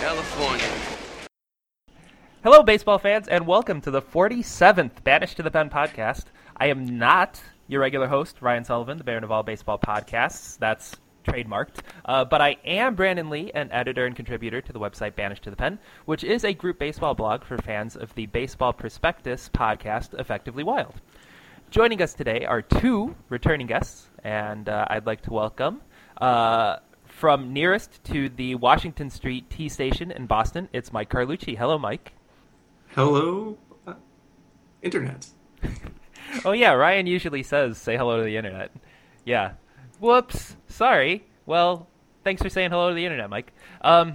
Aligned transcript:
California. 0.00 0.64
Hello, 2.42 2.62
baseball 2.62 2.98
fans, 2.98 3.28
and 3.28 3.46
welcome 3.46 3.82
to 3.82 3.90
the 3.90 4.00
47th 4.00 5.04
Banished 5.04 5.36
to 5.36 5.42
the 5.42 5.50
Pen 5.50 5.68
podcast. 5.68 6.24
I 6.56 6.68
am 6.68 6.98
not 6.98 7.38
your 7.68 7.82
regular 7.82 8.06
host, 8.06 8.40
Ryan 8.40 8.64
Sullivan, 8.64 8.96
the 8.96 9.04
Baron 9.04 9.24
of 9.24 9.30
all 9.30 9.42
baseball 9.42 9.78
podcasts. 9.78 10.56
That's 10.56 10.96
trademarked. 11.26 11.80
Uh, 12.06 12.24
but 12.24 12.40
I 12.40 12.56
am 12.64 12.94
Brandon 12.94 13.28
Lee, 13.28 13.52
an 13.54 13.70
editor 13.72 14.06
and 14.06 14.16
contributor 14.16 14.62
to 14.62 14.72
the 14.72 14.80
website 14.80 15.16
Banished 15.16 15.42
to 15.42 15.50
the 15.50 15.56
Pen, 15.56 15.78
which 16.06 16.24
is 16.24 16.46
a 16.46 16.54
group 16.54 16.78
baseball 16.78 17.14
blog 17.14 17.44
for 17.44 17.58
fans 17.58 17.94
of 17.94 18.14
the 18.14 18.24
Baseball 18.24 18.72
Prospectus 18.72 19.50
podcast, 19.52 20.18
Effectively 20.18 20.64
Wild. 20.64 20.94
Joining 21.70 22.00
us 22.00 22.14
today 22.14 22.46
are 22.46 22.62
two 22.62 23.14
returning 23.28 23.66
guests, 23.66 24.08
and 24.24 24.66
uh, 24.66 24.86
I'd 24.88 25.04
like 25.04 25.20
to 25.24 25.30
welcome. 25.30 25.82
Uh, 26.18 26.76
from 27.20 27.52
nearest 27.52 28.02
to 28.02 28.30
the 28.30 28.54
Washington 28.54 29.10
Street 29.10 29.50
T 29.50 29.68
station 29.68 30.10
in 30.10 30.24
Boston, 30.24 30.70
it's 30.72 30.90
Mike 30.90 31.10
Carlucci. 31.10 31.54
Hello, 31.54 31.78
Mike. 31.78 32.14
Hello, 32.94 33.58
uh, 33.86 33.92
internet. 34.80 35.26
oh 36.46 36.52
yeah, 36.52 36.72
Ryan 36.72 37.06
usually 37.06 37.42
says 37.42 37.76
say 37.76 37.98
hello 37.98 38.16
to 38.16 38.24
the 38.24 38.38
internet. 38.38 38.70
Yeah. 39.26 39.52
Whoops. 39.98 40.56
Sorry. 40.68 41.26
Well, 41.44 41.88
thanks 42.24 42.40
for 42.40 42.48
saying 42.48 42.70
hello 42.70 42.88
to 42.88 42.94
the 42.94 43.04
internet, 43.04 43.28
Mike. 43.28 43.52
Um, 43.82 44.14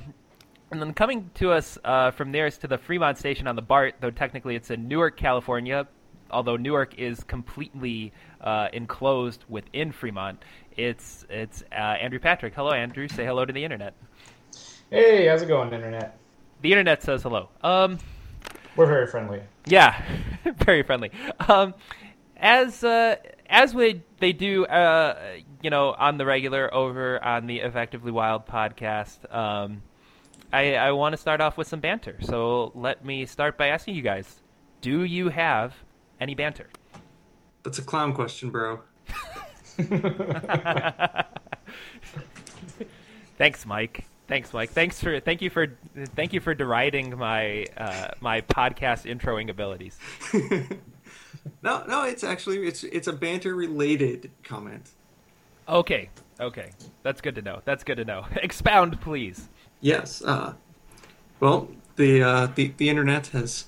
and 0.72 0.82
then 0.82 0.92
coming 0.96 1.30
to 1.36 1.52
us 1.52 1.78
uh, 1.84 2.10
from 2.10 2.32
nearest 2.32 2.62
to 2.62 2.68
the 2.68 2.80
Fremont 2.80 3.20
station 3.20 3.46
on 3.46 3.56
the 3.56 3.62
BART, 3.62 3.98
though 4.00 4.10
technically 4.10 4.56
it's 4.56 4.72
in 4.72 4.88
Newark, 4.88 5.16
California, 5.16 5.88
although 6.32 6.58
Newark 6.58 6.98
is 6.98 7.24
completely 7.24 8.14
uh, 8.42 8.70
enclosed 8.74 9.44
within 9.48 9.92
Fremont, 9.92 10.44
it's 10.78 11.26
it's 11.30 11.64
uh, 11.72 11.76
Andrew 11.76 12.20
Patrick. 12.20 12.54
Hello, 12.54 12.72
Andrew. 12.72 13.08
Say 13.08 13.26
hello 13.26 13.46
to 13.46 13.54
the 13.54 13.64
internet. 13.64 13.96
Hey, 14.90 15.28
how's 15.28 15.42
it 15.42 15.48
going, 15.48 15.74
internet? 15.74 16.18
The 16.62 16.72
internet 16.72 17.04
says 17.04 17.24
hello. 17.24 17.50
Um, 17.62 17.98
we're 18.76 18.86
very 18.86 19.08
friendly. 19.08 19.42
Yeah, 19.66 20.02
very 20.58 20.84
friendly. 20.84 21.12
Um, 21.48 21.74
as 22.38 22.84
uh, 22.84 23.16
as 23.50 23.74
we 23.74 24.02
they 24.20 24.34
do, 24.34 24.66
uh, 24.66 25.18
you 25.62 25.70
know, 25.70 25.94
on 25.94 26.18
the 26.18 26.26
regular 26.26 26.74
over 26.74 27.24
on 27.24 27.48
the 27.48 27.60
Effectively 27.60 28.12
Wild 28.12 28.46
podcast. 28.46 29.34
Um, 29.34 29.82
I, 30.54 30.76
I 30.76 30.92
want 30.92 31.14
to 31.14 31.18
start 31.18 31.42
off 31.42 31.58
with 31.58 31.68
some 31.68 31.80
banter. 31.80 32.18
So 32.22 32.72
let 32.76 33.04
me 33.04 33.26
start 33.26 33.58
by 33.58 33.68
asking 33.68 33.96
you 33.96 34.02
guys: 34.02 34.42
Do 34.82 35.04
you 35.04 35.30
have 35.30 35.74
any 36.20 36.36
banter? 36.36 36.70
That's 37.64 37.80
a 37.80 37.82
clown 37.84 38.14
question, 38.14 38.50
bro. 38.52 38.82
Thanks, 43.38 43.66
Mike. 43.66 44.06
Thanks, 44.28 44.54
Mike. 44.54 44.72
Thanks 44.72 45.02
for 45.02 45.20
thank 45.20 45.42
you 45.42 45.50
for 45.50 45.78
thank 46.16 46.34
you 46.34 46.40
for 46.40 46.56
deriding 46.56 47.18
my 47.18 47.66
uh, 47.78 48.10
my 48.22 48.42
podcast 48.42 49.06
introing 49.06 49.50
abilities. 49.50 50.00
no, 51.62 51.84
no, 51.88 52.04
it's 52.04 52.24
actually 52.24 52.66
it's 52.66 52.84
it's 52.86 53.08
a 53.08 53.14
banter 53.14 53.54
related 53.54 54.32
comment. 54.44 54.92
Okay, 55.68 56.10
okay, 56.40 56.72
that's 57.04 57.22
good 57.22 57.36
to 57.36 57.42
know. 57.42 57.62
That's 57.66 57.84
good 57.84 57.98
to 57.98 58.06
know. 58.06 58.26
Expound, 58.38 59.00
please. 59.02 59.48
Yes. 59.82 60.24
Uh, 60.24 60.54
well, 61.40 61.70
the 61.96 62.24
uh, 62.24 62.48
the 62.56 62.74
the 62.78 62.90
internet 62.90 63.28
has 63.28 63.66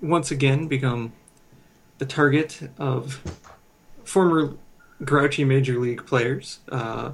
once 0.00 0.30
again 0.30 0.68
become 0.68 1.12
the 1.98 2.06
target 2.06 2.70
of 2.78 3.22
former 4.04 4.54
grouchy 5.04 5.44
major 5.44 5.78
league 5.78 6.06
players. 6.06 6.60
Uh, 6.70 7.12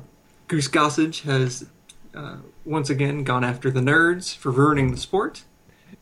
Goose 0.48 0.68
Gossage 0.68 1.22
has 1.22 1.66
uh, 2.14 2.36
once 2.64 2.90
again 2.90 3.24
gone 3.24 3.44
after 3.44 3.70
the 3.70 3.80
nerds 3.80 4.36
for 4.36 4.50
ruining 4.50 4.90
the 4.90 4.96
sport. 4.96 5.44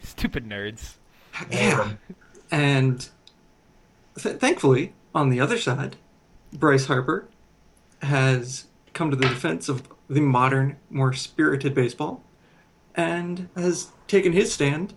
Stupid 0.03 0.47
nerds. 0.49 0.95
Yeah. 1.51 1.93
And 2.51 3.09
th- 4.19 4.37
thankfully, 4.37 4.93
on 5.15 5.31
the 5.31 5.41
other 5.41 5.59
side, 5.59 5.97
Bryce 6.53 6.87
Harper 6.87 7.29
has 8.03 8.67
come 8.93 9.11
to 9.11 9.17
the 9.17 9.29
defense 9.29 9.69
of 9.69 9.89
the 10.09 10.21
modern, 10.21 10.77
more 10.91 11.13
spirited 11.13 11.75
baseball 11.75 12.23
and 12.95 13.49
has 13.57 13.89
taken 14.07 14.33
his 14.33 14.53
stand 14.53 14.93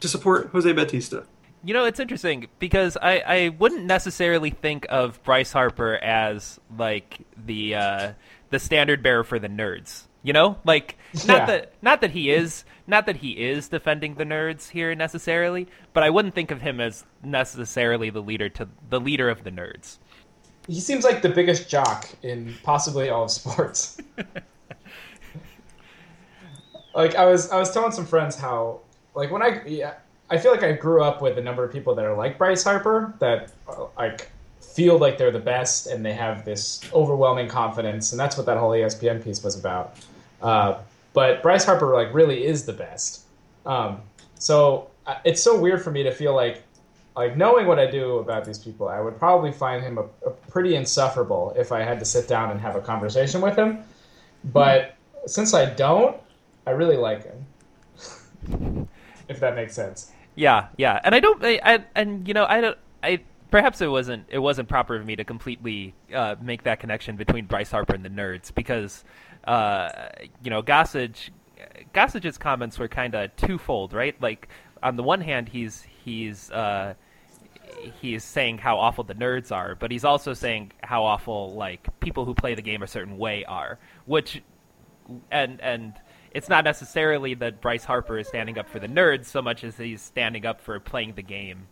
to 0.00 0.08
support 0.08 0.50
Jose 0.52 0.70
Bautista. 0.72 1.26
You 1.64 1.72
know, 1.72 1.84
it's 1.86 1.98
interesting 1.98 2.48
because 2.58 2.98
I, 3.00 3.18
I 3.20 3.48
wouldn't 3.48 3.84
necessarily 3.84 4.50
think 4.50 4.86
of 4.90 5.22
Bryce 5.22 5.50
Harper 5.50 5.94
as 5.96 6.60
like 6.76 7.20
the 7.42 7.74
uh, 7.74 8.12
the 8.50 8.58
standard 8.58 9.02
bearer 9.02 9.24
for 9.24 9.38
the 9.38 9.48
nerds. 9.48 10.04
You 10.22 10.32
know, 10.34 10.58
like 10.64 10.96
not 11.26 11.40
yeah. 11.40 11.46
that 11.46 11.72
not 11.82 12.00
that 12.02 12.10
he 12.10 12.30
is 12.30 12.64
not 12.86 13.06
that 13.06 13.16
he 13.16 13.30
is 13.30 13.68
defending 13.68 14.14
the 14.14 14.24
nerds 14.24 14.70
here 14.70 14.94
necessarily, 14.94 15.66
but 15.92 16.02
I 16.02 16.10
wouldn't 16.10 16.34
think 16.34 16.50
of 16.50 16.60
him 16.60 16.80
as 16.80 17.04
necessarily 17.22 18.10
the 18.10 18.20
leader 18.20 18.48
to 18.50 18.68
the 18.90 19.00
leader 19.00 19.30
of 19.30 19.44
the 19.44 19.50
nerds. 19.50 19.98
He 20.66 20.80
seems 20.80 21.04
like 21.04 21.22
the 21.22 21.28
biggest 21.28 21.68
jock 21.68 22.08
in 22.22 22.54
possibly 22.62 23.10
all 23.10 23.24
of 23.24 23.30
sports. 23.30 23.98
like 26.94 27.14
I 27.14 27.24
was 27.26 27.50
I 27.50 27.58
was 27.58 27.70
telling 27.72 27.92
some 27.92 28.06
friends 28.06 28.36
how 28.36 28.80
like 29.14 29.30
when 29.30 29.42
I 29.42 29.62
yeah, 29.66 29.94
I 30.34 30.38
feel 30.38 30.50
like 30.50 30.64
I 30.64 30.72
grew 30.72 31.00
up 31.00 31.22
with 31.22 31.38
a 31.38 31.40
number 31.40 31.62
of 31.62 31.72
people 31.72 31.94
that 31.94 32.04
are 32.04 32.16
like 32.16 32.38
Bryce 32.38 32.64
Harper 32.64 33.14
that 33.20 33.52
like 33.96 34.32
feel 34.60 34.98
like 34.98 35.16
they're 35.16 35.30
the 35.30 35.38
best 35.38 35.86
and 35.86 36.04
they 36.04 36.12
have 36.12 36.44
this 36.44 36.80
overwhelming 36.92 37.46
confidence, 37.46 38.10
and 38.10 38.18
that's 38.18 38.36
what 38.36 38.44
that 38.46 38.58
whole 38.58 38.70
ESPN 38.70 39.22
piece 39.22 39.44
was 39.44 39.56
about. 39.56 39.96
Uh, 40.42 40.78
but 41.12 41.40
Bryce 41.40 41.64
Harper 41.64 41.94
like 41.94 42.12
really 42.12 42.44
is 42.44 42.66
the 42.66 42.72
best. 42.72 43.26
Um, 43.64 44.00
so 44.34 44.90
uh, 45.06 45.18
it's 45.24 45.40
so 45.40 45.56
weird 45.56 45.84
for 45.84 45.92
me 45.92 46.02
to 46.02 46.10
feel 46.10 46.34
like 46.34 46.64
like 47.14 47.36
knowing 47.36 47.68
what 47.68 47.78
I 47.78 47.88
do 47.88 48.18
about 48.18 48.44
these 48.44 48.58
people, 48.58 48.88
I 48.88 49.00
would 49.00 49.16
probably 49.16 49.52
find 49.52 49.84
him 49.84 49.98
a, 49.98 50.06
a 50.26 50.30
pretty 50.50 50.74
insufferable 50.74 51.54
if 51.56 51.70
I 51.70 51.82
had 51.82 52.00
to 52.00 52.04
sit 52.04 52.26
down 52.26 52.50
and 52.50 52.60
have 52.60 52.74
a 52.74 52.80
conversation 52.80 53.40
with 53.40 53.56
him. 53.56 53.84
But 54.52 54.96
since 55.26 55.54
I 55.54 55.66
don't, 55.66 56.16
I 56.66 56.72
really 56.72 56.96
like 56.96 57.22
him. 57.22 58.88
if 59.28 59.38
that 59.38 59.54
makes 59.54 59.74
sense. 59.74 60.10
Yeah, 60.34 60.68
yeah, 60.76 61.00
and 61.04 61.14
I 61.14 61.20
don't, 61.20 61.44
I, 61.44 61.60
I 61.62 61.84
and 61.94 62.26
you 62.26 62.34
know, 62.34 62.44
I 62.44 62.60
don't, 62.60 62.78
I 63.02 63.20
perhaps 63.50 63.80
it 63.80 63.86
wasn't 63.86 64.26
it 64.28 64.38
wasn't 64.38 64.68
proper 64.68 64.96
of 64.96 65.06
me 65.06 65.14
to 65.16 65.24
completely 65.24 65.94
uh, 66.12 66.34
make 66.40 66.64
that 66.64 66.80
connection 66.80 67.16
between 67.16 67.46
Bryce 67.46 67.70
Harper 67.70 67.94
and 67.94 68.04
the 68.04 68.10
nerds 68.10 68.52
because, 68.52 69.04
uh, 69.44 69.90
you 70.42 70.50
know, 70.50 70.62
Gossage, 70.62 71.30
Gossage's 71.92 72.36
comments 72.36 72.78
were 72.78 72.88
kind 72.88 73.14
of 73.14 73.34
twofold, 73.36 73.92
right? 73.92 74.20
Like 74.20 74.48
on 74.82 74.96
the 74.96 75.04
one 75.04 75.20
hand, 75.20 75.48
he's 75.48 75.86
he's 76.04 76.50
uh, 76.50 76.94
he's 78.00 78.24
saying 78.24 78.58
how 78.58 78.78
awful 78.78 79.04
the 79.04 79.14
nerds 79.14 79.52
are, 79.52 79.74
but 79.74 79.90
he's 79.90 80.04
also 80.04 80.34
saying 80.34 80.72
how 80.82 81.04
awful 81.04 81.54
like 81.54 81.88
people 82.00 82.24
who 82.24 82.34
play 82.34 82.54
the 82.54 82.62
game 82.62 82.82
a 82.82 82.86
certain 82.88 83.18
way 83.18 83.44
are, 83.44 83.78
which 84.06 84.42
and 85.30 85.60
and 85.60 85.94
it's 86.34 86.48
not 86.48 86.64
necessarily 86.64 87.34
that 87.34 87.60
Bryce 87.60 87.84
Harper 87.84 88.18
is 88.18 88.28
standing 88.28 88.58
up 88.58 88.68
for 88.68 88.80
the 88.80 88.88
nerds 88.88 89.26
so 89.26 89.40
much 89.40 89.62
as 89.62 89.76
he's 89.76 90.02
standing 90.02 90.44
up 90.44 90.60
for 90.60 90.78
playing 90.80 91.14
the 91.14 91.22
game 91.22 91.68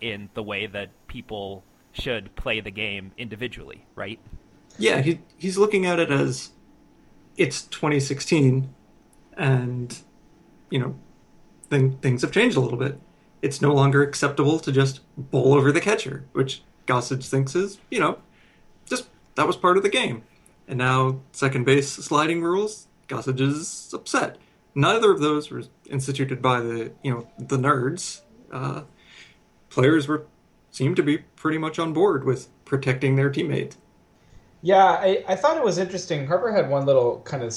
in 0.00 0.28
the 0.34 0.42
way 0.42 0.66
that 0.66 0.90
people 1.06 1.62
should 1.92 2.34
play 2.34 2.60
the 2.60 2.70
game 2.70 3.12
individually, 3.16 3.86
right? 3.94 4.18
Yeah, 4.78 5.00
he, 5.00 5.20
he's 5.36 5.56
looking 5.56 5.86
at 5.86 6.00
it 6.00 6.10
as 6.10 6.50
it's 7.36 7.62
2016 7.62 8.74
and, 9.36 9.98
you 10.70 10.78
know, 10.78 10.96
then 11.68 11.96
things 11.98 12.22
have 12.22 12.32
changed 12.32 12.56
a 12.56 12.60
little 12.60 12.78
bit. 12.78 13.00
It's 13.42 13.62
no 13.62 13.72
longer 13.72 14.02
acceptable 14.02 14.58
to 14.58 14.72
just 14.72 15.00
bowl 15.16 15.54
over 15.54 15.70
the 15.70 15.80
catcher, 15.80 16.24
which 16.32 16.62
Gossage 16.86 17.28
thinks 17.28 17.54
is, 17.54 17.78
you 17.90 18.00
know, 18.00 18.18
just 18.86 19.08
that 19.36 19.46
was 19.46 19.56
part 19.56 19.76
of 19.76 19.82
the 19.82 19.88
game. 19.88 20.24
And 20.66 20.78
now 20.78 21.20
second 21.32 21.64
base 21.64 21.90
sliding 21.90 22.42
rules, 22.42 22.88
Gossage 23.10 23.40
is 23.40 23.90
upset. 23.92 24.38
Neither 24.74 25.10
of 25.10 25.20
those 25.20 25.50
were 25.50 25.64
instituted 25.88 26.40
by 26.40 26.60
the 26.60 26.92
you 27.02 27.10
know 27.10 27.28
the 27.38 27.58
nerds. 27.58 28.20
Uh, 28.52 28.82
players 29.68 30.06
were 30.06 30.26
seemed 30.70 30.96
to 30.96 31.02
be 31.02 31.18
pretty 31.18 31.58
much 31.58 31.78
on 31.78 31.92
board 31.92 32.24
with 32.24 32.48
protecting 32.64 33.16
their 33.16 33.30
teammate. 33.30 33.74
Yeah, 34.62 34.84
I, 34.84 35.24
I 35.26 35.36
thought 35.36 35.56
it 35.56 35.64
was 35.64 35.78
interesting. 35.78 36.26
Harper 36.26 36.52
had 36.52 36.70
one 36.70 36.86
little 36.86 37.20
kind 37.24 37.42
of 37.42 37.54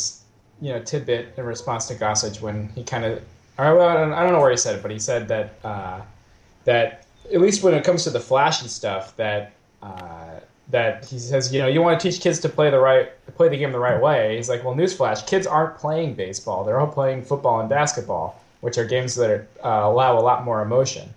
you 0.60 0.74
know 0.74 0.82
tidbit 0.82 1.36
in 1.38 1.46
response 1.46 1.88
to 1.88 1.96
Gossage 1.96 2.42
when 2.42 2.70
he 2.70 2.84
kind 2.84 3.06
of 3.06 3.24
I 3.58 3.66
don't, 3.66 4.14
I 4.14 4.24
don't 4.24 4.32
know 4.32 4.40
where 4.40 4.52
he 4.52 4.58
said 4.58 4.76
it, 4.78 4.82
but 4.82 4.90
he 4.90 5.00
said 5.00 5.28
that 5.28 5.60
uh, 5.64 6.02
that 6.64 7.06
at 7.32 7.40
least 7.40 7.64
when 7.64 7.74
it 7.74 7.84
comes 7.84 8.04
to 8.06 8.10
the 8.10 8.20
flashy 8.20 8.68
stuff 8.68 9.16
that 9.18 9.54
uh, 9.84 10.40
that 10.70 11.06
he 11.06 11.20
says, 11.20 11.54
you 11.54 11.60
know, 11.60 11.68
you 11.68 11.82
want 11.82 12.00
to 12.00 12.10
teach 12.10 12.22
kids 12.22 12.40
to 12.40 12.50
play 12.50 12.70
the 12.70 12.80
right, 12.80 13.12
play 13.36 13.50
the 13.50 13.58
game 13.58 13.72
the 13.72 13.80
right 13.80 14.02
way. 14.02 14.38
He's 14.38 14.50
like, 14.50 14.64
well, 14.64 14.74
newsflash, 14.74 15.28
kids 15.28 15.46
aren't 15.46 15.78
playing 15.78 16.16
baseball; 16.16 16.64
they're 16.64 16.80
all 16.80 16.88
playing 16.88 17.24
football 17.24 17.60
and 17.60 17.70
basketball, 17.70 18.42
which 18.62 18.78
are 18.78 18.86
games 18.86 19.16
that 19.16 19.30
are, 19.30 19.48
uh, 19.64 19.90
allow 19.90 20.18
a 20.18 20.22
lot 20.22 20.46
more 20.46 20.62
emotion. 20.62 21.10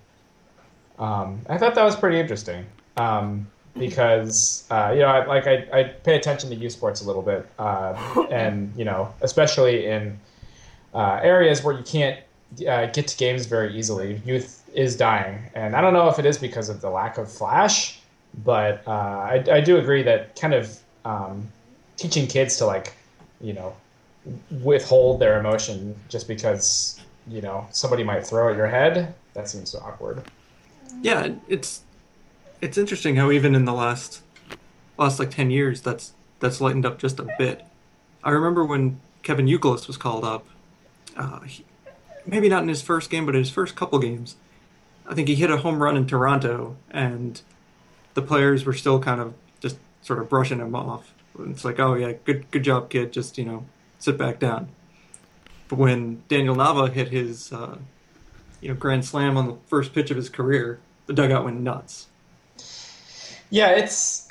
Um, 0.98 1.40
I 1.48 1.58
thought 1.58 1.74
that 1.74 1.84
was 1.84 1.94
pretty 1.94 2.18
interesting 2.18 2.64
um, 2.96 3.46
because 3.78 4.64
uh, 4.70 4.92
you 4.94 5.00
know, 5.00 5.08
I, 5.08 5.26
like 5.26 5.46
I, 5.46 5.66
I 5.72 5.84
pay 5.84 6.16
attention 6.16 6.50
to 6.50 6.56
U 6.56 6.70
Sports 6.70 7.02
a 7.02 7.06
little 7.06 7.22
bit, 7.22 7.46
uh, 7.58 8.26
and 8.30 8.72
you 8.76 8.84
know, 8.84 9.12
especially 9.20 9.86
in 9.86 10.18
uh, 10.94 11.20
areas 11.22 11.62
where 11.62 11.76
you 11.76 11.84
can't 11.84 12.18
uh, 12.68 12.86
get 12.86 13.08
to 13.08 13.16
games 13.16 13.46
very 13.46 13.76
easily. 13.76 14.20
Youth 14.24 14.68
is 14.74 14.96
dying, 14.96 15.38
and 15.54 15.76
I 15.76 15.80
don't 15.80 15.92
know 15.92 16.08
if 16.08 16.18
it 16.18 16.26
is 16.26 16.38
because 16.38 16.68
of 16.68 16.80
the 16.80 16.90
lack 16.90 17.18
of 17.18 17.30
flash, 17.30 18.00
but 18.44 18.82
uh, 18.86 18.90
I, 18.90 19.44
I 19.50 19.60
do 19.60 19.78
agree 19.78 20.02
that 20.02 20.38
kind 20.38 20.54
of 20.54 20.78
um, 21.04 21.48
teaching 21.96 22.26
kids 22.26 22.56
to 22.58 22.66
like, 22.66 22.92
you 23.40 23.52
know, 23.52 23.74
withhold 24.62 25.20
their 25.20 25.38
emotion 25.38 25.94
just 26.08 26.26
because 26.26 27.00
you 27.28 27.40
know 27.40 27.66
somebody 27.70 28.02
might 28.02 28.26
throw 28.26 28.50
at 28.50 28.56
your 28.56 28.66
head 28.66 29.14
that 29.34 29.48
seems 29.48 29.70
so 29.70 29.78
awkward. 29.78 30.22
Yeah, 31.02 31.34
it's 31.48 31.82
it's 32.60 32.78
interesting 32.78 33.16
how 33.16 33.30
even 33.30 33.54
in 33.54 33.64
the 33.64 33.72
last 33.72 34.22
last 34.98 35.18
like 35.18 35.30
ten 35.30 35.50
years, 35.50 35.80
that's 35.80 36.14
that's 36.40 36.60
lightened 36.60 36.86
up 36.86 36.98
just 36.98 37.20
a 37.20 37.28
bit. 37.38 37.64
I 38.24 38.30
remember 38.30 38.64
when 38.64 39.00
Kevin 39.22 39.46
Youkilis 39.46 39.86
was 39.86 39.96
called 39.96 40.24
up. 40.24 40.46
Uh, 41.16 41.40
he, 41.40 41.64
maybe 42.26 42.48
not 42.48 42.62
in 42.62 42.68
his 42.68 42.82
first 42.82 43.10
game, 43.10 43.24
but 43.26 43.34
in 43.34 43.40
his 43.40 43.50
first 43.50 43.76
couple 43.76 43.98
games, 43.98 44.36
I 45.08 45.14
think 45.14 45.28
he 45.28 45.34
hit 45.34 45.50
a 45.50 45.58
home 45.58 45.82
run 45.82 45.96
in 45.96 46.06
Toronto, 46.06 46.76
and 46.90 47.40
the 48.16 48.22
players 48.22 48.64
were 48.64 48.72
still 48.72 48.98
kind 48.98 49.20
of 49.20 49.34
just 49.60 49.76
sort 50.00 50.18
of 50.18 50.28
brushing 50.28 50.58
him 50.58 50.74
off. 50.74 51.12
It's 51.38 51.64
like, 51.64 51.78
oh 51.78 51.94
yeah, 51.94 52.14
good 52.24 52.50
good 52.50 52.64
job, 52.64 52.88
kid. 52.88 53.12
Just 53.12 53.38
you 53.38 53.44
know, 53.44 53.66
sit 53.98 54.18
back 54.18 54.40
down. 54.40 54.68
But 55.68 55.78
when 55.78 56.22
Daniel 56.28 56.56
Nava 56.56 56.90
hit 56.90 57.08
his 57.08 57.52
uh, 57.52 57.76
you 58.60 58.70
know 58.70 58.74
grand 58.74 59.04
slam 59.04 59.36
on 59.36 59.46
the 59.46 59.56
first 59.66 59.92
pitch 59.92 60.10
of 60.10 60.16
his 60.16 60.30
career, 60.30 60.80
the 61.06 61.12
dugout 61.12 61.44
went 61.44 61.60
nuts. 61.60 62.06
Yeah, 63.50 63.72
it's 63.72 64.28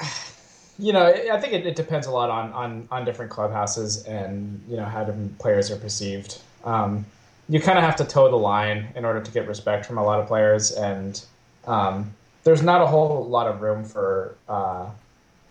you 0.80 0.92
know 0.92 1.06
I 1.06 1.40
think 1.40 1.54
it, 1.54 1.68
it 1.68 1.76
depends 1.76 2.08
a 2.08 2.12
lot 2.12 2.32
on, 2.32 2.52
on 2.54 2.88
on 2.90 3.06
different 3.06 3.30
clubhouses 3.30 4.04
and 4.06 4.64
you 4.68 4.78
know 4.78 4.86
how 4.86 5.04
different 5.04 5.38
players 5.38 5.70
are 5.70 5.78
perceived. 5.78 6.42
Um, 6.64 7.06
you 7.48 7.62
kind 7.62 7.78
of 7.78 7.84
have 7.84 7.98
to 7.98 8.06
toe 8.06 8.32
the 8.32 8.36
line 8.36 8.88
in 8.96 9.06
order 9.06 9.22
to 9.22 9.32
get 9.32 9.48
respect 9.48 9.86
from 9.86 10.00
a 10.00 10.04
lot 10.04 10.20
of 10.20 10.26
players, 10.26 10.72
and 10.72 11.24
um, 11.68 12.16
there's 12.46 12.62
not 12.62 12.82
a 12.82 12.86
whole 12.86 13.26
lot 13.26 13.48
of 13.48 13.62
room 13.62 13.84
for 13.84 14.36
uh, 14.48 14.86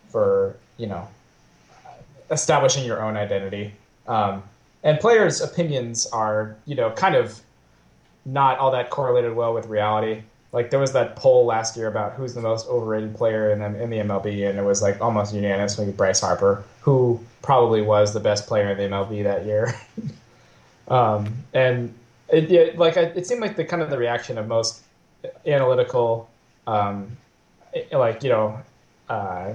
for 0.08 0.56
you 0.79 0.87
know 0.87 1.06
establishing 2.31 2.85
your 2.85 3.02
own 3.02 3.17
identity. 3.17 3.73
Um, 4.06 4.43
and 4.82 4.99
players' 4.99 5.43
opinions 5.43 6.06
are 6.06 6.56
you 6.64 6.75
know 6.75 6.91
kind 6.93 7.14
of 7.14 7.38
not 8.25 8.58
all 8.58 8.70
that 8.70 8.88
correlated 8.88 9.35
well 9.37 9.52
with 9.52 9.67
reality. 9.67 10.23
Like 10.52 10.70
there 10.70 10.79
was 10.79 10.93
that 10.93 11.17
poll 11.17 11.44
last 11.44 11.76
year 11.76 11.88
about 11.88 12.12
who's 12.12 12.32
the 12.32 12.41
most 12.41 12.69
overrated 12.69 13.17
player 13.17 13.50
in 13.50 13.58
the, 13.58 13.82
in 13.82 13.91
the 13.91 13.99
MLB, 13.99 14.49
and 14.49 14.56
it 14.56 14.62
was 14.62 14.81
like 14.81 15.00
almost 15.00 15.35
unanimously 15.35 15.91
Bryce 15.91 16.20
Harper, 16.20 16.62
who 16.81 17.20
probably 17.43 17.82
was 17.82 18.14
the 18.14 18.20
best 18.20 18.46
player 18.46 18.70
in 18.70 18.79
the 18.79 18.85
MLB 18.85 19.25
that 19.25 19.44
year. 19.44 19.75
um, 20.88 21.35
and 21.52 21.93
it, 22.29 22.52
it, 22.52 22.79
like 22.79 22.96
it 22.96 23.26
seemed 23.26 23.41
like 23.41 23.56
the 23.56 23.64
kind 23.64 23.82
of 23.82 23.91
the 23.91 23.99
reaction 23.99 24.38
of 24.38 24.46
most 24.46 24.82
analytical, 25.44 26.31
um, 26.66 27.16
like 27.93 28.22
you 28.22 28.31
know, 28.31 28.58
uh, 29.08 29.55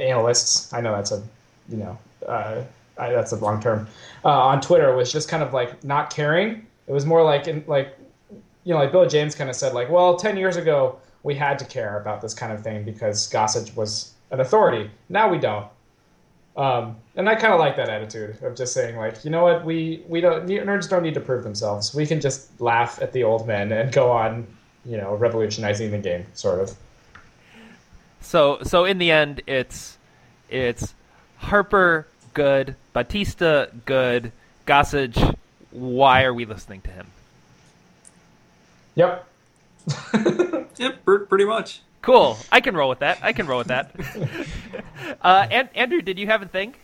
analysts. 0.00 0.72
I 0.72 0.80
know 0.80 0.92
that's 0.92 1.12
a 1.12 1.22
you 1.68 1.78
know 1.78 1.98
uh, 2.26 2.62
I, 2.98 3.10
that's 3.10 3.32
a 3.32 3.36
wrong 3.36 3.60
term 3.60 3.86
uh, 4.24 4.28
on 4.28 4.60
Twitter 4.60 4.94
was 4.94 5.12
just 5.12 5.28
kind 5.28 5.42
of 5.42 5.52
like 5.52 5.82
not 5.84 6.10
caring. 6.10 6.66
It 6.86 6.92
was 6.92 7.04
more 7.04 7.22
like 7.22 7.48
in, 7.48 7.64
like 7.66 7.98
you 8.68 8.74
know, 8.74 8.80
like 8.80 8.92
Bill 8.92 9.08
James 9.08 9.34
kind 9.34 9.48
of 9.48 9.56
said, 9.56 9.72
like, 9.72 9.88
well, 9.88 10.16
10 10.16 10.36
years 10.36 10.56
ago, 10.56 10.98
we 11.22 11.34
had 11.34 11.58
to 11.58 11.64
care 11.64 11.98
about 11.98 12.20
this 12.20 12.34
kind 12.34 12.52
of 12.52 12.62
thing 12.62 12.84
because 12.84 13.30
Gossage 13.30 13.74
was 13.74 14.12
an 14.30 14.40
authority. 14.40 14.90
Now 15.08 15.30
we 15.30 15.38
don't. 15.38 15.66
Um, 16.54 16.96
and 17.16 17.30
I 17.30 17.34
kind 17.34 17.54
of 17.54 17.60
like 17.60 17.76
that 17.76 17.88
attitude 17.88 18.42
of 18.42 18.54
just 18.54 18.74
saying, 18.74 18.96
like, 18.96 19.24
you 19.24 19.30
know 19.30 19.42
what, 19.42 19.64
we, 19.64 20.02
we 20.06 20.20
don't, 20.20 20.46
nerds 20.46 20.86
don't 20.86 21.02
need 21.02 21.14
to 21.14 21.20
prove 21.20 21.44
themselves. 21.44 21.94
We 21.94 22.04
can 22.04 22.20
just 22.20 22.60
laugh 22.60 23.00
at 23.00 23.14
the 23.14 23.24
old 23.24 23.46
men 23.46 23.72
and 23.72 23.90
go 23.90 24.10
on, 24.10 24.46
you 24.84 24.96
know, 24.96 25.14
revolutionizing 25.14 25.90
the 25.90 25.98
game, 25.98 26.26
sort 26.34 26.60
of. 26.60 26.74
So, 28.20 28.58
so 28.62 28.84
in 28.84 28.98
the 28.98 29.10
end, 29.10 29.42
it's, 29.46 29.98
it's 30.48 30.94
Harper 31.38 32.06
good, 32.34 32.76
Bautista 32.92 33.70
good, 33.84 34.32
Gossage. 34.66 35.36
Why 35.70 36.24
are 36.24 36.34
we 36.34 36.44
listening 36.44 36.80
to 36.82 36.90
him? 36.90 37.06
Yep. 38.94 39.28
yep, 40.76 41.04
pretty 41.04 41.44
much. 41.44 41.82
Cool. 42.02 42.38
I 42.50 42.60
can 42.60 42.76
roll 42.76 42.88
with 42.88 43.00
that. 43.00 43.18
I 43.22 43.32
can 43.32 43.46
roll 43.46 43.58
with 43.58 43.68
that. 43.68 43.94
uh, 45.22 45.46
and, 45.50 45.68
Andrew, 45.74 46.00
did 46.00 46.18
you 46.18 46.26
have 46.26 46.42
a 46.42 46.46
thing? 46.46 46.74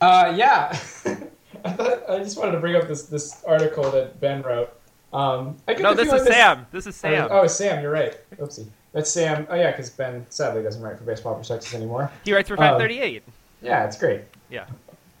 Uh, 0.00 0.32
yeah. 0.36 0.68
I 1.64 1.72
thought 1.72 2.08
I 2.08 2.18
just 2.18 2.38
wanted 2.38 2.52
to 2.52 2.60
bring 2.60 2.76
up 2.76 2.86
this 2.86 3.04
this 3.04 3.42
article 3.44 3.90
that 3.90 4.20
Ben 4.20 4.42
wrote. 4.42 4.77
Um, 5.12 5.56
I 5.66 5.74
no, 5.74 5.94
this 5.94 6.12
is 6.12 6.24
this... 6.24 6.34
Sam. 6.34 6.66
This 6.70 6.86
is 6.86 6.96
Sam. 6.96 7.28
Oh, 7.30 7.46
Sam, 7.46 7.82
you're 7.82 7.92
right. 7.92 8.16
Oopsie. 8.36 8.66
That's 8.92 9.10
Sam. 9.10 9.46
Oh 9.50 9.54
yeah, 9.54 9.70
because 9.70 9.90
Ben 9.90 10.26
sadly 10.28 10.62
doesn't 10.62 10.82
write 10.82 10.98
for 10.98 11.04
Baseball 11.04 11.34
Prospectus 11.34 11.74
anymore. 11.74 12.10
He 12.24 12.32
writes 12.32 12.48
for 12.48 12.56
538. 12.56 13.22
Um, 13.26 13.32
yeah, 13.62 13.84
it's 13.84 13.98
great. 13.98 14.22
Yeah. 14.50 14.66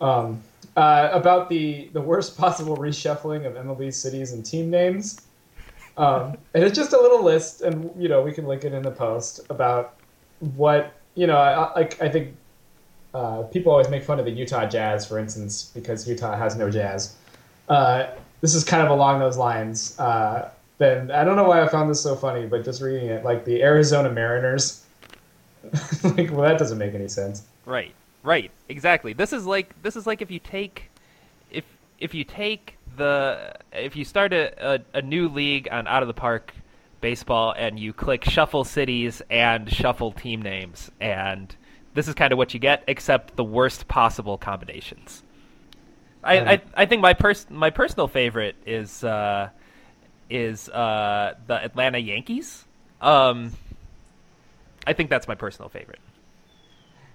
Um, 0.00 0.42
uh, 0.76 1.10
about 1.12 1.48
the 1.48 1.88
the 1.92 2.00
worst 2.00 2.36
possible 2.38 2.76
reshuffling 2.76 3.46
of 3.46 3.54
MLB 3.54 3.92
cities 3.92 4.32
and 4.32 4.44
team 4.44 4.70
names. 4.70 5.20
Um, 5.96 6.36
and 6.54 6.64
it's 6.64 6.76
just 6.76 6.92
a 6.92 7.00
little 7.00 7.22
list, 7.22 7.62
and 7.62 7.90
you 8.00 8.08
know 8.08 8.22
we 8.22 8.32
can 8.32 8.46
link 8.46 8.64
it 8.64 8.72
in 8.72 8.82
the 8.82 8.90
post 8.90 9.40
about 9.50 9.96
what 10.56 10.94
you 11.14 11.26
know. 11.26 11.36
I, 11.36 11.72
like 11.74 12.00
I 12.00 12.08
think 12.08 12.34
uh, 13.14 13.42
people 13.44 13.72
always 13.72 13.88
make 13.88 14.04
fun 14.04 14.18
of 14.18 14.24
the 14.24 14.30
Utah 14.30 14.66
Jazz, 14.66 15.06
for 15.06 15.18
instance, 15.18 15.70
because 15.74 16.08
Utah 16.08 16.36
has 16.36 16.56
no 16.56 16.70
jazz. 16.70 17.16
Uh, 17.68 18.08
this 18.40 18.54
is 18.54 18.64
kind 18.64 18.82
of 18.82 18.90
along 18.90 19.20
those 19.20 19.36
lines. 19.36 19.98
Uh, 19.98 20.50
then 20.78 21.10
I 21.10 21.24
don't 21.24 21.36
know 21.36 21.48
why 21.48 21.62
I 21.62 21.68
found 21.68 21.90
this 21.90 22.00
so 22.00 22.14
funny, 22.14 22.46
but 22.46 22.64
just 22.64 22.80
reading 22.80 23.08
it, 23.08 23.24
like 23.24 23.44
the 23.44 23.62
Arizona 23.62 24.10
Mariners, 24.10 24.84
like 26.04 26.30
well, 26.30 26.42
that 26.42 26.58
doesn't 26.58 26.78
make 26.78 26.94
any 26.94 27.08
sense. 27.08 27.42
Right, 27.66 27.94
right, 28.22 28.50
exactly. 28.68 29.12
This 29.12 29.32
is 29.32 29.44
like 29.44 29.80
this 29.82 29.96
is 29.96 30.06
like 30.06 30.22
if 30.22 30.30
you 30.30 30.38
take 30.38 30.90
if 31.50 31.64
if 31.98 32.14
you 32.14 32.24
take 32.24 32.76
the 32.96 33.54
if 33.72 33.96
you 33.96 34.04
start 34.04 34.32
a, 34.32 34.74
a, 34.74 34.98
a 34.98 35.02
new 35.02 35.28
league 35.28 35.68
on 35.70 35.86
Out 35.86 36.02
of 36.02 36.08
the 36.08 36.14
Park 36.14 36.54
baseball 37.00 37.54
and 37.56 37.78
you 37.78 37.92
click 37.92 38.24
shuffle 38.24 38.64
cities 38.64 39.22
and 39.30 39.72
shuffle 39.72 40.10
team 40.10 40.42
names 40.42 40.90
and 41.00 41.54
this 41.94 42.08
is 42.08 42.14
kind 42.14 42.32
of 42.32 42.38
what 42.38 42.52
you 42.54 42.60
get 42.60 42.82
except 42.86 43.36
the 43.36 43.44
worst 43.44 43.88
possible 43.88 44.36
combinations. 44.36 45.22
I, 46.22 46.52
I, 46.52 46.62
I 46.74 46.86
think 46.86 47.02
my 47.02 47.14
pers- 47.14 47.48
my 47.50 47.70
personal 47.70 48.08
favorite 48.08 48.56
is 48.66 49.04
uh, 49.04 49.50
is 50.28 50.68
uh, 50.68 51.34
the 51.46 51.64
Atlanta 51.64 51.98
Yankees. 51.98 52.64
Um, 53.00 53.52
I 54.86 54.92
think 54.92 55.10
that's 55.10 55.28
my 55.28 55.34
personal 55.34 55.68
favorite. 55.68 56.00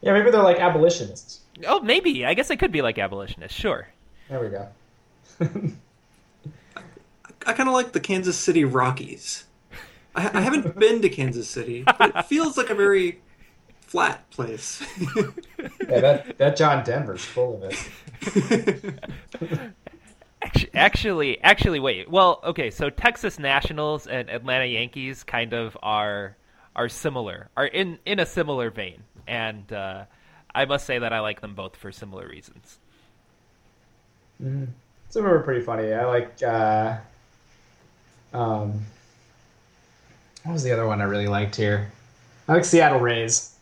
Yeah, 0.01 0.13
maybe 0.13 0.31
they're 0.31 0.43
like 0.43 0.59
abolitionists. 0.59 1.41
Oh, 1.65 1.79
maybe. 1.79 2.25
I 2.25 2.33
guess 2.33 2.49
it 2.49 2.57
could 2.57 2.71
be 2.71 2.81
like 2.81 2.97
abolitionists. 2.97 3.57
Sure. 3.57 3.87
There 4.29 4.39
we 4.39 4.49
go. 4.49 4.67
I 7.45 7.53
kind 7.53 7.69
of 7.69 7.73
like 7.73 7.91
the 7.91 7.99
Kansas 7.99 8.37
City 8.37 8.63
Rockies. 8.65 9.45
I, 10.15 10.39
I 10.39 10.41
haven't 10.41 10.77
been 10.79 11.01
to 11.01 11.09
Kansas 11.09 11.49
City, 11.49 11.83
but 11.83 12.15
it 12.15 12.25
feels 12.25 12.57
like 12.57 12.69
a 12.69 12.75
very 12.75 13.21
flat 13.81 14.29
place. 14.29 14.83
yeah, 15.87 15.99
that 15.99 16.37
that 16.37 16.55
John 16.57 16.83
Denver's 16.83 17.23
full 17.23 17.55
of 17.55 17.63
it. 17.63 17.89
Actually, 20.73 21.41
actually, 21.41 21.79
wait. 21.79 22.09
Well, 22.09 22.39
okay. 22.43 22.69
So 22.69 22.89
Texas 22.89 23.39
Nationals 23.39 24.07
and 24.07 24.29
Atlanta 24.29 24.65
Yankees 24.65 25.23
kind 25.23 25.53
of 25.53 25.77
are 25.81 26.35
are 26.75 26.89
similar, 26.89 27.49
are 27.55 27.65
in 27.65 27.99
in 28.05 28.19
a 28.19 28.25
similar 28.25 28.69
vein, 28.69 29.03
and 29.27 29.71
uh, 29.71 30.05
I 30.53 30.65
must 30.65 30.85
say 30.85 30.99
that 30.99 31.13
I 31.13 31.19
like 31.19 31.41
them 31.41 31.55
both 31.55 31.75
for 31.75 31.91
similar 31.91 32.27
reasons. 32.27 32.79
Mm. 34.41 34.67
Some 35.09 35.25
of 35.25 35.31
them 35.31 35.39
are 35.39 35.43
pretty 35.43 35.61
funny. 35.61 35.93
I 35.93 36.05
like. 36.05 36.41
Uh, 36.41 36.97
um, 38.33 38.83
what 40.43 40.53
was 40.53 40.63
the 40.63 40.71
other 40.71 40.87
one 40.87 41.01
I 41.01 41.05
really 41.05 41.27
liked 41.27 41.55
here? 41.55 41.91
I 42.47 42.53
like 42.53 42.65
Seattle 42.65 42.99
Rays. 42.99 43.52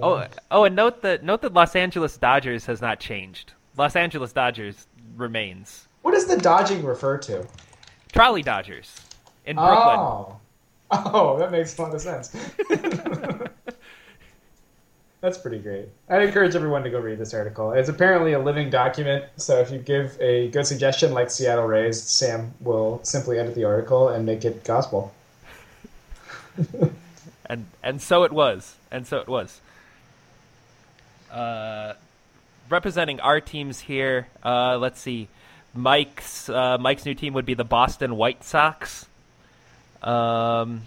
Oh, 0.00 0.26
oh, 0.50 0.64
and 0.64 0.76
note 0.76 1.02
that 1.02 1.22
note 1.22 1.42
that 1.42 1.52
Los 1.52 1.74
Angeles 1.76 2.16
Dodgers 2.16 2.66
has 2.66 2.80
not 2.80 3.00
changed. 3.00 3.52
Los 3.76 3.96
Angeles 3.96 4.32
Dodgers 4.32 4.86
remains. 5.16 5.88
What 6.02 6.12
does 6.12 6.26
the 6.26 6.36
dodging 6.36 6.84
refer 6.84 7.18
to? 7.18 7.46
Trolley 8.12 8.42
Dodgers 8.42 9.00
in 9.46 9.56
Brooklyn. 9.56 9.96
Oh, 9.98 10.40
oh, 10.90 11.38
that 11.38 11.50
makes 11.50 11.78
a 11.78 11.82
lot 11.82 11.94
of 11.94 12.00
sense. 12.00 12.36
That's 15.22 15.38
pretty 15.38 15.58
great. 15.58 15.88
I 16.08 16.18
encourage 16.20 16.56
everyone 16.56 16.82
to 16.82 16.90
go 16.90 16.98
read 16.98 17.16
this 17.16 17.32
article. 17.32 17.70
It's 17.72 17.88
apparently 17.88 18.32
a 18.32 18.40
living 18.40 18.70
document, 18.70 19.24
so 19.36 19.60
if 19.60 19.70
you 19.70 19.78
give 19.78 20.20
a 20.20 20.48
good 20.48 20.66
suggestion 20.66 21.14
like 21.14 21.30
Seattle 21.30 21.66
Rays, 21.66 22.02
Sam 22.02 22.52
will 22.60 22.98
simply 23.04 23.38
edit 23.38 23.54
the 23.54 23.62
article 23.62 24.08
and 24.08 24.26
make 24.26 24.44
it 24.44 24.64
gospel. 24.64 25.14
and 27.46 27.66
and 27.84 28.02
so 28.02 28.24
it 28.24 28.32
was. 28.32 28.74
And 28.90 29.06
so 29.06 29.18
it 29.18 29.28
was. 29.28 29.60
Uh, 31.32 31.94
representing 32.68 33.20
our 33.20 33.40
teams 33.40 33.80
here, 33.80 34.28
uh, 34.44 34.76
let's 34.78 35.00
see. 35.00 35.28
Mike's 35.74 36.48
uh, 36.48 36.76
Mike's 36.78 37.06
new 37.06 37.14
team 37.14 37.32
would 37.34 37.46
be 37.46 37.54
the 37.54 37.64
Boston 37.64 38.16
White 38.16 38.44
Sox. 38.44 39.06
Um, 40.02 40.82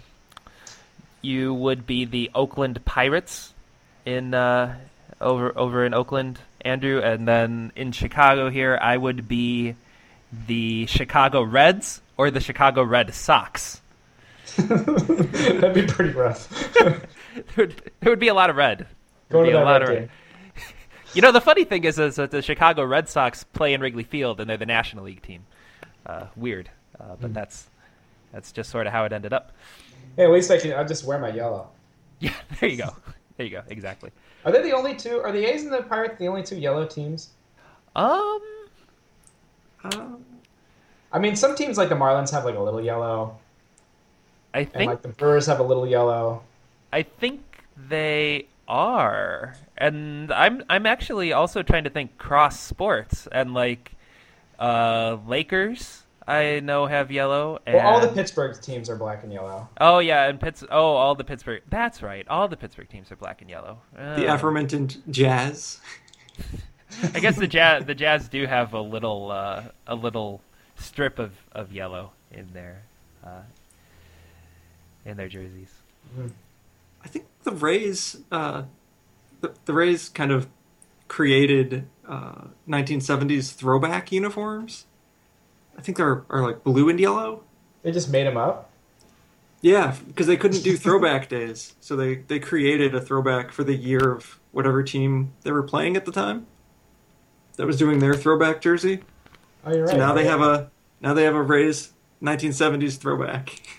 you 1.22 1.52
would 1.52 1.86
be 1.86 2.04
the 2.04 2.30
Oakland 2.34 2.84
Pirates 2.84 3.52
in 4.04 4.34
uh, 4.34 4.76
over 5.20 5.56
over 5.58 5.84
in 5.84 5.92
Oakland, 5.92 6.38
Andrew, 6.60 7.00
and 7.00 7.26
then 7.26 7.72
in 7.74 7.90
Chicago 7.92 8.48
here, 8.48 8.78
I 8.80 8.96
would 8.96 9.26
be 9.26 9.74
the 10.46 10.86
Chicago 10.86 11.42
Reds 11.42 12.00
or 12.16 12.30
the 12.30 12.40
Chicago 12.40 12.84
Red 12.84 13.12
Sox. 13.14 13.80
That'd 14.56 15.74
be 15.74 15.86
pretty 15.86 16.12
rough. 16.12 16.72
there, 16.74 17.00
would, 17.56 17.92
there 18.00 18.12
would 18.12 18.20
be 18.20 18.28
a 18.28 18.34
lot 18.34 18.48
of 18.48 18.56
red. 18.56 18.86
Be 19.28 19.34
to 19.34 19.40
a 19.40 19.64
that 19.64 19.80
red 19.82 19.88
red. 19.88 20.10
You 21.16 21.22
know, 21.22 21.32
the 21.32 21.40
funny 21.40 21.64
thing 21.64 21.84
is, 21.84 21.98
is 21.98 22.16
that 22.16 22.30
the 22.30 22.42
Chicago 22.42 22.84
Red 22.84 23.08
Sox 23.08 23.42
play 23.42 23.72
in 23.72 23.80
Wrigley 23.80 24.02
Field, 24.02 24.38
and 24.38 24.50
they're 24.50 24.58
the 24.58 24.66
National 24.66 25.04
League 25.04 25.22
team. 25.22 25.46
Uh, 26.04 26.26
weird, 26.36 26.68
uh, 27.00 27.16
but 27.18 27.32
that's 27.32 27.68
that's 28.32 28.52
just 28.52 28.68
sort 28.68 28.86
of 28.86 28.92
how 28.92 29.06
it 29.06 29.14
ended 29.14 29.32
up. 29.32 29.52
Hey, 30.16 30.24
at 30.24 30.30
least 30.30 30.50
I 30.50 30.58
can. 30.58 30.74
I'll 30.74 30.86
just 30.86 31.04
wear 31.04 31.18
my 31.18 31.32
yellow. 31.32 31.68
Yeah, 32.18 32.32
there 32.60 32.68
you 32.70 32.76
go. 32.78 32.94
There 33.36 33.44
you 33.46 33.52
go. 33.52 33.62
Exactly. 33.68 34.10
Are 34.44 34.52
they 34.52 34.62
the 34.62 34.72
only 34.72 34.94
two? 34.94 35.20
Are 35.20 35.32
the 35.32 35.44
A's 35.44 35.64
and 35.64 35.72
the 35.72 35.82
Pirates 35.82 36.18
the 36.18 36.28
only 36.28 36.42
two 36.42 36.56
yellow 36.56 36.86
teams? 36.86 37.30
Um, 37.94 38.40
Uh, 39.84 40.06
I 41.12 41.18
mean, 41.18 41.36
some 41.36 41.54
teams 41.54 41.76
like 41.78 41.88
the 41.90 41.94
Marlins 41.94 42.30
have 42.30 42.44
like 42.46 42.56
a 42.56 42.60
little 42.60 42.80
yellow, 42.80 43.38
I 44.54 44.64
think 44.64 44.76
and 44.76 44.86
like 44.86 45.02
the 45.02 45.08
Brewers 45.08 45.46
have 45.46 45.60
a 45.60 45.62
little 45.62 45.86
yellow. 45.86 46.42
I 46.92 47.02
think 47.02 47.42
they 47.76 48.46
are, 48.68 49.54
and 49.78 50.32
I'm 50.32 50.62
I'm 50.68 50.86
actually 50.86 51.32
also 51.32 51.62
trying 51.62 51.84
to 51.84 51.90
think 51.90 52.18
cross 52.18 52.58
sports 52.60 53.26
and 53.32 53.54
like 53.54 53.92
uh 54.58 55.18
Lakers. 55.26 56.02
I 56.28 56.58
know 56.58 56.86
have 56.86 57.12
yellow. 57.12 57.60
And, 57.66 57.76
Well, 57.76 57.86
all 57.86 58.00
the 58.00 58.08
Pittsburgh 58.08 58.60
teams 58.60 58.90
are 58.90 58.96
black 58.96 59.22
and 59.22 59.32
yellow. 59.32 59.68
Oh 59.80 60.00
yeah, 60.00 60.28
and 60.28 60.40
Pitts. 60.40 60.64
Oh, 60.70 60.94
all 60.94 61.14
the 61.14 61.22
Pittsburgh. 61.22 61.62
That's 61.68 62.02
right. 62.02 62.26
All 62.28 62.48
the 62.48 62.56
Pittsburgh 62.56 62.88
teams 62.88 63.12
are 63.12 63.16
black 63.16 63.40
and 63.42 63.48
yellow. 63.50 63.78
the 63.94 64.26
Oh. 64.26 64.34
aforementioned 64.34 65.02
Jazz. 65.10 65.80
I 67.14 67.20
guess 67.20 67.36
the 67.36 67.46
jazz. 67.46 67.84
The 67.84 67.94
Jazz 67.94 68.28
do 68.28 68.46
have 68.46 68.72
a 68.72 68.80
little 68.80 69.30
uh, 69.30 69.64
a 69.86 69.94
little 69.94 70.40
strip 70.76 71.18
of, 71.18 71.32
of 71.52 71.72
yellow 71.72 72.12
in 72.30 72.52
their 72.52 72.82
uh, 73.24 73.42
in 75.04 75.16
their 75.16 75.28
jerseys. 75.28 75.72
I 77.04 77.08
think 77.08 77.26
the 77.44 77.52
Rays, 77.52 78.16
uh, 78.32 78.62
the, 79.46 79.60
the 79.66 79.72
Rays 79.72 80.08
kind 80.08 80.32
of 80.32 80.48
created 81.08 81.86
uh, 82.08 82.46
1970s 82.68 83.52
throwback 83.54 84.10
uniforms. 84.12 84.86
I 85.78 85.82
think 85.82 85.96
they're 85.98 86.24
are 86.30 86.42
like 86.42 86.64
blue 86.64 86.88
and 86.88 86.98
yellow. 86.98 87.42
They 87.82 87.92
just 87.92 88.10
made 88.10 88.26
them 88.26 88.36
up. 88.36 88.70
Yeah, 89.60 89.96
because 90.06 90.26
they 90.26 90.36
couldn't 90.36 90.62
do 90.62 90.76
throwback 90.76 91.28
days, 91.38 91.74
so 91.80 91.96
they 91.96 92.16
they 92.16 92.38
created 92.38 92.94
a 92.94 93.00
throwback 93.00 93.52
for 93.52 93.64
the 93.64 93.74
year 93.74 94.12
of 94.12 94.38
whatever 94.52 94.82
team 94.82 95.32
they 95.42 95.52
were 95.52 95.62
playing 95.62 95.96
at 95.96 96.04
the 96.04 96.12
time. 96.12 96.46
That 97.56 97.66
was 97.66 97.78
doing 97.78 98.00
their 98.00 98.14
throwback 98.14 98.60
jersey. 98.60 99.02
Oh, 99.64 99.72
you're 99.72 99.84
right. 99.84 99.92
So 99.92 99.96
now 99.96 100.12
they 100.12 100.24
have 100.24 100.40
a 100.40 100.70
now 101.00 101.14
they 101.14 101.24
have 101.24 101.34
a 101.34 101.42
Rays 101.42 101.92
1970s 102.22 102.98
throwback. 102.98 103.60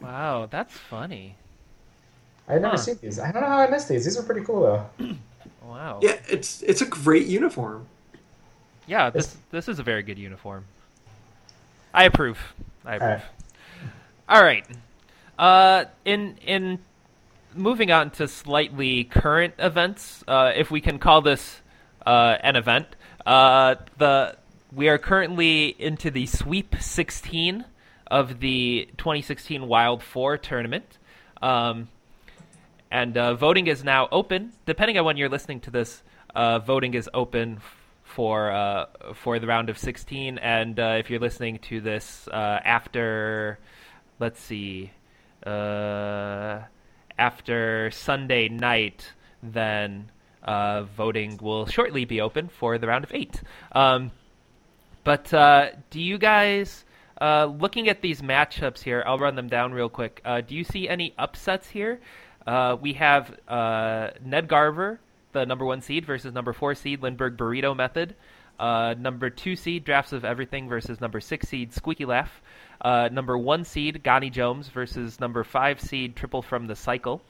Wow, 0.00 0.46
that's 0.48 0.72
funny. 0.72 1.34
I've 2.48 2.60
never 2.60 2.76
Huh. 2.76 2.82
seen 2.82 2.98
these. 3.02 3.18
I 3.18 3.32
don't 3.32 3.42
know 3.42 3.48
how 3.48 3.58
I 3.58 3.68
missed 3.68 3.88
these. 3.88 4.04
These 4.04 4.18
are 4.18 4.22
pretty 4.22 4.42
cool 4.44 4.62
though. 4.98 5.06
Wow. 5.62 5.98
yeah, 6.00 6.16
it's 6.28 6.62
it's 6.62 6.80
a 6.80 6.86
great 6.86 7.26
uniform. 7.26 7.86
Yeah, 8.86 9.10
this 9.10 9.36
this 9.50 9.68
is 9.68 9.80
a 9.80 9.82
very 9.82 10.02
good 10.04 10.16
uniform. 10.18 10.64
I 11.92 12.04
approve. 12.04 12.38
I 12.84 12.92
All 12.94 12.98
right. 13.00 13.14
approve. 13.14 13.22
All 14.28 14.42
right. 14.44 14.66
Uh, 15.38 15.84
in 16.04 16.36
in 16.46 16.78
moving 17.52 17.90
on 17.90 18.10
to 18.10 18.28
slightly 18.28 19.04
current 19.04 19.54
events, 19.58 20.22
uh, 20.28 20.52
if 20.54 20.70
we 20.70 20.80
can 20.80 21.00
call 21.00 21.20
this 21.20 21.60
uh, 22.06 22.36
an 22.42 22.54
event, 22.54 22.86
uh, 23.26 23.74
the 23.98 24.36
we 24.72 24.88
are 24.88 24.98
currently 24.98 25.74
into 25.80 26.12
the 26.12 26.26
Sweep 26.26 26.76
16 26.78 27.64
of 28.06 28.38
the 28.38 28.88
2016 28.98 29.66
Wild 29.66 30.00
Four 30.02 30.38
tournament. 30.38 30.98
Um, 31.42 31.88
and 32.96 33.18
uh, 33.18 33.34
voting 33.34 33.66
is 33.66 33.84
now 33.84 34.08
open. 34.10 34.52
Depending 34.64 34.96
on 34.96 35.04
when 35.04 35.18
you're 35.18 35.28
listening 35.28 35.60
to 35.60 35.70
this, 35.70 36.02
uh, 36.34 36.60
voting 36.60 36.94
is 36.94 37.10
open 37.12 37.60
for 38.02 38.50
uh, 38.50 38.86
for 39.12 39.38
the 39.38 39.46
round 39.46 39.68
of 39.68 39.76
16. 39.76 40.38
And 40.38 40.80
uh, 40.80 40.96
if 40.98 41.10
you're 41.10 41.20
listening 41.20 41.58
to 41.68 41.82
this 41.82 42.26
uh, 42.28 42.58
after, 42.64 43.58
let's 44.18 44.40
see, 44.40 44.92
uh, 45.44 46.60
after 47.18 47.90
Sunday 47.90 48.48
night, 48.48 49.12
then 49.42 50.10
voting 50.96 51.38
will 51.42 51.66
shortly 51.66 52.06
be 52.06 52.22
open 52.22 52.48
for 52.48 52.78
the 52.78 52.86
round 52.86 53.04
of 53.04 53.12
eight. 53.12 53.42
Um, 53.72 54.10
but 55.04 55.28
do 55.90 56.00
you 56.00 56.16
guys, 56.16 56.86
looking 57.20 57.90
at 57.90 58.00
these 58.00 58.22
matchups 58.22 58.82
here, 58.82 59.04
I'll 59.06 59.18
run 59.18 59.36
them 59.36 59.48
down 59.48 59.74
real 59.74 59.90
quick. 59.90 60.22
Do 60.24 60.54
you 60.54 60.64
see 60.64 60.88
any 60.88 61.12
upsets 61.18 61.68
here? 61.68 62.00
Uh, 62.46 62.76
we 62.80 62.92
have 62.94 63.34
uh, 63.48 64.10
Ned 64.24 64.48
Garver, 64.48 65.00
the 65.32 65.44
number 65.44 65.64
one 65.64 65.80
seed, 65.80 66.06
versus 66.06 66.32
number 66.32 66.52
four 66.52 66.74
seed 66.74 67.02
Lindbergh 67.02 67.36
Burrito 67.36 67.76
Method. 67.76 68.14
Uh, 68.58 68.94
number 68.98 69.28
two 69.28 69.56
seed 69.56 69.84
Drafts 69.84 70.12
of 70.12 70.24
Everything 70.24 70.68
versus 70.68 71.00
number 71.00 71.20
six 71.20 71.48
seed 71.48 71.72
Squeaky 71.72 72.04
Laugh. 72.04 72.40
Uh, 72.80 73.08
number 73.12 73.36
one 73.36 73.64
seed 73.64 74.02
Gani 74.02 74.30
Jones 74.30 74.68
versus 74.68 75.20
number 75.20 75.44
five 75.44 75.80
seed 75.80 76.16
Triple 76.16 76.42
from 76.42 76.66
the 76.66 76.76
Cycle. 76.76 77.20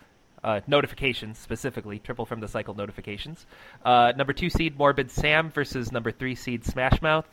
Uh, 0.45 0.61
notifications 0.69 1.39
specifically, 1.39 1.99
triple 1.99 2.25
from 2.25 2.39
the 2.39 2.47
cycle 2.47 2.75
notifications. 2.75 3.47
Uh, 3.85 4.13
number 4.17 4.33
two 4.33 4.49
seed 4.49 4.79
Morbid 4.79 5.11
Sam 5.11 5.51
versus 5.51 5.91
number 5.91 6.13
three 6.13 6.37
seed 6.37 6.65
Smash 6.65 7.03
Mouth. 7.03 7.27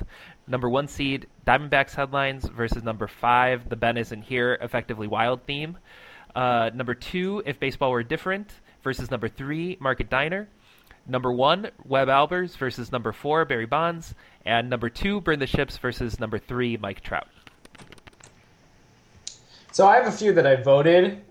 Number 0.48 0.68
one 0.68 0.88
seed 0.88 1.28
Diamondbacks 1.46 1.94
headlines 1.94 2.46
versus 2.46 2.82
number 2.82 3.08
five 3.08 3.70
The 3.70 3.76
Ben 3.76 3.98
Isn't 3.98 4.24
Here, 4.24 4.58
effectively 4.60 5.06
wild 5.06 5.44
theme. 5.44 5.78
Uh, 6.36 6.72
number 6.74 6.96
two 6.96 7.44
If 7.46 7.60
Baseball 7.60 7.92
Were 7.92 8.04
Different 8.04 8.52
versus 8.84 9.12
number 9.12 9.30
three 9.30 9.78
Market 9.80 10.10
Diner. 10.10 10.48
Number 11.06 11.32
one 11.32 11.70
Webb 11.86 12.08
Albers 12.08 12.58
versus 12.58 12.92
number 12.92 13.12
four 13.12 13.46
Barry 13.46 13.66
Bonds. 13.66 14.16
And 14.46 14.70
number 14.70 14.90
two 14.90 15.22
Burn 15.22 15.40
the 15.40 15.48
Ships 15.48 15.78
versus 15.78 16.20
number 16.20 16.40
three 16.40 16.78
Mike 16.78 17.02
Trout. 17.02 17.28
So 19.72 19.88
I 19.88 19.96
have 19.96 20.08
a 20.08 20.12
few 20.12 20.34
that 20.34 20.46
I 20.46 20.56
voted 20.56 21.22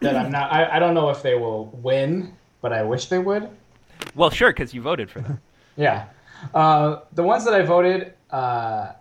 that 0.00 0.16
I'm 0.16 0.30
not. 0.30 0.52
I, 0.52 0.76
I 0.76 0.78
don't 0.78 0.94
know 0.94 1.10
if 1.10 1.22
they 1.22 1.34
will 1.34 1.66
win, 1.82 2.34
but 2.60 2.72
I 2.72 2.82
wish 2.82 3.06
they 3.06 3.18
would. 3.18 3.48
Well, 4.14 4.30
sure, 4.30 4.50
because 4.50 4.74
you 4.74 4.82
voted 4.82 5.10
for 5.10 5.20
them. 5.20 5.40
Yeah. 5.74 6.08
Uh, 6.52 7.00
the 7.14 7.22
ones 7.22 7.46
that 7.46 7.54
I 7.54 7.62
voted, 7.62 8.12
uh, 8.30 8.92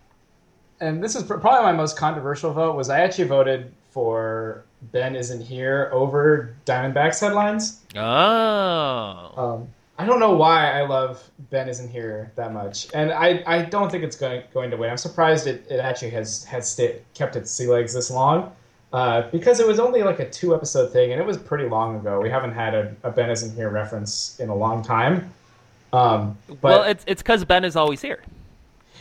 and 0.80 1.04
this 1.04 1.18
is 1.18 1.24
probably 1.24 1.64
my 1.64 1.74
most 1.74 1.98
controversial 1.98 2.54
vote, 2.54 2.78
was 2.78 2.90
I 2.90 3.02
actually 3.02 3.28
voted 3.28 3.74
for 3.90 4.64
Ben 4.82 5.16
Isn't 5.16 5.42
Here 5.42 5.90
over 5.94 6.56
Diamondbacks 6.66 7.20
headlines. 7.20 7.82
Oh. 7.96 9.32
Um, 9.38 9.68
I 9.98 10.06
don't 10.06 10.20
know 10.20 10.32
why 10.32 10.72
I 10.72 10.88
love 10.88 11.30
Ben 11.52 11.70
Isn't 11.70 11.90
Here 11.90 12.32
that 12.36 12.54
much, 12.54 12.88
and 12.94 13.12
I, 13.12 13.44
I 13.46 13.62
don't 13.62 13.92
think 13.92 14.04
it's 14.04 14.16
going 14.16 14.42
going 14.52 14.72
to 14.72 14.78
win. 14.78 14.90
I'm 14.90 14.98
surprised 14.98 15.46
it, 15.46 15.66
it 15.70 15.80
actually 15.80 16.10
has 16.12 16.44
has 16.46 16.68
sta 16.68 17.00
kept 17.14 17.36
its 17.36 17.52
sea 17.52 17.68
legs 17.68 17.94
this 17.94 18.10
long, 18.10 18.52
uh, 18.94 19.30
because 19.30 19.60
it 19.60 19.68
was 19.68 19.80
only 19.80 20.02
like 20.02 20.20
a 20.20 20.28
two 20.28 20.56
episode 20.56 20.92
thing, 20.92 21.12
and 21.12 21.22
it 21.22 21.26
was 21.26 21.38
pretty 21.38 21.70
long 21.70 21.98
ago. 21.98 22.20
We 22.20 22.32
haven't 22.32 22.54
had 22.54 22.74
a, 22.74 22.96
a 23.04 23.12
Ben 23.12 23.30
Isn't 23.30 23.56
Here 23.56 23.70
reference 23.70 24.40
in 24.40 24.50
a 24.50 24.56
long 24.56 24.82
time. 24.82 25.32
Um, 25.94 26.36
but 26.48 26.64
well, 26.64 26.84
it's 26.84 27.04
it's 27.06 27.22
because 27.22 27.46
Ben 27.46 27.64
is 27.64 27.76
always 27.76 28.02
here. 28.02 28.24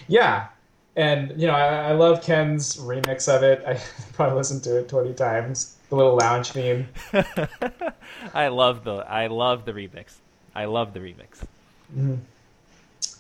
yeah, 0.07 0.49
and 0.97 1.41
you 1.41 1.47
know 1.47 1.55
I, 1.55 1.91
I 1.91 1.93
love 1.93 2.23
Ken's 2.23 2.77
remix 2.77 3.35
of 3.35 3.43
it. 3.43 3.63
I 3.67 3.81
probably 4.13 4.37
listened 4.37 4.63
to 4.65 4.79
it 4.79 4.89
twenty 4.89 5.15
times. 5.15 5.77
The 5.89 5.97
little 5.97 6.17
lounge 6.17 6.53
theme. 6.53 6.89
I 8.35 8.49
love 8.49 8.85
the 8.85 9.05
I 9.09 9.27
love 9.27 9.65
the 9.65 9.73
remix. 9.73 10.15
I 10.55 10.67
love 10.67 10.95
the 10.95 11.01
remix. 11.01 11.45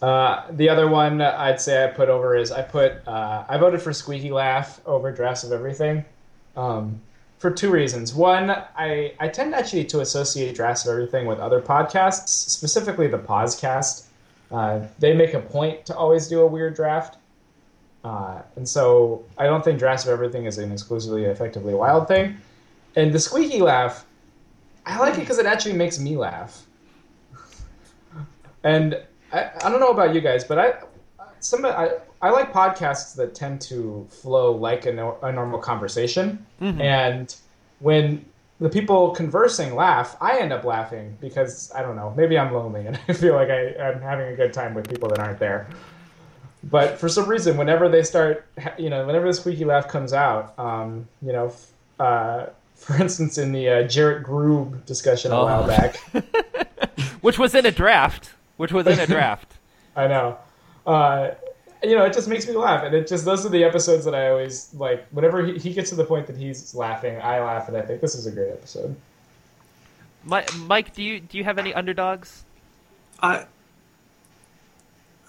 Uh, 0.02 0.46
the 0.52 0.68
other 0.68 0.88
one 0.88 1.20
I'd 1.20 1.60
say 1.60 1.84
I 1.84 1.88
put 1.88 2.08
over 2.08 2.36
is 2.36 2.50
I 2.50 2.62
put 2.62 3.06
uh, 3.06 3.44
I 3.48 3.58
voted 3.58 3.82
for 3.82 3.92
Squeaky 3.92 4.30
Laugh 4.30 4.80
over 4.86 5.12
Drafts 5.12 5.44
of 5.44 5.52
Everything, 5.52 6.04
um, 6.56 7.00
for 7.38 7.50
two 7.50 7.70
reasons. 7.70 8.14
One, 8.14 8.50
I 8.50 9.14
I 9.20 9.28
tend 9.28 9.54
actually 9.54 9.84
to 9.86 10.00
associate 10.00 10.54
Drafts 10.54 10.86
of 10.86 10.92
Everything 10.92 11.26
with 11.26 11.38
other 11.38 11.60
podcasts, 11.60 12.28
specifically 12.28 13.08
the 13.08 13.18
Poscast. 13.18 14.06
Uh, 14.50 14.80
they 14.98 15.14
make 15.14 15.34
a 15.34 15.40
point 15.40 15.86
to 15.86 15.96
always 15.96 16.28
do 16.28 16.40
a 16.40 16.46
weird 16.46 16.74
draft, 16.74 17.18
uh, 18.04 18.42
and 18.56 18.68
so 18.68 19.24
I 19.38 19.44
don't 19.46 19.62
think 19.64 19.78
Drafts 19.78 20.04
of 20.04 20.10
Everything 20.10 20.46
is 20.46 20.58
an 20.58 20.72
exclusively 20.72 21.24
effectively 21.24 21.74
wild 21.74 22.08
thing. 22.08 22.38
And 22.96 23.12
the 23.12 23.18
Squeaky 23.20 23.60
Laugh, 23.60 24.04
I 24.86 24.98
like 24.98 25.14
it 25.14 25.20
because 25.20 25.38
it 25.38 25.46
actually 25.46 25.74
makes 25.74 25.98
me 25.98 26.16
laugh. 26.16 26.66
And 28.62 29.00
I, 29.32 29.50
I 29.64 29.70
don't 29.70 29.80
know 29.80 29.88
about 29.90 30.14
you 30.14 30.20
guys, 30.20 30.44
but 30.44 30.58
I 30.58 30.74
some 31.38 31.64
I, 31.64 31.92
I 32.20 32.28
like 32.30 32.52
podcasts 32.52 33.14
that 33.16 33.34
tend 33.34 33.62
to 33.62 34.06
flow 34.10 34.52
like 34.52 34.84
a, 34.84 34.92
no, 34.92 35.16
a 35.22 35.32
normal 35.32 35.58
conversation, 35.58 36.44
Mhm. 36.60 36.80
and 36.80 37.34
when 37.78 38.24
the 38.60 38.68
people 38.68 39.12
conversing 39.12 39.74
laugh, 39.74 40.16
I 40.20 40.38
end 40.40 40.52
up 40.52 40.64
laughing 40.64 41.16
because 41.22 41.72
I 41.74 41.80
don't 41.80 41.96
know, 41.96 42.12
maybe 42.14 42.38
I'm 42.38 42.52
lonely 42.52 42.86
and 42.86 43.00
I 43.08 43.14
feel 43.14 43.34
like 43.34 43.48
I, 43.48 43.74
I'm 43.76 44.02
having 44.02 44.28
a 44.28 44.36
good 44.36 44.52
time 44.52 44.74
with 44.74 44.90
people 44.90 45.08
that 45.08 45.18
aren't 45.20 45.38
there. 45.38 45.66
But 46.62 46.98
for 46.98 47.08
some 47.08 47.26
reason, 47.28 47.56
whenever 47.56 47.88
they 47.88 48.02
start, 48.02 48.46
you 48.78 48.90
know, 48.90 49.06
whenever 49.06 49.26
the 49.26 49.34
squeaky 49.34 49.64
laugh 49.64 49.88
comes 49.88 50.12
out, 50.12 50.58
um, 50.58 51.08
you 51.22 51.32
know, 51.32 51.46
f- 51.46 51.66
uh, 51.98 52.46
for 52.74 53.00
instance, 53.00 53.38
in 53.38 53.52
the 53.52 53.68
uh, 53.68 53.82
Jarrett 53.88 54.22
Grube 54.24 54.84
discussion 54.86 55.32
a 55.32 55.38
Oh. 55.40 55.44
while 55.44 55.66
back. 55.66 55.96
which 57.22 57.38
was 57.38 57.54
in 57.54 57.64
a 57.66 57.70
draft. 57.70 58.32
Which 58.58 58.72
was 58.72 58.86
in 58.86 58.98
a 58.98 59.06
draft. 59.06 59.52
I 59.96 60.06
know. 60.06 60.36
Uh, 60.86 61.30
you 61.82 61.94
know, 61.96 62.04
it 62.04 62.12
just 62.12 62.28
makes 62.28 62.46
me 62.46 62.52
laugh, 62.54 62.84
and 62.84 62.94
it 62.94 63.06
just 63.08 63.24
those 63.24 63.46
are 63.46 63.48
the 63.48 63.64
episodes 63.64 64.04
that 64.04 64.14
I 64.14 64.28
always 64.28 64.72
like. 64.74 65.06
Whenever 65.12 65.44
he, 65.46 65.58
he 65.58 65.72
gets 65.72 65.88
to 65.90 65.96
the 65.96 66.04
point 66.04 66.26
that 66.26 66.36
he's 66.36 66.74
laughing, 66.74 67.18
I 67.22 67.40
laugh, 67.40 67.68
and 67.68 67.76
I 67.76 67.80
think 67.80 68.02
this 68.02 68.14
is 68.14 68.26
a 68.26 68.30
great 68.30 68.50
episode. 68.50 68.94
Mi- 70.24 70.44
Mike, 70.66 70.94
do 70.94 71.02
you 71.02 71.20
do 71.20 71.38
you 71.38 71.44
have 71.44 71.58
any 71.58 71.72
underdogs? 71.72 72.44
I 73.22 73.46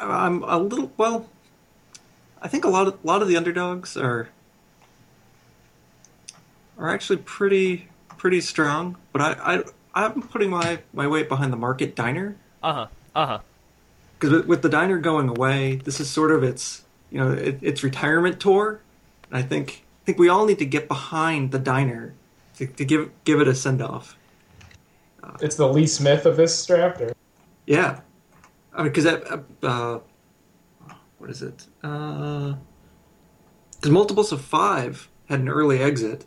I'm 0.10 0.44
a 0.44 0.58
little 0.58 0.92
well. 0.98 1.28
I 2.42 2.48
think 2.48 2.66
a 2.66 2.70
lot 2.70 2.88
of 2.88 2.98
a 3.04 3.08
lot 3.08 3.22
of 3.22 3.28
the 3.28 3.38
underdogs 3.38 3.96
are 3.96 4.30
are 6.78 6.90
actually 6.90 7.18
pretty 7.18 7.88
pretty 8.18 8.42
strong, 8.42 8.98
but 9.14 9.22
I 9.22 9.34
I 9.56 9.64
I'm 9.94 10.22
putting 10.22 10.50
my 10.50 10.80
my 10.94 11.08
weight 11.08 11.30
behind 11.30 11.54
the 11.54 11.58
Market 11.58 11.96
Diner 11.96 12.36
Uh 12.64 12.74
huh. 12.74 12.88
Uh 13.16 13.26
huh. 13.26 13.40
because 14.14 14.32
with, 14.32 14.48
with 14.48 14.62
the 14.62 14.70
diner 14.70 14.98
going 14.98 15.30
away, 15.30 15.76
this 15.76 16.00
is 16.00 16.10
sort 16.10 16.32
of 16.32 16.44
its 16.44 16.84
you 17.12 17.20
know 17.20 17.32
it, 17.32 17.60
its 17.62 17.84
retirement 17.84 18.40
tour, 18.40 18.82
and 19.30 19.38
I 19.38 19.42
think 19.44 19.84
I 20.02 20.06
think 20.06 20.18
we 20.18 20.30
all 20.30 20.46
need 20.46 20.60
to 20.60 20.66
get 20.66 20.88
behind 20.88 21.52
the 21.52 21.60
diner 21.60 22.14
to, 22.58 22.66
to 22.66 22.86
give 22.86 23.12
give 23.24 23.40
it 23.42 23.48
a 23.48 23.54
send 23.56 23.82
off. 23.82 24.18
It's 25.40 25.56
the 25.56 25.68
Lee 25.68 25.88
Smith 25.88 26.26
of 26.26 26.36
this 26.36 26.66
draft. 26.66 27.00
Or... 27.02 27.14
Yeah, 27.68 28.00
I 28.74 28.84
mean, 28.84 28.92
because 28.92 29.04
that 29.04 29.44
uh, 29.64 30.00
what 31.18 31.30
is 31.30 31.42
it? 31.42 31.68
Because 31.82 32.58
multiples 33.86 34.32
of 34.32 34.42
five 34.42 35.10
had 35.28 35.40
an 35.40 35.50
early 35.50 35.80
exit, 35.80 36.26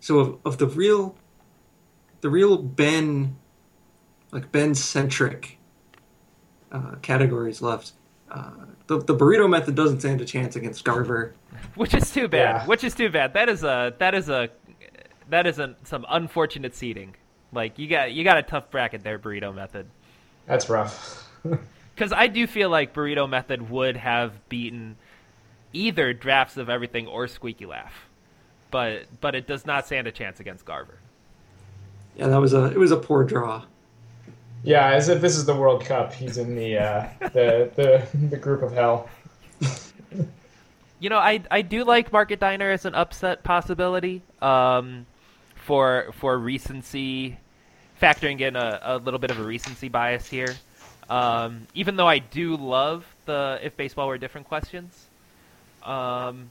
so 0.00 0.18
of, 0.18 0.38
of 0.44 0.58
the 0.58 0.66
real, 0.66 1.16
the 2.20 2.30
real 2.30 2.56
Ben, 2.56 3.36
like 4.32 4.52
Ben 4.52 4.74
centric 4.74 5.58
uh, 6.70 6.96
categories 7.02 7.62
left. 7.62 7.92
Uh, 8.30 8.50
the, 8.86 8.98
the 8.98 9.14
burrito 9.14 9.48
method 9.48 9.74
doesn't 9.74 10.00
stand 10.00 10.20
a 10.20 10.24
chance 10.24 10.56
against 10.56 10.84
Garver. 10.84 11.34
Which 11.74 11.94
is 11.94 12.10
too 12.10 12.28
bad. 12.28 12.38
Yeah. 12.38 12.66
Which 12.66 12.82
is 12.84 12.94
too 12.94 13.10
bad. 13.10 13.34
That 13.34 13.48
is 13.48 13.62
a 13.62 13.94
that 13.98 14.14
is 14.14 14.28
a 14.28 14.48
that 15.28 15.46
is 15.46 15.58
a, 15.58 15.76
some 15.84 16.04
unfortunate 16.08 16.74
seating. 16.74 17.14
Like 17.52 17.78
you 17.78 17.88
got 17.88 18.12
you 18.12 18.24
got 18.24 18.38
a 18.38 18.42
tough 18.42 18.70
bracket 18.70 19.04
there, 19.04 19.18
burrito 19.18 19.54
method. 19.54 19.86
That's 20.46 20.68
rough. 20.68 21.21
Because 21.94 22.12
I 22.12 22.26
do 22.26 22.46
feel 22.46 22.70
like 22.70 22.94
burrito 22.94 23.28
method 23.28 23.70
would 23.70 23.96
have 23.96 24.48
beaten 24.48 24.96
either 25.72 26.12
drafts 26.12 26.56
of 26.56 26.68
everything 26.68 27.06
or 27.06 27.28
squeaky 27.28 27.66
laugh, 27.66 28.06
but 28.70 29.04
but 29.20 29.34
it 29.34 29.46
does 29.46 29.66
not 29.66 29.86
stand 29.86 30.06
a 30.06 30.12
chance 30.12 30.40
against 30.40 30.64
Garver. 30.64 30.98
Yeah, 32.16 32.28
that 32.28 32.40
was 32.40 32.54
a 32.54 32.66
it 32.66 32.78
was 32.78 32.90
a 32.90 32.96
poor 32.96 33.24
draw. 33.24 33.64
yeah, 34.62 34.90
as 34.90 35.08
if 35.08 35.20
this 35.20 35.36
is 35.36 35.44
the 35.44 35.54
World 35.54 35.84
Cup. 35.84 36.12
He's 36.12 36.38
in 36.38 36.54
the 36.54 36.78
uh, 36.78 37.08
the 37.20 37.70
the 37.74 38.18
the 38.28 38.36
group 38.36 38.62
of 38.62 38.72
hell. 38.72 39.08
You 41.00 41.10
know, 41.10 41.18
I 41.18 41.42
I 41.50 41.62
do 41.62 41.84
like 41.84 42.12
Market 42.12 42.38
Diner 42.40 42.70
as 42.70 42.84
an 42.84 42.94
upset 42.94 43.42
possibility. 43.42 44.22
Um, 44.40 45.06
for 45.56 46.10
for 46.12 46.38
recency, 46.38 47.38
factoring 48.00 48.40
in 48.40 48.56
a, 48.56 48.80
a 48.82 48.98
little 48.98 49.18
bit 49.18 49.30
of 49.30 49.38
a 49.38 49.42
recency 49.42 49.88
bias 49.88 50.28
here. 50.28 50.54
Um, 51.10 51.66
even 51.74 51.96
though 51.96 52.06
I 52.06 52.18
do 52.18 52.56
love 52.56 53.04
the 53.26 53.60
if 53.62 53.76
baseball 53.76 54.08
were 54.08 54.18
different 54.18 54.48
questions. 54.48 55.06
Um, 55.82 56.50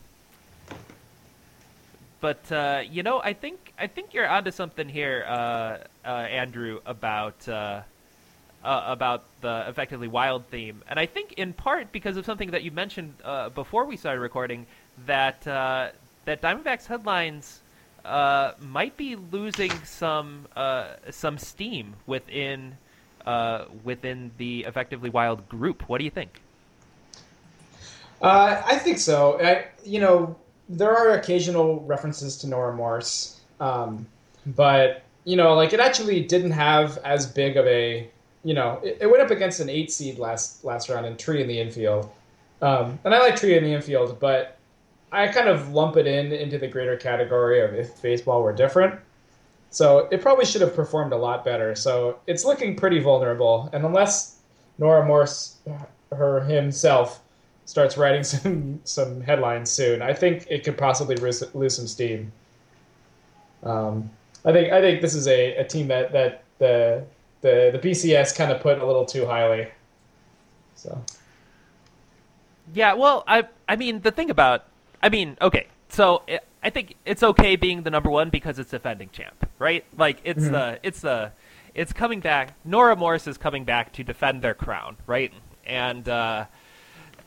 but 2.21 2.51
uh, 2.51 2.83
you 2.89 3.03
know, 3.03 3.19
I 3.21 3.33
think 3.33 3.73
I 3.77 3.87
think 3.87 4.13
you're 4.13 4.27
onto 4.27 4.51
something 4.51 4.87
here, 4.87 5.25
uh, 5.27 5.77
uh, 6.05 6.07
Andrew, 6.07 6.79
about 6.85 7.47
uh, 7.47 7.81
uh, 8.63 8.83
about 8.85 9.23
the 9.41 9.65
effectively 9.67 10.07
wild 10.07 10.45
theme, 10.47 10.83
and 10.87 10.99
I 10.99 11.07
think 11.07 11.33
in 11.33 11.51
part 11.51 11.91
because 11.91 12.17
of 12.17 12.25
something 12.25 12.51
that 12.51 12.61
you 12.61 12.69
mentioned 12.69 13.15
uh, 13.23 13.49
before 13.49 13.85
we 13.85 13.97
started 13.97 14.21
recording, 14.21 14.67
that 15.07 15.41
that 15.43 16.41
Diamondbacks 16.41 16.85
headlines 16.85 17.61
might 18.05 18.95
be 18.97 19.15
losing 19.15 19.71
some 19.83 20.47
some 21.09 21.39
steam 21.39 21.95
within 22.05 22.77
uh, 23.25 23.65
within 23.83 24.31
the 24.37 24.65
effectively 24.65 25.09
wild 25.09 25.47
group. 25.49 25.87
What 25.87 25.97
do 25.99 26.05
you 26.05 26.11
think? 26.11 26.41
Uh, 28.21 28.61
I 28.65 28.77
think 28.77 28.99
so. 28.99 29.41
I, 29.41 29.67
you 29.83 29.99
know, 29.99 30.35
there 30.69 30.95
are 30.95 31.11
occasional 31.11 31.81
references 31.81 32.37
to 32.37 32.47
Nora 32.47 32.75
Morse, 32.75 33.39
um, 33.59 34.05
but 34.45 35.03
you 35.25 35.35
know, 35.35 35.53
like 35.53 35.73
it 35.73 35.79
actually 35.79 36.23
didn't 36.23 36.51
have 36.51 36.97
as 36.99 37.25
big 37.25 37.57
of 37.57 37.65
a, 37.65 38.09
you 38.43 38.53
know, 38.53 38.79
it, 38.83 38.99
it 39.01 39.07
went 39.07 39.21
up 39.21 39.31
against 39.31 39.59
an 39.59 39.69
eight 39.69 39.91
seed 39.91 40.19
last 40.19 40.63
last 40.63 40.89
round 40.89 41.05
and 41.05 41.17
Tree 41.17 41.41
in 41.41 41.47
the 41.47 41.59
infield, 41.59 42.09
um, 42.61 42.99
and 43.03 43.13
I 43.13 43.19
like 43.19 43.35
Tree 43.35 43.57
in 43.57 43.63
the 43.63 43.73
infield, 43.73 44.19
but 44.19 44.57
I 45.11 45.27
kind 45.27 45.49
of 45.49 45.73
lump 45.73 45.97
it 45.97 46.07
in 46.07 46.31
into 46.31 46.57
the 46.57 46.67
greater 46.67 46.97
category 46.97 47.61
of 47.61 47.73
if 47.73 48.01
baseball 48.01 48.43
were 48.43 48.53
different. 48.53 48.99
So 49.71 50.09
it 50.11 50.21
probably 50.21 50.45
should 50.45 50.61
have 50.61 50.75
performed 50.75 51.13
a 51.13 51.17
lot 51.17 51.45
better. 51.45 51.75
So 51.75 52.19
it's 52.27 52.43
looking 52.43 52.75
pretty 52.75 52.99
vulnerable, 52.99 53.69
and 53.71 53.85
unless 53.85 54.37
Nora 54.77 55.05
Morse, 55.05 55.57
her 56.11 56.41
himself, 56.41 57.21
starts 57.65 57.97
writing 57.97 58.23
some 58.33 58.81
some 58.83 59.21
headlines 59.21 59.71
soon, 59.71 60.01
I 60.01 60.13
think 60.13 60.45
it 60.49 60.63
could 60.63 60.77
possibly 60.77 61.15
lose, 61.15 61.75
some 61.75 61.87
steam. 61.87 62.31
Um, 63.63 64.09
I 64.43 64.51
think 64.51 64.73
I 64.73 64.81
think 64.81 65.01
this 65.01 65.15
is 65.15 65.27
a, 65.27 65.55
a 65.55 65.63
team 65.63 65.87
that, 65.87 66.11
that 66.11 66.43
the 66.59 67.03
the 67.39 67.71
the 67.73 67.79
BCS 67.79 68.35
kind 68.35 68.51
of 68.51 68.61
put 68.61 68.79
a 68.79 68.85
little 68.85 69.05
too 69.05 69.25
highly. 69.25 69.67
So 70.75 71.01
Yeah, 72.73 72.93
well, 72.93 73.23
I 73.25 73.47
I 73.69 73.77
mean 73.77 74.01
the 74.01 74.11
thing 74.11 74.29
about 74.29 74.65
I 75.01 75.09
mean, 75.09 75.37
okay, 75.41 75.67
so 75.91 76.23
i 76.27 76.39
I 76.63 76.69
think 76.69 76.95
it's 77.07 77.23
okay 77.23 77.55
being 77.55 77.81
the 77.81 77.89
number 77.89 78.11
one 78.11 78.29
because 78.29 78.59
it's 78.59 78.69
defending 78.69 79.09
champ, 79.11 79.49
right? 79.57 79.83
Like 79.97 80.19
it's 80.23 80.43
Mhm. 80.45 80.51
the 80.51 80.79
it's 80.83 81.01
the 81.01 81.31
it's 81.73 81.91
coming 81.91 82.19
back. 82.19 82.53
Nora 82.63 82.95
Morris 82.95 83.25
is 83.25 83.35
coming 83.39 83.63
back 83.63 83.91
to 83.93 84.03
defend 84.03 84.43
their 84.43 84.53
crown, 84.53 84.95
right? 85.07 85.33
And 85.65 86.07
uh, 86.07 86.45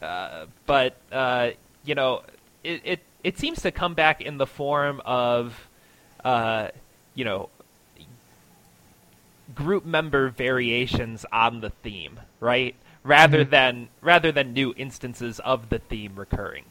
uh, 0.01 0.47
but 0.67 0.95
uh, 1.11 1.51
you 1.85 1.97
know, 1.97 2.23
it, 2.63 2.81
it 2.85 3.01
it 3.25 3.39
seems 3.39 3.61
to 3.63 3.73
come 3.73 3.95
back 3.95 4.21
in 4.21 4.39
the 4.39 4.47
form 4.47 5.03
of 5.05 5.67
uh, 6.25 6.69
you 7.17 7.25
know 7.25 7.49
group 9.55 9.85
member 9.85 10.29
variations 10.31 11.27
on 11.33 11.61
the 11.61 11.71
theme, 11.71 12.21
right? 12.39 12.75
Rather 13.03 13.45
Mhm. 13.45 13.51
than 13.51 13.89
rather 14.01 14.31
than 14.31 14.53
new 14.53 14.73
instances 14.77 15.41
of 15.41 15.71
the 15.71 15.81
theme 15.81 16.13
recurring. 16.15 16.67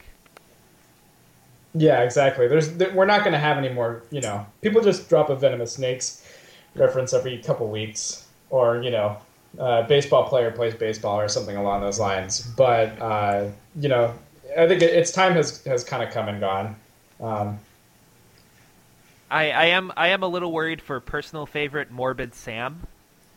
Yeah, 1.75 2.01
exactly. 2.01 2.47
There's 2.47 2.73
there, 2.73 2.91
we're 2.93 3.05
not 3.05 3.21
going 3.21 3.33
to 3.33 3.39
have 3.39 3.57
any 3.57 3.69
more. 3.69 4.03
You 4.12 4.21
know, 4.21 4.45
people 4.62 4.81
just 4.81 5.09
drop 5.09 5.29
a 5.29 5.36
venomous 5.36 5.73
snakes 5.73 6.27
reference 6.75 7.13
every 7.13 7.39
couple 7.39 7.67
weeks, 7.67 8.27
or 8.49 8.81
you 8.81 8.91
know, 8.91 9.17
uh, 9.59 9.83
baseball 9.83 10.27
player 10.27 10.51
plays 10.51 10.75
baseball 10.75 11.19
or 11.19 11.27
something 11.27 11.55
along 11.55 11.81
those 11.81 11.99
lines. 11.99 12.41
But 12.41 12.99
uh, 13.01 13.49
you 13.79 13.89
know, 13.89 14.13
I 14.57 14.67
think 14.67 14.81
it, 14.81 14.93
its 14.93 15.12
time 15.12 15.33
has 15.33 15.63
has 15.65 15.83
kind 15.83 16.03
of 16.03 16.12
come 16.12 16.27
and 16.27 16.39
gone. 16.39 16.75
Um, 17.19 17.59
I, 19.31 19.49
I 19.49 19.65
am 19.65 19.91
I 19.97 20.09
am 20.09 20.21
a 20.21 20.27
little 20.27 20.51
worried 20.51 20.81
for 20.81 20.99
personal 20.99 21.47
favorite 21.47 21.89
Morbid 21.89 22.36
Sam, 22.36 22.86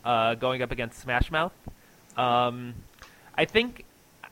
uh, 0.05 0.35
going 0.35 0.61
up 0.61 0.71
against 0.71 0.99
Smash 0.99 1.31
Mouth. 1.31 1.55
Um, 2.19 2.75
I 3.35 3.47
think 3.47 3.87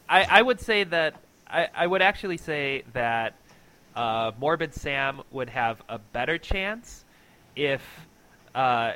I, 0.09 0.25
I 0.25 0.43
would 0.43 0.61
say 0.61 0.85
that 0.85 1.15
I, 1.47 1.69
I 1.75 1.87
would 1.87 2.03
actually 2.03 2.37
say 2.37 2.85
that 2.93 3.35
uh, 3.95 4.33
Morbid 4.39 4.75
Sam 4.75 5.23
would 5.31 5.51
have 5.51 5.83
a 5.89 5.99
better 5.99 6.39
chance 6.39 7.05
if 7.57 7.83
uh, 8.55 8.93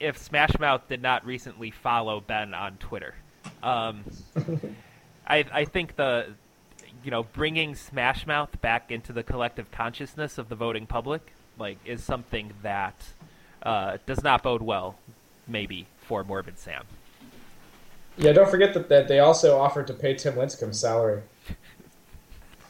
if 0.00 0.18
Smash 0.18 0.58
Mouth 0.58 0.88
did 0.88 1.02
not 1.02 1.24
recently 1.26 1.70
follow 1.70 2.20
Ben 2.20 2.54
on 2.54 2.76
Twitter. 2.76 3.14
Um, 3.62 4.04
I 5.26 5.44
I 5.52 5.64
think 5.64 5.96
the 5.96 6.34
you 7.04 7.10
know 7.10 7.24
bringing 7.24 7.74
Smash 7.74 8.26
Mouth 8.26 8.60
back 8.60 8.90
into 8.90 9.12
the 9.12 9.22
collective 9.22 9.70
consciousness 9.70 10.38
of 10.38 10.48
the 10.48 10.54
voting 10.54 10.86
public 10.86 11.32
like 11.58 11.78
is 11.84 12.02
something 12.02 12.52
that 12.62 12.94
uh, 13.62 13.98
does 14.06 14.22
not 14.22 14.42
bode 14.42 14.62
well 14.62 14.96
maybe 15.46 15.86
for 15.98 16.24
Morbid 16.24 16.58
Sam. 16.58 16.84
Yeah, 18.16 18.32
don't 18.32 18.50
forget 18.50 18.74
that, 18.74 18.88
that 18.88 19.08
they 19.08 19.20
also 19.20 19.58
offered 19.58 19.86
to 19.86 19.94
pay 19.94 20.14
Tim 20.14 20.36
Lincecum's 20.36 20.80
salary. 20.80 21.22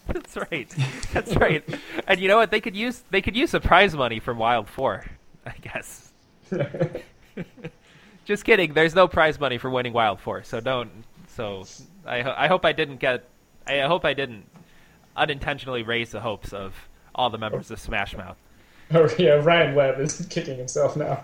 That's 0.13 0.37
right. 0.51 0.69
That's 1.13 1.37
right. 1.37 1.63
And 2.07 2.19
you 2.21 2.29
know 2.29 2.37
what? 2.39 2.51
They 2.51 2.61
could 2.61 2.75
use 2.77 3.03
they 3.11 3.21
could 3.23 3.37
use 3.37 3.51
the 3.51 3.61
prize 3.61 3.95
money 3.95 4.21
from 4.21 4.39
Wild 4.39 4.69
Four, 4.69 5.05
I 5.47 5.55
guess. 5.61 6.13
Just 8.25 8.45
kidding. 8.45 8.73
There's 8.75 8.95
no 8.95 9.07
prize 9.09 9.39
money 9.39 9.59
for 9.59 9.71
winning 9.71 9.93
Wild 9.93 10.21
Four, 10.21 10.43
so 10.43 10.61
don't. 10.61 10.91
So 11.29 11.65
I 12.07 12.23
ho- 12.23 12.35
I 12.37 12.49
hope 12.49 12.65
I 12.65 12.73
didn't 12.73 12.97
get. 12.99 13.25
I 13.67 13.81
hope 13.81 14.05
I 14.05 14.15
didn't 14.15 14.45
unintentionally 15.17 15.83
raise 15.83 16.11
the 16.11 16.21
hopes 16.21 16.53
of 16.53 16.75
all 17.15 17.29
the 17.31 17.39
members 17.39 17.71
of 17.71 17.79
Smash 17.81 18.17
Mouth. 18.17 18.37
Oh 18.91 19.07
yeah, 19.19 19.33
Ryan 19.33 19.75
Webb 19.75 20.01
is 20.01 20.25
kicking 20.31 20.57
himself 20.57 20.97
now. 20.97 21.23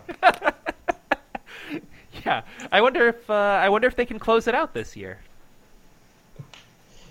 Yeah, 2.27 2.43
I 2.71 2.83
wonder 2.83 3.09
if 3.09 3.31
uh, 3.31 3.33
I 3.33 3.71
wonder 3.71 3.89
if 3.89 3.97
they 3.97 4.05
can 4.05 4.19
close 4.19 4.47
it 4.47 4.55
out 4.55 4.75
this 4.75 4.95
year. 4.97 5.19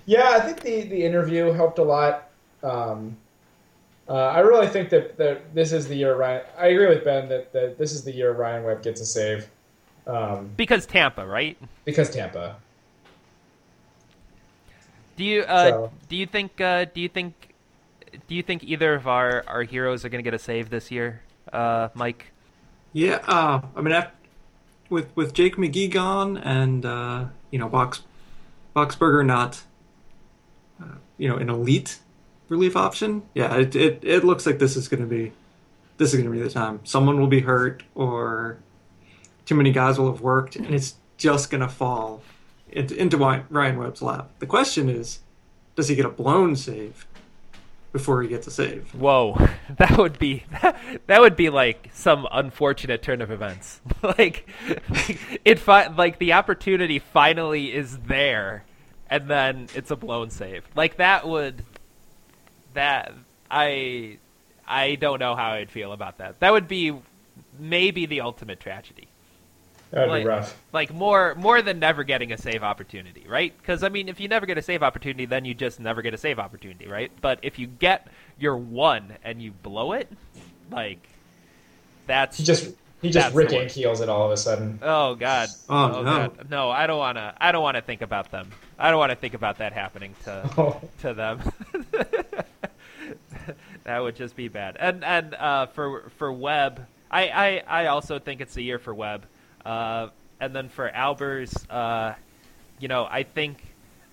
Yeah, 0.05 0.29
I 0.31 0.39
think 0.41 0.61
the, 0.61 0.81
the 0.83 1.03
interview 1.03 1.51
helped 1.51 1.79
a 1.79 1.83
lot. 1.83 2.29
Um, 2.61 3.17
uh, 4.09 4.13
I 4.13 4.39
really 4.39 4.67
think 4.67 4.89
that, 4.89 5.17
that 5.17 5.53
this 5.55 5.71
is 5.71 5.87
the 5.87 5.95
year 5.95 6.15
Ryan. 6.15 6.41
I 6.57 6.67
agree 6.67 6.87
with 6.87 7.03
Ben 7.05 7.29
that, 7.29 7.53
that 7.53 7.77
this 7.77 7.93
is 7.93 8.03
the 8.03 8.11
year 8.13 8.33
Ryan 8.33 8.63
Webb 8.63 8.83
gets 8.83 8.99
a 9.01 9.05
save. 9.05 9.49
Um, 10.05 10.51
Because 10.57 10.85
Tampa, 10.85 11.25
right? 11.25 11.57
because 11.85 12.09
Tampa. 12.09 12.57
Do 15.15 15.23
you 15.23 15.41
uh, 15.43 15.69
So- 15.69 15.91
do 16.09 16.15
you 16.15 16.25
think 16.25 16.59
uh, 16.59 16.85
do 16.93 16.99
you 17.01 17.07
think 17.09 17.53
do 18.27 18.35
you 18.35 18.43
think 18.43 18.63
either 18.63 18.93
of 18.93 19.07
our, 19.07 19.43
our 19.47 19.63
heroes 19.63 20.05
are 20.05 20.09
going 20.09 20.23
to 20.23 20.29
get 20.29 20.33
a 20.35 20.39
save 20.39 20.69
this 20.69 20.91
year, 20.91 21.21
uh, 21.51 21.89
Mike? 21.93 22.31
Yeah, 22.93 23.19
uh, 23.27 23.61
I 23.75 23.81
mean, 23.81 23.93
af 23.93 24.09
with 24.89 25.15
with 25.15 25.33
Jake 25.33 25.55
McGee 25.55 25.89
gone 25.91 26.37
and 26.37 26.85
uh, 26.85 27.25
you 27.51 27.59
know 27.59 27.69
Box 27.69 28.01
Boxberger 28.75 29.25
not, 29.25 29.63
you 31.17 31.27
know, 31.27 31.37
an 31.37 31.49
elite 31.49 31.99
relief 32.49 32.75
option. 32.75 33.23
Yeah, 33.33 33.55
it 33.55 33.75
it, 33.75 33.99
it 34.03 34.23
looks 34.23 34.45
like 34.45 34.59
this 34.59 34.75
is 34.75 34.87
going 34.87 35.01
to 35.01 35.07
be 35.07 35.31
this 35.97 36.13
is 36.13 36.19
going 36.19 36.31
to 36.31 36.37
be 36.37 36.43
the 36.43 36.49
time. 36.49 36.79
Someone 36.83 37.19
will 37.19 37.27
be 37.27 37.41
hurt, 37.41 37.83
or 37.95 38.57
too 39.45 39.55
many 39.55 39.71
guys 39.71 39.99
will 39.99 40.11
have 40.11 40.21
worked, 40.21 40.55
and 40.55 40.73
it's 40.73 40.95
just 41.17 41.49
going 41.49 41.61
to 41.61 41.69
fall 41.69 42.23
into, 42.71 43.17
Ryan 43.17 43.77
Webb's 43.77 44.01
lap. 44.01 44.31
The 44.39 44.45
question 44.45 44.89
is, 44.89 45.19
does 45.75 45.87
he 45.87 45.95
get 45.95 46.05
a 46.05 46.09
blown 46.09 46.55
save 46.55 47.05
before 47.91 48.21
he 48.21 48.27
gets 48.27 48.47
a 48.47 48.51
save? 48.51 48.93
Whoa, 48.93 49.37
that 49.77 49.97
would 49.97 50.19
be 50.19 50.43
that 51.07 51.21
would 51.21 51.35
be 51.35 51.49
like 51.49 51.89
some 51.93 52.27
unfortunate 52.31 53.01
turn 53.01 53.21
of 53.21 53.31
events. 53.31 53.81
like 54.01 54.49
it 55.45 55.59
fi- 55.59 55.87
like 55.87 56.19
the 56.19 56.33
opportunity 56.33 56.99
finally 56.99 57.73
is 57.73 57.99
there, 57.99 58.65
and 59.09 59.27
then 59.27 59.67
it's 59.75 59.91
a 59.91 59.95
blown 59.95 60.29
save. 60.29 60.63
Like 60.75 60.97
that 60.97 61.27
would 61.27 61.63
that 62.73 63.13
I 63.49 64.17
I 64.67 64.95
don't 64.95 65.19
know 65.19 65.35
how 65.35 65.51
I'd 65.51 65.69
feel 65.71 65.91
about 65.91 66.17
that. 66.19 66.39
That 66.39 66.51
would 66.51 66.67
be 66.67 66.93
maybe 67.59 68.05
the 68.05 68.21
ultimate 68.21 68.59
tragedy. 68.59 69.07
That 69.91 70.07
would 70.07 70.09
like, 70.09 70.23
be 70.23 70.27
rough. 70.27 70.57
Like 70.71 70.93
more 70.93 71.35
more 71.35 71.61
than 71.61 71.79
never 71.79 72.03
getting 72.03 72.31
a 72.31 72.37
save 72.37 72.63
opportunity, 72.63 73.25
right? 73.27 73.53
Because 73.55 73.83
I 73.83 73.89
mean, 73.89 74.09
if 74.09 74.19
you 74.19 74.27
never 74.27 74.45
get 74.45 74.57
a 74.57 74.61
save 74.61 74.81
opportunity, 74.81 75.25
then 75.25 75.45
you 75.45 75.53
just 75.53 75.79
never 75.79 76.01
get 76.01 76.13
a 76.13 76.17
save 76.17 76.39
opportunity, 76.39 76.87
right? 76.87 77.11
But 77.21 77.39
if 77.43 77.59
you 77.59 77.67
get 77.67 78.07
your 78.39 78.57
one 78.57 79.13
and 79.23 79.41
you 79.41 79.51
blow 79.51 79.91
it, 79.93 80.11
like 80.71 81.07
that's 82.07 82.37
He 82.37 82.43
just 82.43 82.73
he 83.01 83.11
just 83.11 83.29
the 83.29 83.35
Rick 83.37 83.51
worst. 83.51 83.77
Ankiels 83.77 84.01
it 84.01 84.09
all 84.09 84.25
of 84.25 84.31
a 84.31 84.37
sudden. 84.37 84.79
oh 84.81 85.13
god, 85.15 85.49
Oh, 85.69 85.91
oh 85.97 86.01
no. 86.01 86.03
god. 86.29 86.49
no, 86.49 86.71
I 86.71 86.87
don't 86.87 86.97
want 86.97 87.17
to. 87.17 87.35
I 87.39 87.51
don't 87.51 87.61
want 87.61 87.75
to 87.75 87.81
think 87.81 88.01
about 88.01 88.31
them. 88.31 88.49
I 88.77 88.89
don't 88.89 88.99
want 88.99 89.11
to 89.11 89.15
think 89.15 89.33
about 89.33 89.59
that 89.59 89.73
happening 89.73 90.15
to 90.23 90.49
Oh, 90.57 90.81
to 91.01 91.13
them. 91.13 91.41
that 93.83 93.99
would 93.99 94.15
just 94.15 94.35
be 94.35 94.47
bad. 94.47 94.77
And 94.79 95.03
and 95.03 95.33
uh, 95.35 95.67
for 95.67 96.09
for 96.17 96.31
Webb, 96.31 96.85
I, 97.11 97.61
I 97.67 97.83
I 97.83 97.85
also 97.87 98.19
think 98.19 98.41
it's 98.41 98.53
the 98.53 98.63
year 98.63 98.79
for 98.79 98.93
Webb. 98.93 99.25
Uh, 99.65 100.07
and 100.39 100.55
then 100.55 100.69
for 100.69 100.89
Albers, 100.89 101.53
uh, 101.69 102.15
you 102.79 102.87
know, 102.87 103.07
I 103.09 103.23
think 103.23 103.57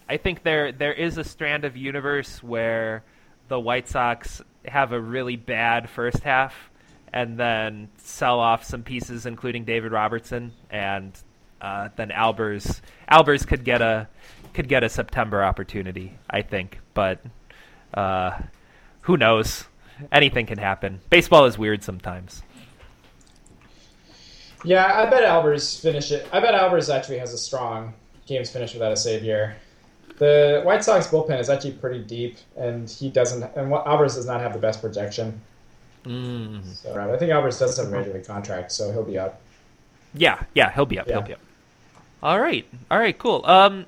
I 0.09 0.17
think 0.17 0.43
there 0.43 0.73
there 0.73 0.93
is 0.93 1.19
a 1.19 1.25
strand 1.25 1.65
of 1.65 1.77
universe 1.77 2.43
where 2.43 3.03
the 3.49 3.59
White 3.59 3.89
Sox 3.89 4.43
have 4.67 4.93
a 4.93 5.01
really 5.01 5.37
bad 5.37 5.89
first 5.89 6.21
half 6.21 6.71
and 7.13 7.37
then 7.37 7.89
sell 7.97 8.39
off 8.39 8.65
some 8.65 8.83
pieces, 8.83 9.27
including 9.27 9.65
David 9.65 9.91
Robertson, 9.91 10.53
and 10.71 11.13
uh, 11.61 11.89
then 11.97 12.11
Albers 12.11 12.81
Albers 13.11 13.47
could 13.47 13.65
get 13.65 13.83
a 13.83 14.09
could 14.55 14.69
get 14.69 14.83
a 14.85 14.89
September 14.89 15.43
opportunity, 15.43 16.19
I 16.29 16.43
think, 16.43 16.79
but 16.95 17.21
uh, 17.95 18.39
who 19.03 19.17
knows? 19.17 19.65
Anything 20.13 20.47
can 20.47 20.59
happen. 20.59 21.01
Baseball 21.11 21.45
is 21.45 21.59
weird 21.59 21.83
sometimes. 21.83 22.43
yeah, 24.65 25.01
I 25.01 25.09
bet 25.09 25.23
Albers 25.25 25.81
finish 25.81 26.11
it. 26.11 26.27
I 26.33 26.41
bet 26.41 26.55
Albers 26.55 26.95
actually 26.95 27.19
has 27.19 27.33
a 27.33 27.39
strong 27.39 27.95
games 28.27 28.51
finish 28.51 28.73
without 28.73 28.93
a 28.93 28.97
save 28.97 29.23
here. 29.23 29.57
The 30.19 30.63
White 30.65 30.85
Sox 30.85 31.07
bullpen 31.07 31.39
is 31.41 31.49
actually 31.49 31.73
pretty 31.73 32.03
deep, 32.05 32.37
and 32.57 32.89
he 32.89 33.11
doesn't. 33.11 33.43
And 33.57 33.71
what- 33.71 33.87
Albers 33.87 34.15
does 34.17 34.27
not 34.27 34.41
have 34.41 34.53
the 34.53 34.59
best 34.59 34.81
projection. 34.81 35.41
Mm. 36.05 36.65
So 36.65 36.95
I 36.99 37.17
think 37.19 37.31
Albers 37.31 37.59
does 37.59 37.77
have 37.77 37.89
a 37.89 37.91
major 37.91 38.13
league 38.13 38.27
contract, 38.27 38.73
so 38.73 38.93
he'll 38.93 39.05
be 39.05 39.19
up. 39.19 39.41
Yeah, 40.15 40.43
yeah, 40.55 40.73
he'll 40.73 40.87
be 40.87 40.99
up. 40.99 41.07
He'll 41.07 41.23
be 41.23 41.35
up. 41.35 41.41
All 42.23 42.41
right, 42.41 42.67
all 42.91 42.99
right, 42.99 43.17
cool. 43.19 43.43
Um, 43.45 43.87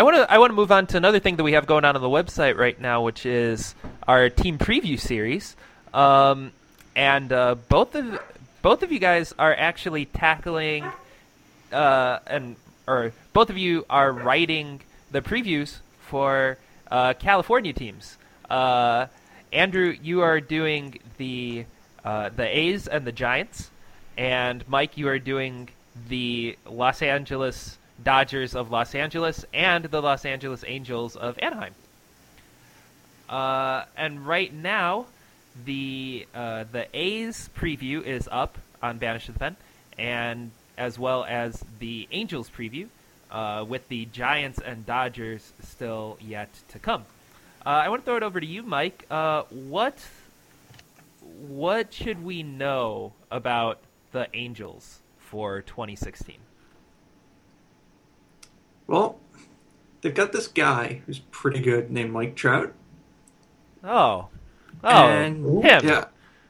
I 0.00 0.02
want 0.02 0.16
to 0.16 0.32
I 0.32 0.38
want 0.38 0.48
to 0.48 0.54
move 0.54 0.72
on 0.72 0.86
to 0.86 0.96
another 0.96 1.18
thing 1.18 1.36
that 1.36 1.44
we 1.44 1.52
have 1.52 1.66
going 1.66 1.84
on 1.84 1.94
on 1.94 2.00
the 2.00 2.08
website 2.08 2.56
right 2.56 2.80
now, 2.80 3.02
which 3.02 3.26
is 3.26 3.74
our 4.08 4.30
team 4.30 4.56
preview 4.56 4.98
series. 4.98 5.56
Um, 5.92 6.52
and 6.96 7.30
uh, 7.30 7.56
both 7.68 7.94
of 7.94 8.18
both 8.62 8.82
of 8.82 8.92
you 8.92 8.98
guys 8.98 9.34
are 9.38 9.54
actually 9.54 10.06
tackling, 10.06 10.90
uh, 11.70 12.18
and 12.26 12.56
or 12.86 13.12
both 13.34 13.50
of 13.50 13.58
you 13.58 13.84
are 13.90 14.10
writing 14.10 14.80
the 15.10 15.20
previews 15.20 15.80
for 16.00 16.56
uh, 16.90 17.12
California 17.12 17.74
teams. 17.74 18.16
Uh, 18.48 19.04
Andrew, 19.52 19.94
you 20.02 20.22
are 20.22 20.40
doing 20.40 20.98
the 21.18 21.66
uh, 22.06 22.30
the 22.30 22.46
A's 22.58 22.88
and 22.88 23.06
the 23.06 23.12
Giants, 23.12 23.70
and 24.16 24.66
Mike, 24.66 24.96
you 24.96 25.08
are 25.08 25.18
doing 25.18 25.68
the 26.08 26.56
Los 26.64 27.02
Angeles 27.02 27.76
Dodgers 28.02 28.54
of 28.54 28.70
Los 28.70 28.94
Angeles 28.94 29.44
and 29.52 29.84
the 29.84 30.00
Los 30.00 30.24
Angeles 30.24 30.64
Angels 30.66 31.16
of 31.16 31.38
Anaheim. 31.40 31.74
Uh, 33.28 33.84
and 33.96 34.26
right 34.26 34.52
now, 34.52 35.06
the 35.64 36.26
uh, 36.34 36.64
the 36.70 36.86
A's 36.94 37.48
preview 37.56 38.04
is 38.04 38.28
up 38.30 38.58
on 38.82 38.98
Banished 38.98 39.26
to 39.26 39.32
the 39.32 39.38
Pen, 39.38 39.56
and 39.98 40.50
as 40.76 40.98
well 40.98 41.24
as 41.24 41.64
the 41.78 42.08
Angels 42.10 42.50
preview, 42.50 42.88
uh, 43.30 43.64
with 43.68 43.88
the 43.88 44.06
Giants 44.06 44.58
and 44.58 44.84
Dodgers 44.86 45.52
still 45.62 46.18
yet 46.20 46.48
to 46.68 46.78
come. 46.78 47.04
Uh, 47.64 47.68
I 47.68 47.88
want 47.88 48.02
to 48.02 48.04
throw 48.04 48.16
it 48.16 48.22
over 48.22 48.40
to 48.40 48.46
you, 48.46 48.62
Mike. 48.62 49.06
Uh, 49.10 49.42
what 49.50 49.98
what 51.46 51.92
should 51.92 52.24
we 52.24 52.42
know 52.42 53.12
about 53.30 53.78
the 54.12 54.28
Angels 54.34 55.00
for 55.18 55.62
2016? 55.62 56.38
Well, 58.90 59.20
they've 60.00 60.12
got 60.12 60.32
this 60.32 60.48
guy 60.48 61.02
who's 61.06 61.20
pretty 61.30 61.60
good 61.60 61.92
named 61.92 62.12
Mike 62.12 62.34
Trout. 62.34 62.72
Oh, 63.84 64.26
oh, 64.82 64.88
And- 65.06 65.46
him? 65.64 65.84
Yeah, 65.84 66.04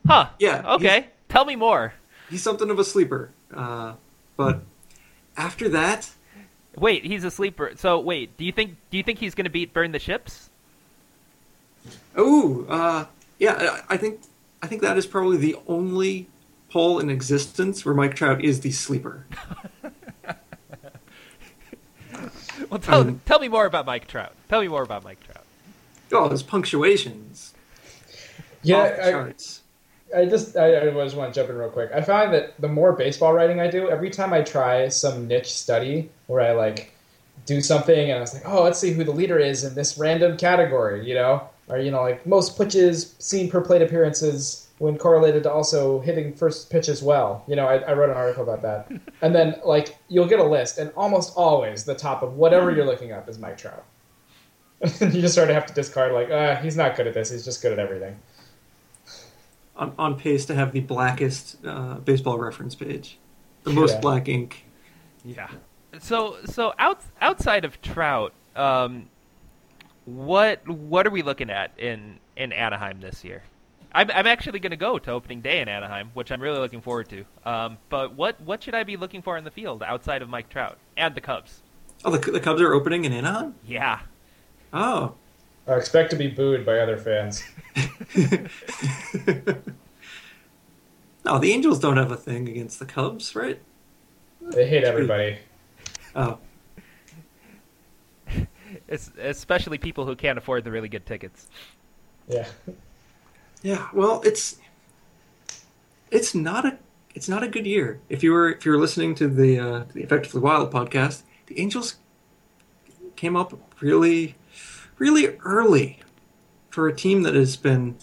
Huh? 0.07 0.31
yeah. 0.38 0.62
Okay, 0.76 1.09
tell 1.29 1.44
me 1.44 1.55
more. 1.55 1.92
He's, 2.31 2.42
something 2.42 2.70
of 2.70 2.79
a 2.79 2.85
sleeper. 2.85 3.31
Uh, 3.55 3.92
but 4.38 4.62
after 5.37 5.68
that, 5.68 6.11
Wait, 6.76 7.05
he's 7.05 7.24
a 7.24 7.31
sleeper. 7.31 7.72
So 7.76 7.98
wait, 8.00 8.37
do 8.38 8.44
you 8.44 8.53
think 8.53 8.76
do 8.90 8.96
you 8.96 9.03
think 9.03 9.18
he's 9.18 9.35
going 9.35 9.44
to 9.44 9.50
beat 9.50 9.74
Burn 9.74 9.90
the 9.92 9.98
Ships? 9.98 10.48
oh, 12.16 12.64
uh, 12.68 13.05
yeah, 13.38 13.81
I 13.88 13.94
I 13.94 13.96
think 13.98 14.20
I 14.62 14.66
think 14.68 14.81
that 14.81 14.96
is 14.96 15.05
probably 15.05 15.37
the 15.37 15.57
only 15.66 16.29
poll 16.70 17.00
in 17.00 17.11
existence 17.11 17.85
where 17.85 17.94
Mike 17.94 18.14
Trout 18.14 18.42
is 18.42 18.61
the 18.61 18.70
sleeper. 18.70 19.26
Well, 22.68 22.81
tell 22.81 23.01
Um, 23.01 23.20
tell 23.25 23.38
me 23.38 23.49
more 23.49 23.66
about 23.66 23.87
Mike 23.87 24.07
Trout. 24.07 24.33
Tell 24.49 24.61
me 24.61 24.68
more 24.68 24.83
about 24.83 25.05
Mike 25.05 25.18
Trout. 25.25 25.44
Oh, 26.12 26.29
his 26.29 26.42
punctuations. 26.42 27.55
Yeah. 28.62 29.33
I, 30.12 30.20
I 30.20 30.25
just 30.27 30.57
I, 30.57 30.88
I 30.88 30.90
just 30.90 31.16
want 31.16 31.33
to 31.33 31.40
jump 31.40 31.51
in 31.51 31.57
real 31.57 31.70
quick. 31.70 31.90
I 31.94 32.03
find 32.03 32.33
that 32.35 32.61
the 32.61 32.68
more 32.68 32.92
baseball 32.92 33.33
writing 33.33 33.61
I 33.61 33.70
do, 33.70 33.88
every 33.88 34.11
time 34.11 34.33
I 34.33 34.42
try 34.42 34.88
some 34.88 35.29
niche 35.29 35.53
study 35.53 36.11
where 36.27 36.40
I 36.40 36.53
like 36.53 36.92
do 37.46 37.61
something 37.61 38.11
and 38.11 38.18
I 38.18 38.20
was 38.20 38.35
like, 38.35 38.42
oh, 38.46 38.62
let's 38.62 38.79
see 38.79 38.92
who 38.92 39.05
the 39.05 39.12
leader 39.12 39.38
is 39.38 39.64
in 39.64 39.75
this 39.75 39.96
random 39.99 40.37
category, 40.37 41.07
you 41.09 41.14
know, 41.14 41.49
or 41.68 41.79
you 41.79 41.90
know, 41.90 42.03
like 42.03 42.27
most 42.27 42.59
pitches 42.59 43.14
seen 43.18 43.51
per 43.51 43.61
plate 43.61 43.83
appearances 43.83 44.68
when 44.81 44.97
correlated 44.97 45.43
to 45.43 45.53
also 45.53 46.01
hitting 46.01 46.33
first 46.33 46.71
pitch 46.71 46.88
as 46.88 47.03
well. 47.03 47.45
You 47.47 47.55
know, 47.55 47.66
I, 47.66 47.77
I 47.81 47.93
wrote 47.93 48.09
an 48.09 48.16
article 48.16 48.43
about 48.43 48.62
that. 48.62 48.90
and 49.23 49.35
then 49.35 49.61
like 49.62 49.99
you'll 50.09 50.27
get 50.27 50.40
a 50.40 50.45
list, 50.45 50.79
and 50.79 50.90
almost 50.97 51.35
always 51.37 51.85
the 51.85 51.95
top 51.95 52.23
of 52.23 52.35
whatever 52.37 52.71
you're 52.71 52.87
looking 52.87 53.12
up 53.12 53.29
is 53.29 53.38
Mike 53.38 53.59
Trout. 53.59 53.85
And 54.81 55.12
you 55.14 55.21
just 55.21 55.35
sort 55.35 55.51
of 55.51 55.55
have 55.55 55.66
to 55.66 55.75
discard 55.75 56.12
like, 56.12 56.31
ah, 56.33 56.55
he's 56.57 56.77
not 56.79 56.97
good 56.97 57.07
at 57.07 57.12
this. 57.12 57.31
He's 57.31 57.45
just 57.45 57.61
good 57.61 57.73
at 57.73 57.79
everything. 57.79 58.19
On, 59.77 59.93
on 59.99 60.19
pace 60.19 60.47
to 60.47 60.55
have 60.55 60.73
the 60.73 60.81
blackest 60.81 61.59
uh, 61.64 61.97
baseball 61.97 62.38
reference 62.38 62.75
page, 62.75 63.19
the 63.64 63.71
most 63.71 63.95
Yeah. 63.95 64.01
black 64.01 64.29
ink. 64.29 64.64
Yeah. 65.27 65.49
So 65.99 66.38
so 66.47 66.73
out, 66.79 67.03
outside 67.21 67.66
of 67.66 67.83
Trout, 67.83 68.33
um, 68.57 69.11
what 70.07 70.66
what 70.66 71.07
are 71.07 71.11
we 71.11 71.21
looking 71.21 71.51
at 71.51 71.79
in 71.79 72.19
in 72.35 72.53
Anaheim 72.55 73.01
this 73.01 73.23
year? 73.25 73.43
I'm 73.92 74.11
I'm 74.11 74.26
actually 74.26 74.61
going 74.61 74.70
to 74.70 74.76
go 74.76 74.98
to 74.98 75.11
opening 75.11 75.40
day 75.40 75.61
in 75.61 75.68
Anaheim, 75.68 76.11
which 76.14 76.31
I'm 76.31 76.40
really 76.40 76.59
looking 76.59 76.81
forward 76.81 77.09
to. 77.09 77.24
Um, 77.44 77.79
but 77.88 78.14
what 78.14 78.40
what 78.40 78.62
should 78.62 78.74
I 78.74 78.85
be 78.85 78.96
looking 78.96 79.22
for 79.22 79.37
in 79.37 79.44
the 79.44 79.50
field 79.50 79.83
outside 79.83 80.22
of 80.22 80.29
Mike 80.29 80.48
Trout 80.48 80.79
and 80.96 81.14
the 81.14 81.20
Cubs? 81.20 81.62
Oh, 82.05 82.11
the, 82.11 82.31
the 82.31 82.40
Cubs 82.40 82.61
are 82.62 82.72
opening 82.72 83.05
in 83.05 83.12
Anaheim. 83.12 83.55
Yeah. 83.66 84.00
Oh, 84.72 85.14
I 85.66 85.74
expect 85.74 86.11
to 86.11 86.16
be 86.16 86.29
booed 86.29 86.64
by 86.64 86.79
other 86.79 86.96
fans. 86.96 87.42
no, 91.24 91.38
the 91.38 91.53
Angels 91.53 91.79
don't 91.79 91.96
have 91.96 92.12
a 92.12 92.16
thing 92.16 92.48
against 92.48 92.79
the 92.79 92.87
Cubs, 92.87 93.35
right? 93.35 93.61
They 94.40 94.66
hate 94.68 94.85
everybody. 94.85 95.38
Oh, 96.14 96.38
It's, 98.88 99.11
especially 99.18 99.79
people 99.79 100.07
who 100.07 100.14
can't 100.16 100.38
afford 100.38 100.64
the 100.64 100.70
really 100.70 100.88
good 100.88 101.07
tickets. 101.07 101.48
Yeah. 102.29 102.46
Yeah. 103.62 103.88
Well, 103.92 104.23
it's 104.25 104.57
it's 106.11 106.35
not 106.35 106.66
a 106.66 106.79
it's 107.14 107.29
not 107.29 107.42
a 107.42 107.49
good 107.49 107.66
year. 107.66 108.01
If 108.09 108.23
you 108.23 108.33
were 108.33 108.51
if 108.51 108.64
you 108.64 108.73
were 108.73 108.79
listening 108.79 109.14
to 109.16 109.29
the 109.29 109.59
uh, 109.59 109.85
the 109.92 110.03
Effectively 110.03 110.40
Wild 110.40 110.73
podcast, 110.73 111.23
the 111.46 111.61
Angels 111.61 111.96
came 113.16 113.37
up 113.37 113.59
really 113.81 114.37
really 114.99 115.37
early 115.44 116.01
for 116.70 116.88
a 116.88 116.94
team 116.94 117.23
that 117.23 117.35
has 117.35 117.57
been 117.57 117.96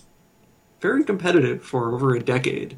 very 0.81 1.03
competitive 1.03 1.63
for 1.63 1.93
over 1.93 2.15
a 2.15 2.21
decade. 2.21 2.77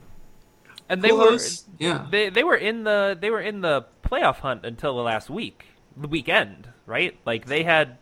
And 0.88 1.02
they 1.02 1.10
Pujols, 1.10 1.68
were 1.68 1.74
yeah. 1.80 2.08
they 2.10 2.30
they 2.30 2.44
were 2.44 2.56
in 2.56 2.84
the 2.84 3.18
they 3.20 3.30
were 3.30 3.42
in 3.42 3.62
the 3.62 3.86
playoff 4.04 4.38
hunt 4.38 4.66
until 4.66 4.96
the 4.96 5.04
last 5.04 5.30
week, 5.30 5.66
the 5.96 6.08
weekend, 6.08 6.70
right? 6.86 7.18
Like 7.26 7.46
they 7.46 7.64
had 7.64 7.98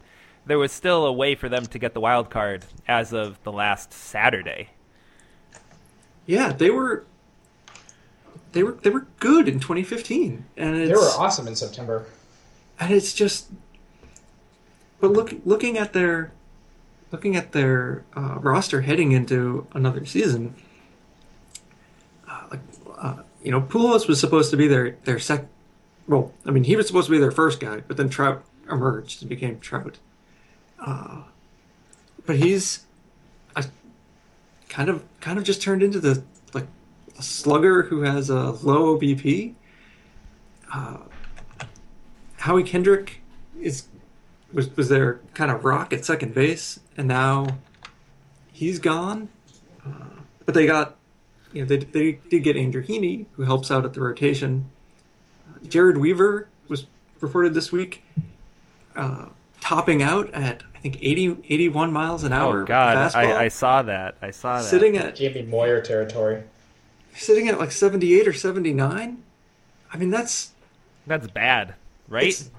there 0.48 0.58
was 0.58 0.72
still 0.72 1.06
a 1.06 1.12
way 1.14 1.36
for 1.36 1.50
them 1.50 1.66
to 1.68 1.80
get 1.80 1.94
the 1.94 2.00
wild 2.00 2.30
card 2.30 2.66
as 2.88 3.14
of 3.14 3.42
the 3.44 3.52
last 3.52 3.94
Saturday. 3.94 4.70
Yeah, 6.26 6.52
they 6.52 6.70
were 6.70 7.06
they 8.54 8.64
were 8.64 8.74
they 8.74 8.90
were 8.90 9.08
good 9.20 9.48
in 9.48 9.60
2015, 9.60 10.46
and 10.58 10.76
it's, 10.76 10.90
They 10.90 10.96
were 10.96 11.12
awesome 11.18 11.48
in 11.48 11.56
September. 11.56 12.06
and 12.80 12.94
it's 12.94 13.14
just. 13.14 13.48
But 15.00 15.12
look, 15.12 15.32
looking 15.46 15.78
at 15.78 15.94
their, 15.94 16.32
looking 17.12 17.36
at 17.36 17.52
their 17.52 18.04
uh, 18.16 18.40
roster 18.40 18.82
heading 18.82 19.12
into 19.12 19.68
another 19.74 20.06
season, 20.06 20.56
uh, 22.28 22.48
like 22.50 22.62
uh, 22.98 23.18
you 23.44 23.52
know, 23.52 23.62
Pujols 23.62 24.08
was 24.08 24.20
supposed 24.20 24.50
to 24.52 24.58
be 24.58 24.68
their 24.68 24.98
their 25.04 25.20
sec. 25.20 25.46
Well, 26.08 26.34
I 26.46 26.52
mean, 26.52 26.64
he 26.64 26.76
was 26.76 26.88
supposed 26.88 27.08
to 27.08 27.12
be 27.12 27.20
their 27.20 27.32
first 27.32 27.60
guy, 27.60 27.82
but 27.88 27.98
then 27.98 28.10
Trout 28.10 28.44
emerged 28.72 29.22
and 29.22 29.30
became 29.30 29.60
Trout. 29.60 30.00
Uh, 30.80 31.24
but 32.26 32.38
he's, 32.38 32.86
I, 33.56 33.64
kind 34.70 34.90
of 34.90 35.04
kind 35.22 35.38
of 35.38 35.44
just 35.44 35.62
turned 35.62 35.82
into 35.82 36.00
the 36.00 36.24
like 36.54 36.68
a 37.18 37.24
slugger 37.24 37.84
who 37.84 38.02
has 38.02 38.30
a 38.30 38.52
low 38.52 38.98
OBP. 38.98 39.56
Uh, 40.72 40.98
Howie 42.38 42.64
Kendrick 42.64 43.22
is 43.60 43.88
was 44.54 44.76
was 44.76 44.90
their 44.90 45.20
kind 45.34 45.52
of 45.52 45.66
rock 45.66 45.94
at 45.94 46.06
second 46.06 46.34
base, 46.34 46.80
and 46.96 47.08
now 47.08 47.58
he's 48.52 48.80
gone. 48.80 49.30
Uh, 49.86 50.22
but 50.46 50.54
they 50.54 50.66
got, 50.66 50.96
you 51.54 51.62
know, 51.62 51.68
they 51.68 51.78
they 51.78 52.20
did 52.30 52.44
get 52.44 52.58
Andrew 52.58 52.84
Heaney, 52.84 53.26
who 53.34 53.44
helps 53.44 53.72
out 53.72 53.86
at 53.86 53.94
the 53.94 54.02
rotation. 54.02 54.70
Uh, 55.50 55.60
Jered 55.66 55.98
Weaver 55.98 56.48
was 56.68 56.86
reported 57.20 57.54
this 57.54 57.72
week, 57.72 58.04
uh, 58.96 59.28
topping 59.62 60.02
out 60.02 60.34
at 60.34 60.64
I 60.78 60.80
think 60.80 61.00
80, 61.02 61.38
81 61.50 61.92
miles 61.92 62.24
an 62.24 62.32
hour. 62.34 62.62
Oh 62.62 62.66
God, 62.66 63.16
I, 63.16 63.46
I 63.46 63.48
saw 63.48 63.82
that. 63.82 64.16
I 64.22 64.30
saw 64.30 64.58
that. 64.58 64.64
sitting 64.64 64.96
at 64.96 65.16
Jamie 65.16 65.42
Moyer 65.42 65.82
territory. 65.82 66.44
sitting 67.16 67.48
at 67.48 67.58
like 67.58 67.72
seventy 67.72 68.20
eight 68.20 68.28
or 68.28 68.34
seventy 68.34 68.74
nine. 68.74 69.24
I 69.92 69.98
mean, 69.98 70.12
that's 70.12 70.52
That's 71.08 71.28
bad, 71.28 71.74
right? 72.08 72.50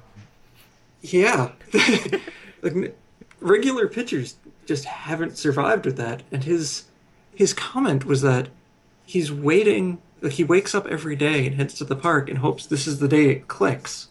Yeah. 1.00 1.52
like 2.62 2.96
regular 3.40 3.86
pitchers 3.86 4.36
just 4.66 4.84
haven't 4.84 5.38
survived 5.38 5.86
with 5.86 5.96
that. 5.96 6.24
And 6.32 6.42
his 6.42 6.86
his 7.34 7.54
comment 7.54 8.04
was 8.04 8.22
that 8.22 8.48
he's 9.06 9.30
waiting 9.30 10.02
like 10.20 10.32
he 10.32 10.44
wakes 10.44 10.74
up 10.74 10.88
every 10.88 11.14
day 11.14 11.46
and 11.46 11.54
heads 11.54 11.74
to 11.74 11.84
the 11.84 11.94
park 11.94 12.28
and 12.28 12.38
hopes 12.38 12.66
this 12.66 12.88
is 12.88 12.98
the 12.98 13.06
day 13.06 13.30
it 13.30 13.46
clicks. 13.46 14.08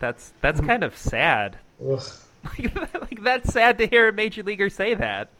That's 0.00 0.32
that's 0.40 0.60
kind 0.60 0.82
of 0.82 0.96
sad. 0.96 1.58
Like 2.60 3.22
that's 3.22 3.52
sad 3.52 3.78
to 3.78 3.86
hear 3.86 4.08
a 4.08 4.12
major 4.12 4.42
leaguer 4.42 4.68
say 4.68 4.94
that. 4.94 5.30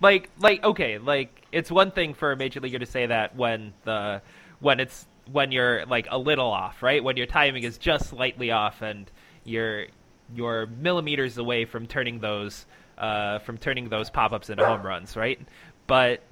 Like 0.00 0.30
like 0.38 0.64
okay, 0.64 0.98
like 0.98 1.46
it's 1.52 1.70
one 1.70 1.90
thing 1.90 2.14
for 2.14 2.32
a 2.32 2.36
major 2.36 2.60
leaguer 2.60 2.78
to 2.78 2.86
say 2.86 3.06
that 3.06 3.36
when 3.36 3.74
the 3.84 4.22
when 4.60 4.80
it's 4.80 5.06
when 5.30 5.52
you're 5.52 5.84
like 5.86 6.08
a 6.10 6.18
little 6.18 6.50
off, 6.50 6.82
right? 6.82 7.02
When 7.02 7.16
your 7.16 7.26
timing 7.26 7.64
is 7.64 7.78
just 7.78 8.08
slightly 8.08 8.50
off 8.50 8.82
and 8.82 9.10
you're 9.44 9.86
you're 10.34 10.66
millimeters 10.66 11.38
away 11.38 11.64
from 11.64 11.86
turning 11.86 12.20
those 12.20 12.66
uh, 12.96 13.38
from 13.40 13.58
turning 13.58 13.88
those 13.88 14.10
pop-ups 14.10 14.50
into 14.50 14.66
home 14.66 14.82
runs, 14.82 15.16
right? 15.16 15.40
But 15.86 16.22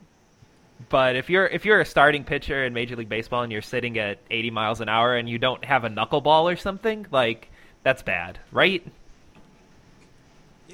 but 0.89 1.17
if 1.17 1.31
you're 1.31 1.47
if 1.47 1.65
you're 1.65 1.81
a 1.81 1.87
starting 1.87 2.25
pitcher 2.25 2.65
in 2.65 2.75
Major 2.75 2.97
League 2.97 3.09
Baseball 3.09 3.43
and 3.43 3.53
you're 3.53 3.63
sitting 3.63 3.99
at 3.99 4.19
80 4.31 4.51
miles 4.51 4.81
an 4.81 4.89
hour 4.89 5.17
and 5.17 5.29
you 5.29 5.39
don't 5.39 5.65
have 5.65 5.85
a 5.85 5.89
knuckleball 5.89 6.53
or 6.53 6.57
something, 6.57 7.07
like 7.11 7.51
that's 7.87 8.03
bad, 8.03 8.41
right? 8.51 8.85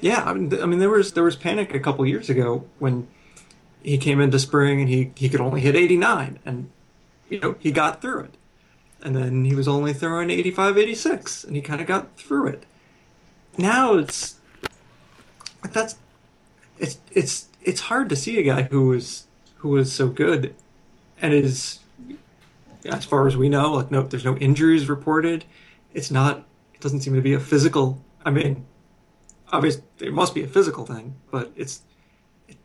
Yeah, 0.01 0.23
I 0.23 0.33
mean, 0.33 0.59
I 0.59 0.65
mean, 0.65 0.79
there 0.79 0.89
was 0.89 1.13
there 1.13 1.23
was 1.23 1.35
panic 1.35 1.71
a 1.75 1.79
couple 1.79 2.03
years 2.07 2.27
ago 2.27 2.65
when 2.79 3.07
he 3.83 3.99
came 3.99 4.19
into 4.19 4.39
spring 4.39 4.79
and 4.79 4.89
he 4.89 5.11
he 5.15 5.29
could 5.29 5.39
only 5.39 5.61
hit 5.61 5.75
89, 5.75 6.39
and 6.43 6.71
you 7.29 7.39
know 7.39 7.55
he 7.59 7.71
got 7.71 8.01
through 8.01 8.21
it, 8.21 8.33
and 9.03 9.15
then 9.15 9.45
he 9.45 9.53
was 9.53 9.67
only 9.67 9.93
throwing 9.93 10.31
85, 10.31 10.75
86, 10.75 11.43
and 11.43 11.55
he 11.55 11.61
kind 11.61 11.79
of 11.79 11.85
got 11.85 12.17
through 12.17 12.47
it. 12.47 12.65
Now 13.59 13.93
it's 13.93 14.39
that's 15.71 15.97
it's 16.79 16.97
it's 17.11 17.47
it's 17.61 17.81
hard 17.81 18.09
to 18.09 18.15
see 18.15 18.39
a 18.39 18.43
guy 18.43 18.63
who 18.63 18.87
was 18.87 19.27
who 19.57 19.69
was 19.69 19.91
so 19.91 20.07
good, 20.07 20.55
and 21.21 21.31
is 21.31 21.77
as 22.85 23.05
far 23.05 23.27
as 23.27 23.37
we 23.37 23.49
know, 23.49 23.73
like 23.73 23.91
no, 23.91 24.01
there's 24.01 24.25
no 24.25 24.35
injuries 24.37 24.89
reported. 24.89 25.45
It's 25.93 26.09
not. 26.09 26.47
Doesn't 26.83 26.99
seem 26.99 27.13
to 27.13 27.21
be 27.21 27.33
a 27.33 27.39
physical. 27.39 28.03
I 28.25 28.29
mean, 28.29 28.65
obviously 29.53 29.83
it 30.01 30.11
must 30.11 30.35
be 30.35 30.43
a 30.43 30.47
physical 30.47 30.85
thing, 30.85 31.15
but 31.31 31.49
it's 31.55 31.81
it, 32.49 32.57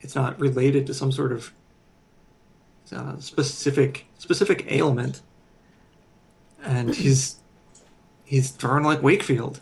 it's 0.00 0.16
not 0.16 0.40
related 0.40 0.84
to 0.88 0.94
some 0.94 1.12
sort 1.12 1.30
of 1.30 1.52
uh, 2.90 3.20
specific 3.20 4.06
specific 4.18 4.66
ailment. 4.68 5.20
And 6.64 6.92
he's 6.92 7.36
he's 8.24 8.50
thrown 8.50 8.82
like 8.82 9.00
Wakefield. 9.00 9.60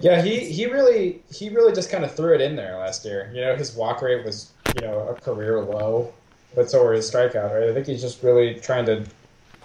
Yeah, 0.00 0.20
he, 0.20 0.40
he 0.40 0.66
really 0.66 1.22
he 1.32 1.48
really 1.48 1.72
just 1.72 1.90
kind 1.90 2.04
of 2.04 2.14
threw 2.14 2.34
it 2.34 2.42
in 2.42 2.56
there 2.56 2.76
last 2.76 3.06
year. 3.06 3.30
You 3.32 3.40
know, 3.40 3.56
his 3.56 3.74
walk 3.74 4.02
rate 4.02 4.22
was 4.22 4.52
you 4.76 4.86
know 4.86 5.08
a 5.08 5.14
career 5.14 5.62
low, 5.62 6.12
but 6.54 6.70
so 6.70 6.84
were 6.84 6.92
his 6.92 7.10
strikeout 7.10 7.54
rate. 7.54 7.70
I 7.70 7.72
think 7.72 7.86
he's 7.86 8.02
just 8.02 8.22
really 8.22 8.56
trying 8.56 8.84
to, 8.84 9.06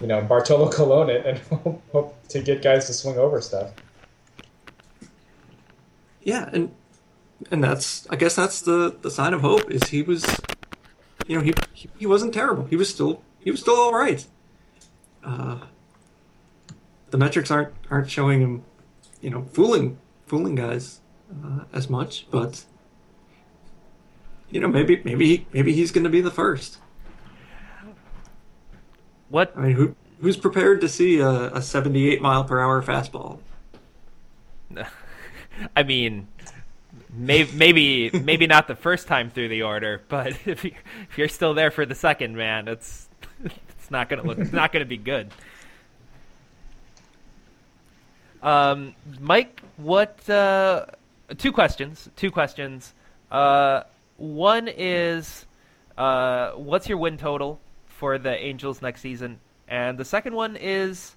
you 0.00 0.06
know, 0.06 0.20
Bartolo 0.22 0.70
Colon 0.72 1.10
it 1.10 1.26
and 1.26 1.38
hope, 1.92 2.28
to 2.28 2.42
get 2.42 2.62
guys 2.62 2.86
to 2.86 2.92
swing 2.92 3.16
over 3.16 3.40
stuff. 3.40 3.72
Yeah, 6.22 6.48
and 6.52 6.74
and 7.50 7.62
that's 7.62 8.06
I 8.10 8.16
guess 8.16 8.34
that's 8.34 8.60
the 8.60 8.96
the 9.00 9.10
sign 9.10 9.32
of 9.32 9.40
hope 9.40 9.70
is 9.70 9.84
he 9.84 10.02
was, 10.02 10.24
you 11.26 11.36
know, 11.36 11.42
he 11.42 11.54
he, 11.72 12.06
wasn't 12.06 12.34
terrible. 12.34 12.64
He 12.64 12.76
was 12.76 12.88
still 12.88 13.22
he 13.40 13.50
was 13.50 13.60
still 13.60 13.76
all 13.76 13.92
right. 13.92 14.26
Uh, 15.24 15.60
the 17.10 17.18
metrics 17.18 17.50
aren't 17.50 17.72
aren't 17.90 18.10
showing 18.10 18.40
him, 18.40 18.64
you 19.20 19.30
know, 19.30 19.42
fooling 19.52 19.98
fooling 20.26 20.54
guys 20.54 21.00
uh, 21.32 21.64
as 21.72 21.88
much, 21.88 22.26
but 22.30 22.64
you 24.50 24.60
know, 24.60 24.68
maybe 24.68 25.00
maybe 25.04 25.46
maybe 25.52 25.72
he's 25.72 25.92
going 25.92 26.04
to 26.04 26.10
be 26.10 26.20
the 26.20 26.30
first. 26.30 26.78
What 29.28 29.52
I 29.56 29.60
mean, 29.60 29.72
who 29.72 29.94
who's 30.20 30.36
prepared 30.36 30.80
to 30.80 30.88
see 30.88 31.18
a, 31.20 31.54
a 31.54 31.62
78 31.62 32.20
mile 32.20 32.44
per 32.44 32.60
hour 32.60 32.82
fastball? 32.82 33.38
I 35.76 35.82
mean, 35.82 36.28
maybe 37.10 37.50
maybe 37.52 38.10
maybe 38.10 38.46
not 38.46 38.68
the 38.68 38.76
first 38.76 39.06
time 39.06 39.30
through 39.30 39.48
the 39.48 39.62
order, 39.62 40.02
but 40.08 40.28
if 40.46 40.64
you're, 40.64 40.74
if 41.10 41.18
you're 41.18 41.28
still 41.28 41.54
there 41.54 41.70
for 41.70 41.84
the 41.84 41.94
second, 41.94 42.36
man, 42.36 42.68
it's 42.68 43.08
it's 43.44 43.90
not 43.90 44.08
gonna 44.08 44.22
look 44.22 44.38
it's 44.38 44.52
not 44.52 44.72
gonna 44.72 44.84
be 44.84 44.96
good. 44.96 45.30
Um, 48.42 48.94
Mike, 49.20 49.62
what? 49.76 50.28
Uh, 50.28 50.86
two 51.36 51.52
questions. 51.52 52.08
Two 52.16 52.30
questions. 52.30 52.94
Uh, 53.30 53.82
one 54.16 54.68
is, 54.68 55.44
uh, 55.96 56.52
what's 56.52 56.88
your 56.88 56.98
win 56.98 57.18
total 57.18 57.60
for 57.98 58.16
the 58.16 58.34
Angels 58.34 58.80
next 58.80 59.00
season? 59.00 59.40
And 59.66 59.98
the 59.98 60.04
second 60.04 60.34
one 60.34 60.56
is, 60.56 61.16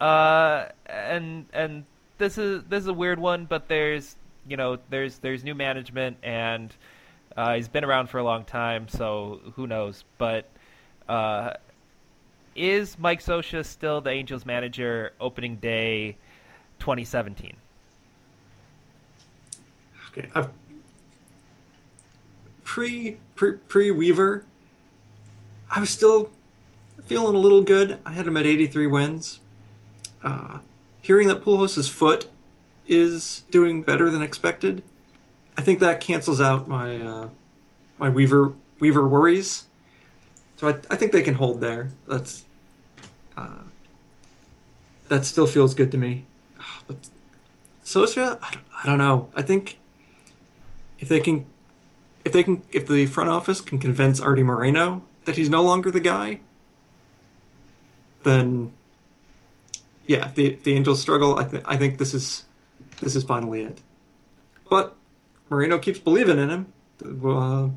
uh, 0.00 0.66
and 0.86 1.46
and 1.52 1.84
this 2.18 2.38
is 2.38 2.62
this 2.68 2.82
is 2.82 2.86
a 2.86 2.94
weird 2.94 3.18
one, 3.18 3.44
but 3.44 3.68
there's 3.68 4.16
you 4.48 4.56
know 4.56 4.78
there's 4.90 5.18
there's 5.18 5.44
new 5.44 5.54
management 5.54 6.16
and 6.22 6.74
uh, 7.36 7.54
he's 7.56 7.68
been 7.68 7.84
around 7.84 8.08
for 8.08 8.18
a 8.18 8.24
long 8.24 8.44
time, 8.44 8.88
so 8.88 9.40
who 9.56 9.66
knows? 9.66 10.04
But 10.18 10.48
uh, 11.08 11.54
is 12.54 12.96
Mike 12.98 13.20
Scioscia 13.20 13.64
still 13.64 14.00
the 14.00 14.10
Angels 14.10 14.46
manager 14.46 15.12
opening 15.20 15.56
day 15.56 16.16
2017? 16.78 17.56
Okay, 20.10 20.28
I've 20.34 20.48
pre 22.62 23.18
pre 23.34 23.54
pre 23.54 23.90
Weaver. 23.90 24.44
I 25.74 25.80
was 25.80 25.90
still 25.90 26.30
feeling 27.04 27.34
a 27.34 27.38
little 27.38 27.60
good. 27.60 27.98
I 28.06 28.12
had 28.12 28.28
him 28.28 28.36
at 28.36 28.46
83 28.46 28.86
wins. 28.86 29.40
Uh, 30.22 30.60
hearing 31.02 31.26
that 31.26 31.42
Pujols' 31.42 31.90
foot 31.90 32.28
is 32.86 33.42
doing 33.50 33.82
better 33.82 34.08
than 34.08 34.22
expected, 34.22 34.84
I 35.58 35.62
think 35.62 35.80
that 35.80 36.00
cancels 36.00 36.40
out 36.40 36.68
my 36.68 36.96
uh, 36.96 37.28
my 37.98 38.08
Weaver 38.08 38.52
Weaver 38.78 39.06
worries. 39.08 39.66
So 40.56 40.68
I, 40.68 40.76
I 40.90 40.96
think 40.96 41.10
they 41.10 41.22
can 41.22 41.34
hold 41.34 41.60
there. 41.60 41.90
That's 42.06 42.44
uh, 43.36 43.64
that 45.08 45.24
still 45.24 45.48
feels 45.48 45.74
good 45.74 45.90
to 45.90 45.98
me. 45.98 46.24
But 46.86 47.08
Scioscia, 47.84 48.38
I 48.40 48.50
don't, 48.52 48.64
I 48.84 48.86
don't 48.86 48.98
know. 48.98 49.28
I 49.34 49.42
think 49.42 49.78
if 51.00 51.08
they 51.08 51.18
can, 51.18 51.46
if 52.24 52.30
they 52.30 52.44
can, 52.44 52.62
if 52.70 52.86
the 52.86 53.06
front 53.06 53.28
office 53.28 53.60
can 53.60 53.80
convince 53.80 54.20
Artie 54.20 54.44
Moreno 54.44 55.02
that 55.24 55.36
he's 55.36 55.50
no 55.50 55.62
longer 55.62 55.90
the 55.90 56.00
guy, 56.00 56.40
then 58.22 58.72
yeah, 60.06 60.30
the 60.34 60.58
the 60.62 60.74
Angels 60.74 61.00
struggle, 61.00 61.38
I, 61.38 61.44
th- 61.44 61.62
I 61.66 61.76
think 61.76 61.98
this 61.98 62.14
is 62.14 62.44
this 63.00 63.16
is 63.16 63.24
finally 63.24 63.62
it. 63.62 63.80
But 64.68 64.96
Moreno 65.50 65.78
keeps 65.78 65.98
believing 65.98 66.38
in 66.38 66.50
him. 66.50 66.72
Uh, 67.02 67.68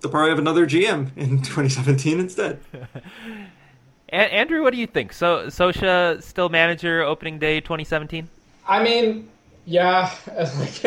they'll 0.00 0.10
probably 0.10 0.30
have 0.30 0.38
another 0.38 0.66
GM 0.66 1.16
in 1.16 1.38
2017 1.42 2.20
instead. 2.20 2.60
Andrew, 4.08 4.62
what 4.62 4.72
do 4.72 4.78
you 4.78 4.86
think? 4.86 5.12
So 5.12 5.46
Scioscia 5.46 6.22
still 6.22 6.48
manager 6.48 7.02
opening 7.02 7.38
day 7.38 7.60
2017? 7.60 8.28
I 8.68 8.82
mean, 8.82 9.28
yeah, 9.64 10.14
like, 10.58 10.84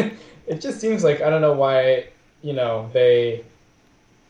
it 0.47 0.61
just 0.61 0.79
seems 0.79 1.03
like 1.03 1.21
I 1.21 1.29
don't 1.29 1.41
know 1.41 1.53
why 1.53 2.07
you 2.41 2.53
know 2.53 2.89
they. 2.93 3.43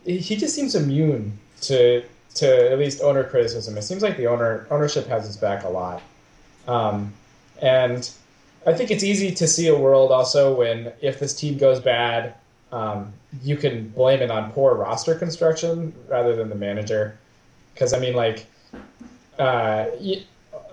He 0.08 0.38
just 0.38 0.56
seems 0.56 0.74
immune 0.74 1.38
to 1.62 2.04
to 2.36 2.72
at 2.72 2.80
least 2.80 3.02
owner 3.02 3.24
criticism. 3.24 3.78
It 3.78 3.82
seems 3.82 4.02
like 4.02 4.16
the 4.16 4.28
owner 4.28 4.66
ownership 4.72 5.08
has 5.08 5.26
his 5.26 5.38
back 5.38 5.64
a 5.64 5.70
lot, 5.70 6.02
um, 6.68 7.14
and 7.62 8.10
I 8.66 8.74
think 8.74 8.92
it's 8.92 9.04
easy 9.04 9.32
to 9.34 9.48
see 9.48 9.68
a 9.68 9.78
world 9.78 10.12
also 10.12 10.54
when 10.56 10.94
if 11.02 11.20
this 11.20 11.34
team 11.34 11.58
goes 11.58 11.80
bad, 11.80 12.36
um, 12.72 13.14
you 13.44 13.58
can 13.58 13.90
blame 13.90 14.22
it 14.22 14.32
on 14.32 14.52
poor 14.52 14.76
roster 14.76 15.16
construction 15.16 15.94
rather 16.08 16.36
than 16.36 16.50
the 16.50 16.56
manager. 16.56 17.18
Because 17.74 17.94
I 17.94 18.00
mean, 18.00 18.16
like, 18.16 18.46
uh, 19.40 19.88
you, 20.00 20.22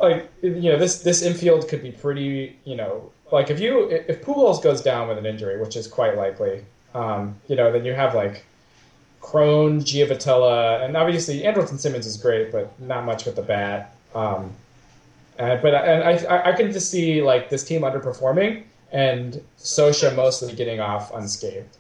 like 0.01 0.31
you 0.42 0.73
know, 0.73 0.79
this 0.79 1.03
this 1.03 1.23
infield 1.23 1.68
could 1.68 1.83
be 1.83 1.92
pretty. 1.92 2.57
You 2.64 2.77
know, 2.77 3.12
like 3.31 3.51
if 3.51 3.61
you 3.61 3.88
if 3.90 4.25
Pujols 4.25 4.62
goes 4.62 4.81
down 4.81 5.09
with 5.09 5.18
an 5.18 5.27
injury, 5.27 5.61
which 5.61 5.77
is 5.77 5.87
quite 5.87 6.16
likely, 6.16 6.64
um, 6.94 7.37
you 7.49 7.57
know, 7.57 7.70
then 7.70 7.85
you 7.85 7.94
have 7.94 8.14
like 8.14 8.44
Cron, 9.24 9.80
Giavotella, 9.80 10.84
and 10.84 10.96
obviously 10.96 11.40
Andrelton 11.40 11.78
Simmons 11.78 12.06
is 12.06 12.18
great, 12.18 12.52
but 12.52 12.78
not 12.78 13.06
much 13.06 13.24
with 13.24 13.37
the 13.37 13.42
bat. 13.42 13.96
Um, 14.14 14.52
uh, 15.38 15.56
but 15.56 15.74
and 15.74 16.04
I, 16.04 16.50
I 16.50 16.52
can 16.52 16.70
just 16.70 16.90
see 16.90 17.22
like 17.22 17.48
this 17.48 17.64
team 17.64 17.80
underperforming 17.82 18.64
and 18.92 19.42
Scioscia 19.58 20.14
mostly 20.14 20.54
getting 20.54 20.78
off 20.78 21.12
unscathed. 21.12 21.78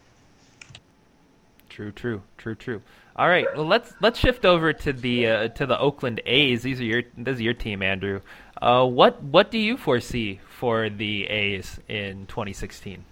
True, 1.68 1.92
true, 1.92 2.22
true, 2.38 2.54
true. 2.54 2.82
All 3.14 3.28
right, 3.28 3.46
well 3.54 3.66
let's 3.66 3.92
let's 4.00 4.18
shift 4.18 4.44
over 4.44 4.72
to 4.72 4.92
the 4.92 5.26
uh, 5.28 5.48
to 5.48 5.66
the 5.66 5.78
Oakland 5.78 6.22
A's. 6.24 6.62
These 6.62 6.80
are 6.80 6.84
your 6.84 7.02
this 7.16 7.34
is 7.34 7.42
your 7.42 7.54
team, 7.54 7.82
Andrew. 7.82 8.22
Uh, 8.60 8.86
what 8.86 9.22
what 9.22 9.50
do 9.50 9.58
you 9.58 9.76
foresee 9.76 10.40
for 10.48 10.88
the 10.88 11.26
A's 11.26 11.78
in 11.88 12.26
2016? 12.26 13.04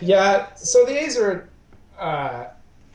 Yeah, 0.00 0.54
so 0.54 0.84
the 0.86 1.02
A's 1.02 1.18
are, 1.18 1.48
uh, 2.00 2.48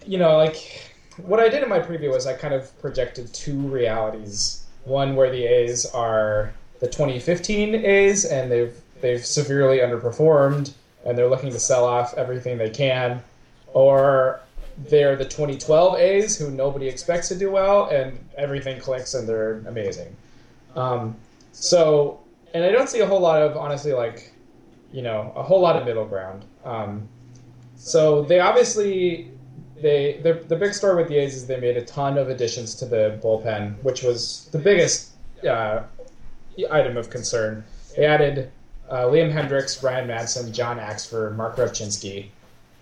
you 0.05 0.17
know, 0.17 0.37
like 0.37 0.91
what 1.17 1.39
I 1.39 1.49
did 1.49 1.63
in 1.63 1.69
my 1.69 1.79
preview 1.79 2.11
was 2.11 2.27
I 2.27 2.33
kind 2.33 2.53
of 2.53 2.77
projected 2.81 3.33
two 3.33 3.59
realities. 3.59 4.65
One 4.83 5.15
where 5.15 5.31
the 5.31 5.45
A's 5.45 5.85
are 5.85 6.53
the 6.79 6.87
2015 6.87 7.75
A's 7.75 8.25
and 8.25 8.51
they've 8.51 8.75
they've 9.01 9.25
severely 9.25 9.79
underperformed 9.79 10.73
and 11.05 11.17
they're 11.17 11.29
looking 11.29 11.51
to 11.51 11.59
sell 11.59 11.85
off 11.85 12.15
everything 12.15 12.57
they 12.57 12.69
can, 12.69 13.21
or 13.73 14.41
they're 14.89 15.15
the 15.15 15.25
2012 15.25 15.97
A's 15.97 16.37
who 16.37 16.51
nobody 16.51 16.87
expects 16.87 17.27
to 17.29 17.35
do 17.35 17.51
well 17.51 17.85
and 17.85 18.17
everything 18.37 18.79
clicks 18.79 19.13
and 19.13 19.29
they're 19.29 19.59
amazing. 19.67 20.15
Um, 20.75 21.15
so, 21.51 22.19
and 22.53 22.63
I 22.63 22.71
don't 22.71 22.89
see 22.89 22.99
a 22.99 23.05
whole 23.05 23.19
lot 23.21 23.41
of 23.41 23.55
honestly 23.55 23.93
like, 23.93 24.33
you 24.91 25.01
know, 25.01 25.31
a 25.35 25.43
whole 25.43 25.61
lot 25.61 25.75
of 25.75 25.85
middle 25.85 26.05
ground. 26.05 26.43
Um, 26.65 27.07
so 27.75 28.23
they 28.23 28.39
obviously 28.39 29.31
they 29.81 30.19
the, 30.23 30.33
the 30.47 30.55
big 30.55 30.73
story 30.73 30.95
with 30.95 31.09
the 31.09 31.17
A's 31.17 31.35
is 31.35 31.47
they 31.47 31.59
made 31.59 31.77
a 31.77 31.85
ton 31.85 32.17
of 32.17 32.29
additions 32.29 32.75
to 32.75 32.85
the 32.85 33.19
bullpen, 33.23 33.81
which 33.83 34.03
was 34.03 34.49
the 34.51 34.57
biggest 34.57 35.11
uh, 35.47 35.83
item 36.71 36.97
of 36.97 37.09
concern. 37.09 37.63
They 37.95 38.05
added 38.05 38.51
uh, 38.89 39.03
Liam 39.03 39.33
Hendriks, 39.33 39.83
Ryan 39.83 40.07
Madson, 40.07 40.51
John 40.51 40.77
Axford, 40.77 41.35
Marc 41.35 41.55
Rzepczynski. 41.57 42.27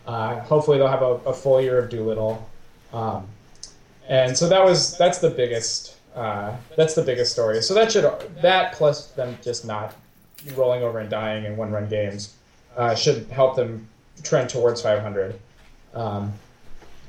Uh, 0.06 0.40
hopefully 0.42 0.78
they'll 0.78 0.88
have 0.88 1.02
a, 1.02 1.16
a, 1.26 1.34
full 1.34 1.62
year 1.62 1.80
of 1.80 1.90
Doolittle. 1.90 2.50
Um, 2.92 3.26
and 4.10 4.38
so 4.38 4.50
that 4.50 4.64
was 4.64 4.98
that's 4.98 5.20
the 5.20 5.30
biggest 5.30 5.96
uh, 6.16 6.56
that's 6.76 6.94
the 6.94 7.02
biggest 7.02 7.32
story. 7.32 7.62
So 7.62 7.74
that 7.74 7.92
should 7.92 8.12
that 8.42 8.74
plus 8.74 9.08
them 9.12 9.38
just 9.42 9.66
not 9.66 9.96
rolling 10.56 10.84
over 10.84 11.00
and 11.00 11.10
dying 11.10 11.46
in 11.46 11.56
one 11.56 11.72
run 11.72 11.88
games 11.88 12.36
uh, 12.76 12.96
should 12.96 13.28
help 13.28 13.56
them 13.56 13.88
trend 14.22 14.50
towards 14.50 14.82
500. 14.82 15.40
Um, 15.94 16.34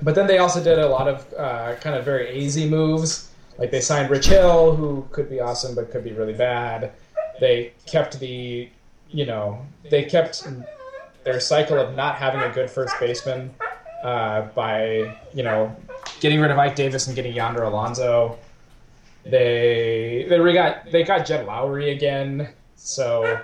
but 0.02 0.14
then 0.14 0.26
they 0.26 0.38
also 0.38 0.62
did 0.62 0.78
a 0.78 0.88
lot 0.88 1.08
of 1.08 1.32
uh, 1.34 1.76
kind 1.80 1.96
of 1.96 2.04
very 2.04 2.36
easy 2.36 2.68
moves. 2.68 3.30
Like 3.58 3.70
they 3.70 3.80
signed 3.80 4.10
Rich 4.10 4.26
Hill, 4.26 4.74
who 4.74 5.06
could 5.12 5.30
be 5.30 5.40
awesome 5.40 5.74
but 5.74 5.90
could 5.90 6.04
be 6.04 6.12
really 6.12 6.32
bad. 6.32 6.92
They 7.40 7.72
kept 7.86 8.18
the, 8.18 8.68
you 9.10 9.26
know, 9.26 9.64
they 9.90 10.04
kept 10.04 10.46
their 11.24 11.40
cycle 11.40 11.78
of 11.78 11.94
not 11.94 12.16
having 12.16 12.40
a 12.40 12.50
good 12.50 12.70
first 12.70 12.94
baseman 13.00 13.54
uh, 14.02 14.42
by, 14.54 15.16
you 15.32 15.42
know, 15.42 15.74
getting 16.20 16.40
rid 16.40 16.50
of 16.50 16.58
Ike 16.58 16.76
Davis 16.76 17.06
and 17.06 17.16
getting 17.16 17.32
Yonder 17.34 17.62
Alonso. 17.62 18.38
They 19.24 20.26
they 20.28 20.52
got 20.52 20.90
they 20.90 21.02
got 21.02 21.24
Jed 21.24 21.46
Lowrie 21.46 21.92
again, 21.92 22.50
so 22.76 23.40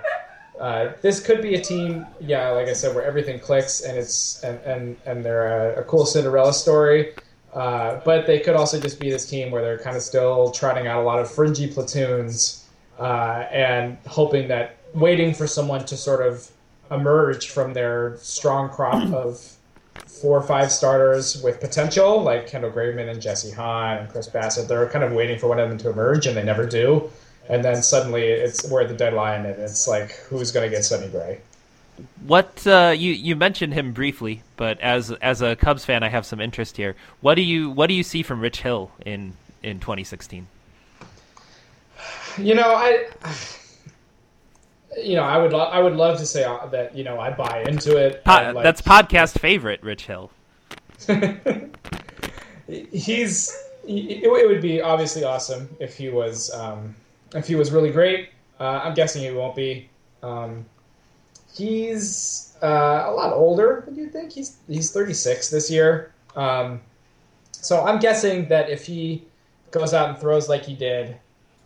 uh, 0.60 0.92
this 1.00 1.24
could 1.24 1.40
be 1.40 1.54
a 1.54 1.60
team, 1.60 2.06
yeah, 2.20 2.50
like 2.50 2.68
I 2.68 2.74
said, 2.74 2.94
where 2.94 3.04
everything 3.04 3.40
clicks 3.40 3.80
and 3.80 3.96
it's 3.96 4.42
and 4.44 4.58
and, 4.60 4.96
and 5.06 5.24
they're 5.24 5.74
a, 5.74 5.80
a 5.80 5.84
cool 5.84 6.04
Cinderella 6.04 6.52
story. 6.52 7.14
Uh, 7.54 8.00
but 8.04 8.26
they 8.26 8.38
could 8.38 8.54
also 8.54 8.78
just 8.78 9.00
be 9.00 9.11
this 9.11 9.28
team 9.28 9.50
where 9.50 9.62
they're 9.62 9.78
kind 9.78 9.96
of 9.96 10.02
still 10.02 10.52
trotting 10.52 10.86
out 10.86 11.00
a 11.00 11.04
lot 11.04 11.18
of 11.18 11.28
fringy 11.28 11.66
platoons 11.66 12.68
uh, 13.00 13.44
and 13.50 13.98
hoping 14.06 14.46
that 14.46 14.76
waiting 14.94 15.34
for 15.34 15.48
someone 15.48 15.84
to 15.84 15.96
sort 15.96 16.24
of 16.24 16.48
emerge 16.90 17.48
from 17.48 17.72
their 17.72 18.16
strong 18.18 18.68
crop 18.68 19.02
of 19.14 19.56
four 20.06 20.38
or 20.38 20.42
five 20.42 20.70
starters 20.70 21.42
with 21.42 21.58
potential, 21.61 22.22
like 22.22 22.46
Kendall 22.46 22.70
Graveman 22.70 23.08
and 23.08 23.20
Jesse 23.20 23.50
Hahn 23.50 23.98
and 23.98 24.08
Chris 24.11 24.28
Bassitt. 24.28 24.68
They're 24.68 24.88
kind 24.88 25.04
of 25.04 25.12
waiting 25.12 25.38
for 25.38 25.48
one 25.48 25.58
of 25.58 25.68
them 25.68 25.78
to 25.78 25.90
emerge, 25.90 26.26
and 26.26 26.36
they 26.36 26.44
never 26.44 26.66
do. 26.66 27.11
And 27.51 27.64
then 27.64 27.82
suddenly, 27.82 28.22
it's 28.22 28.70
we're 28.70 28.82
at 28.82 28.88
the 28.88 28.94
deadline, 28.94 29.44
and 29.44 29.59
it's 29.59 29.88
like, 29.88 30.12
who's 30.28 30.53
going 30.53 30.70
to 30.70 30.74
get 30.74 30.84
Sonny 30.84 31.09
Gray? 31.09 31.40
What 32.24 32.64
uh, 32.64 32.94
you 32.96 33.12
you 33.12 33.34
mentioned 33.34 33.74
him 33.74 33.92
briefly, 33.92 34.42
but 34.57 34.80
as 34.80 35.11
as 35.11 35.42
a 35.42 35.57
Cubs 35.57 35.84
fan, 35.84 36.05
I 36.05 36.09
have 36.09 36.24
some 36.24 36.40
interest 36.40 36.76
here. 36.76 36.94
What 37.20 37.34
do 37.34 37.42
you 37.42 37.68
what 37.70 37.88
do 37.88 37.94
you 37.94 38.05
see 38.05 38.22
from 38.22 38.40
Rich 38.40 38.62
Hill 38.62 38.92
in 39.05 39.34
in 39.64 39.80
2016? 39.80 40.46
You 42.38 42.55
know, 42.55 42.72
I 42.72 43.09
you 44.96 45.16
know, 45.16 45.24
I 45.24 45.36
would 45.38 45.53
lo- 45.53 45.59
I 45.59 45.80
would 45.80 45.96
love 45.96 46.18
to 46.18 46.26
say 46.26 46.44
uh, 46.44 46.66
that 46.66 46.96
you 46.96 47.03
know 47.03 47.18
I 47.18 47.30
buy 47.30 47.64
into 47.66 47.96
it. 47.96 48.24
Po- 48.24 48.53
like, 48.55 48.62
that's 48.62 48.80
podcast 48.80 49.38
favorite, 49.40 49.82
Rich 49.82 50.07
Hill. 50.07 50.30
he's 52.68 53.57
it, 53.84 54.22
it 54.22 54.48
would 54.48 54.62
be 54.62 54.80
obviously 54.80 55.24
awesome 55.24 55.68
if 55.80 55.96
he 55.96 56.09
was 56.11 56.53
um, 56.55 56.94
if 57.35 57.47
he 57.47 57.55
was 57.55 57.70
really 57.70 57.91
great. 57.91 58.31
Uh, 58.59 58.81
I'm 58.85 58.95
guessing 58.95 59.22
he 59.22 59.31
won't 59.31 59.57
be. 59.57 59.89
Um, 60.22 60.66
he's 61.55 62.57
uh, 62.62 63.05
a 63.07 63.12
lot 63.12 63.33
older 63.33 63.83
than 63.87 63.97
you 63.97 64.09
think. 64.09 64.33
He's 64.33 64.59
he's 64.68 64.91
36 64.91 65.51
this 65.51 65.70
year. 65.70 66.12
Um, 66.37 66.81
so 67.53 67.85
I'm 67.85 67.99
guessing 67.99 68.49
that 68.49 68.70
if 68.70 68.85
he 68.85 69.24
goes 69.70 69.95
out 69.95 70.09
and 70.11 70.18
throws 70.18 70.49
like 70.49 70.64
he 70.64 70.74
did, 70.74 71.16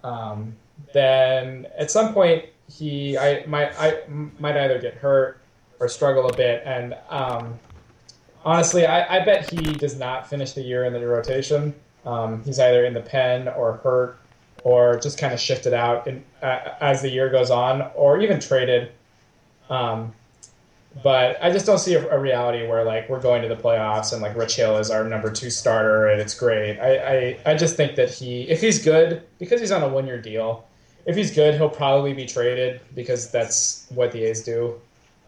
um, 0.02 0.54
then 0.92 1.66
at 1.76 1.90
some 1.90 2.12
point 2.12 2.44
he 2.68 3.18
I 3.18 3.44
might 3.46 3.72
I 3.78 4.02
might 4.38 4.56
either 4.56 4.78
get 4.78 4.94
hurt 4.94 5.40
or 5.80 5.88
struggle 5.88 6.28
a 6.28 6.36
bit. 6.36 6.62
And 6.64 6.96
um, 7.08 7.58
honestly, 8.44 8.86
I, 8.86 9.16
I 9.16 9.24
bet 9.24 9.50
he 9.50 9.56
does 9.74 9.98
not 9.98 10.28
finish 10.28 10.52
the 10.52 10.62
year 10.62 10.84
in 10.84 10.92
the 10.92 11.06
rotation. 11.06 11.74
Um, 12.06 12.44
he's 12.44 12.58
either 12.58 12.84
in 12.84 12.94
the 12.94 13.00
pen 13.00 13.48
or 13.48 13.74
hurt 13.78 14.18
or 14.64 14.98
just 14.98 15.18
kind 15.18 15.32
of 15.32 15.38
shifted 15.38 15.74
out 15.74 16.08
in, 16.08 16.24
uh, 16.42 16.70
as 16.80 17.02
the 17.02 17.10
year 17.10 17.30
goes 17.30 17.50
on, 17.50 17.82
or 17.94 18.20
even 18.20 18.40
traded. 18.40 18.90
Um, 19.70 20.12
but 21.02 21.38
I 21.42 21.50
just 21.50 21.66
don't 21.66 21.78
see 21.78 21.94
a, 21.94 22.08
a, 22.10 22.18
reality 22.18 22.66
where 22.66 22.84
like 22.84 23.08
we're 23.08 23.20
going 23.20 23.42
to 23.42 23.48
the 23.48 23.56
playoffs 23.56 24.12
and 24.12 24.22
like 24.22 24.36
Rich 24.36 24.56
Hill 24.56 24.78
is 24.78 24.90
our 24.90 25.04
number 25.04 25.30
two 25.30 25.50
starter 25.50 26.06
and 26.08 26.20
it's 26.20 26.34
great. 26.34 26.78
I, 26.78 26.96
I, 26.96 27.52
I 27.52 27.54
just 27.56 27.76
think 27.76 27.96
that 27.96 28.10
he, 28.10 28.42
if 28.42 28.60
he's 28.60 28.82
good, 28.82 29.22
because 29.38 29.60
he's 29.60 29.72
on 29.72 29.82
a 29.82 29.88
one 29.88 30.06
year 30.06 30.20
deal, 30.20 30.64
if 31.06 31.16
he's 31.16 31.34
good, 31.34 31.54
he'll 31.54 31.68
probably 31.68 32.12
be 32.12 32.26
traded 32.26 32.80
because 32.94 33.30
that's 33.30 33.86
what 33.90 34.12
the 34.12 34.22
A's 34.24 34.42
do. 34.42 34.80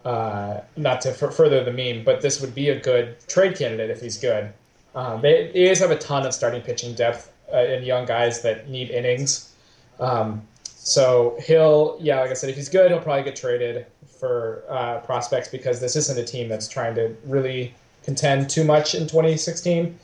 Uh, 0.04 0.60
not 0.76 1.00
to 1.00 1.10
f- 1.10 1.34
further 1.34 1.64
the 1.64 1.72
meme, 1.72 2.04
but 2.04 2.20
this 2.20 2.40
would 2.40 2.54
be 2.54 2.68
a 2.68 2.78
good 2.78 3.16
trade 3.26 3.56
candidate 3.58 3.90
if 3.90 4.00
he's 4.00 4.18
good. 4.18 4.52
Um, 4.94 5.20
they, 5.20 5.50
the 5.52 5.64
A's 5.64 5.80
have 5.80 5.90
a 5.90 5.98
ton 5.98 6.24
of 6.24 6.32
starting 6.32 6.62
pitching 6.62 6.94
depth 6.94 7.32
uh, 7.52 7.56
and 7.56 7.84
young 7.84 8.06
guys 8.06 8.42
that 8.42 8.68
need 8.68 8.90
innings. 8.90 9.52
Um, 10.00 10.42
so 10.64 11.36
he'll, 11.44 11.98
yeah, 12.00 12.20
like 12.20 12.30
I 12.30 12.34
said, 12.34 12.50
if 12.50 12.56
he's 12.56 12.68
good, 12.68 12.90
he'll 12.90 13.00
probably 13.00 13.24
get 13.24 13.36
traded 13.36 13.86
for 14.06 14.62
uh, 14.68 14.98
prospects 15.00 15.48
because 15.48 15.80
this 15.80 15.96
isn't 15.96 16.18
a 16.18 16.24
team 16.24 16.48
that's 16.48 16.68
trying 16.68 16.94
to 16.94 17.14
really 17.24 17.74
contend 18.02 18.48
too 18.48 18.64
much 18.64 18.94
in 18.94 19.02
2016. 19.02 19.98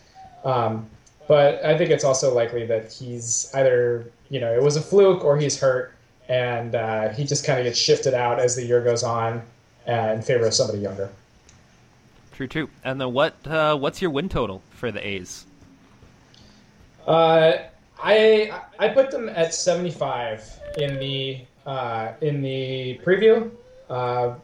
Um, 0.45 0.89
but 1.29 1.65
I 1.65 1.79
think 1.79 1.91
it's 1.91 2.05
also 2.05 2.35
likely 2.35 2.67
that 2.67 2.93
he's 2.93 3.51
either, 3.55 4.11
you 4.29 4.41
know, 4.41 4.53
it 4.53 4.63
was 4.63 4.77
a 4.77 4.83
fluke 4.83 5.25
or 5.25 5.39
he's 5.39 5.59
hurt, 5.59 5.95
and 6.29 6.75
uh, 6.75 7.11
he 7.11 7.25
just 7.25 7.45
kind 7.45 7.59
of 7.59 7.65
gets 7.65 7.79
shifted 7.79 8.13
out 8.13 8.41
as 8.41 8.57
the 8.57 8.65
year 8.65 8.83
goes 8.83 9.03
on 9.03 9.43
in 9.87 10.23
favor 10.23 10.47
of 10.47 10.55
somebody 10.55 10.81
younger. 10.81 11.11
True, 12.33 12.49
true. 12.49 12.71
And 12.83 13.01
then 13.01 13.13
what? 13.13 13.35
Uh, 13.47 13.77
what's 13.77 14.03
your 14.03 14.11
win 14.11 14.29
total 14.29 14.63
for 14.71 14.91
the 14.91 15.07
A's? 15.07 15.47
Uh, 17.07 17.59
I 18.03 18.61
I 18.79 18.89
put 18.89 19.11
them 19.11 19.29
at 19.29 19.55
75 19.55 20.61
in 20.79 20.99
the 20.99 21.41
uh, 21.67 22.13
in 22.21 22.43
the 22.43 23.01
preview 23.05 23.51
uh, 23.89 24.35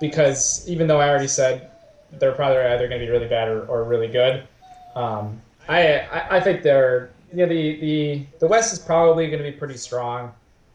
because 0.00 0.68
even 0.68 0.86
though 0.86 1.00
I 1.00 1.08
already 1.08 1.28
said 1.28 1.70
they're 2.12 2.32
probably 2.32 2.58
either 2.58 2.88
going 2.88 3.00
to 3.00 3.06
be 3.06 3.10
really 3.10 3.28
bad 3.28 3.48
or, 3.48 3.66
or 3.66 3.84
really 3.84 4.08
good, 4.08 4.46
um, 4.94 5.40
I, 5.68 5.98
I, 5.98 6.36
I 6.36 6.40
think 6.40 6.62
they're 6.62 7.10
you 7.32 7.38
know 7.38 7.48
the 7.48 7.80
the 7.80 8.26
the 8.40 8.46
West 8.46 8.72
is 8.72 8.78
probably 8.78 9.26
going 9.26 9.42
to 9.42 9.50
be 9.50 9.56
pretty 9.56 9.76
strong 9.76 10.32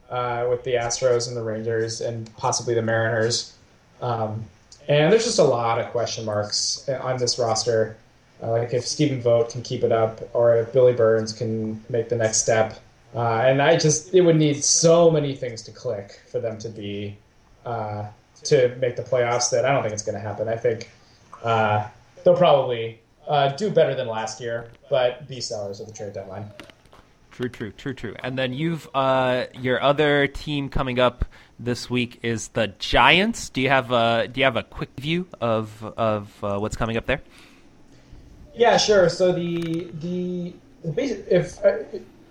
uh, 0.10 0.46
with 0.50 0.64
the 0.64 0.74
Astros 0.74 1.28
and 1.28 1.36
the 1.36 1.44
Rangers 1.44 2.02
and 2.02 2.36
possibly 2.38 2.74
the 2.74 2.82
Mariners. 2.82 3.54
Um, 4.02 4.44
and 4.88 5.12
there's 5.12 5.24
just 5.24 5.40
a 5.40 5.44
lot 5.44 5.80
of 5.80 5.92
question 5.92 6.26
marks 6.26 6.88
on 6.90 7.18
this 7.18 7.40
roster. 7.40 7.96
Uh, 8.42 8.52
like 8.52 8.74
if 8.74 8.86
Stephen 8.86 9.22
Vogt 9.22 9.52
can 9.52 9.62
keep 9.62 9.84
it 9.84 9.92
up, 9.92 10.22
or 10.34 10.58
if 10.58 10.74
Billy 10.74 10.94
Burns 10.94 11.32
can 11.32 11.84
make 11.90 12.10
the 12.10 12.16
next 12.16 12.40
step. 12.40 12.80
Uh, 13.16 13.44
and 13.46 13.62
I 13.62 13.78
just 13.78 14.14
it 14.14 14.22
would 14.22 14.38
need 14.38 14.64
so 14.64 15.12
many 15.12 15.36
things 15.36 15.62
to 15.64 15.72
click 15.72 16.22
for 16.32 16.40
them 16.40 16.58
to 16.60 16.70
be 16.70 17.16
uh, 17.66 18.06
to 18.44 18.76
make 18.78 18.96
the 18.96 19.04
playoffs 19.04 19.52
that 19.52 19.66
I 19.66 19.72
don't 19.72 19.84
think 19.84 19.94
it's 19.94 20.04
going 20.04 20.16
to 20.16 20.22
happen. 20.22 20.50
I 20.50 20.58
think 20.58 20.90
uh, 21.44 21.88
they'll 22.24 22.36
probably 22.36 23.00
uh, 23.28 23.50
do 23.50 23.70
better 23.70 23.94
than 23.94 24.08
last 24.08 24.42
year, 24.42 24.72
but 24.90 25.28
be 25.28 25.40
sellers 25.40 25.80
at 25.80 25.88
the 25.88 25.94
trade 25.94 26.14
deadline. 26.14 26.50
True, 27.32 27.50
true, 27.50 27.72
true, 27.72 27.94
true. 27.94 28.16
And 28.20 28.38
then 28.38 28.54
you've 28.54 28.90
uh, 28.96 29.46
your 29.54 29.82
other 29.82 30.28
team 30.28 30.70
coming 30.70 31.00
up 31.00 31.24
this 31.60 31.90
week 31.90 32.20
is 32.24 32.50
the 32.50 32.74
Giants. 32.80 33.50
Do 33.50 33.62
you 33.62 33.70
have 33.70 33.92
a 33.92 34.28
Do 34.28 34.40
you 34.40 34.46
have 34.46 34.58
a 34.58 34.64
quick 34.64 34.90
view 34.98 35.28
of 35.40 35.84
of 35.98 36.42
what's 36.42 36.76
coming 36.76 36.98
up 36.98 37.06
there? 37.06 37.22
Yeah, 38.56 38.78
sure. 38.78 39.10
So 39.10 39.32
the 39.32 39.90
the, 40.00 40.54
the 40.84 40.92
base, 40.92 41.12
if 41.30 41.64
uh, 41.64 41.78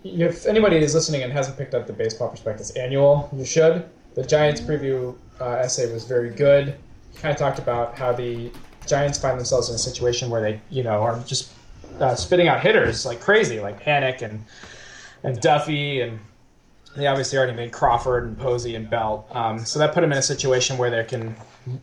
if 0.05 0.47
anybody 0.47 0.77
is 0.77 0.95
listening 0.95 1.23
and 1.23 1.33
hasn't 1.33 1.57
picked 1.57 1.75
up 1.75 1.87
the 1.87 1.93
Baseball 1.93 2.29
Prospectus 2.29 2.71
annual, 2.71 3.29
you 3.37 3.45
should. 3.45 3.89
The 4.15 4.25
Giants 4.25 4.61
preview 4.61 5.17
uh, 5.41 5.61
essay 5.61 5.93
was 5.93 6.05
very 6.05 6.31
good. 6.31 6.77
Kind 7.17 7.33
of 7.33 7.39
talked 7.39 7.59
about 7.59 7.97
how 7.97 8.13
the 8.13 8.51
Giants 8.87 9.19
find 9.19 9.39
themselves 9.39 9.69
in 9.69 9.75
a 9.75 9.79
situation 9.79 10.31
where 10.31 10.41
they, 10.41 10.61
you 10.71 10.83
know, 10.83 11.03
are 11.03 11.19
just 11.21 11.51
uh, 12.01 12.15
spitting 12.15 12.49
out 12.49 12.61
hitters 12.61 13.07
like 13.07 13.21
crazy, 13.21 13.61
like 13.61 13.83
Panik 13.83 14.23
and 14.23 14.45
and 15.25 15.41
Duffy, 15.41 16.01
and 16.01 16.19
they 16.97 17.07
obviously 17.07 17.39
already 17.39 17.55
made 17.55 17.73
Crawford 17.73 18.25
and 18.25 18.39
Posey 18.39 18.75
and 18.75 18.89
Belt. 18.91 19.27
Um, 19.31 19.61
so 19.61 19.79
that 19.79 19.95
put 19.95 20.01
them 20.01 20.13
in 20.13 20.19
a 20.19 20.23
situation 20.23 20.79
where 20.79 20.91
they 20.91 21.05
can 21.05 21.35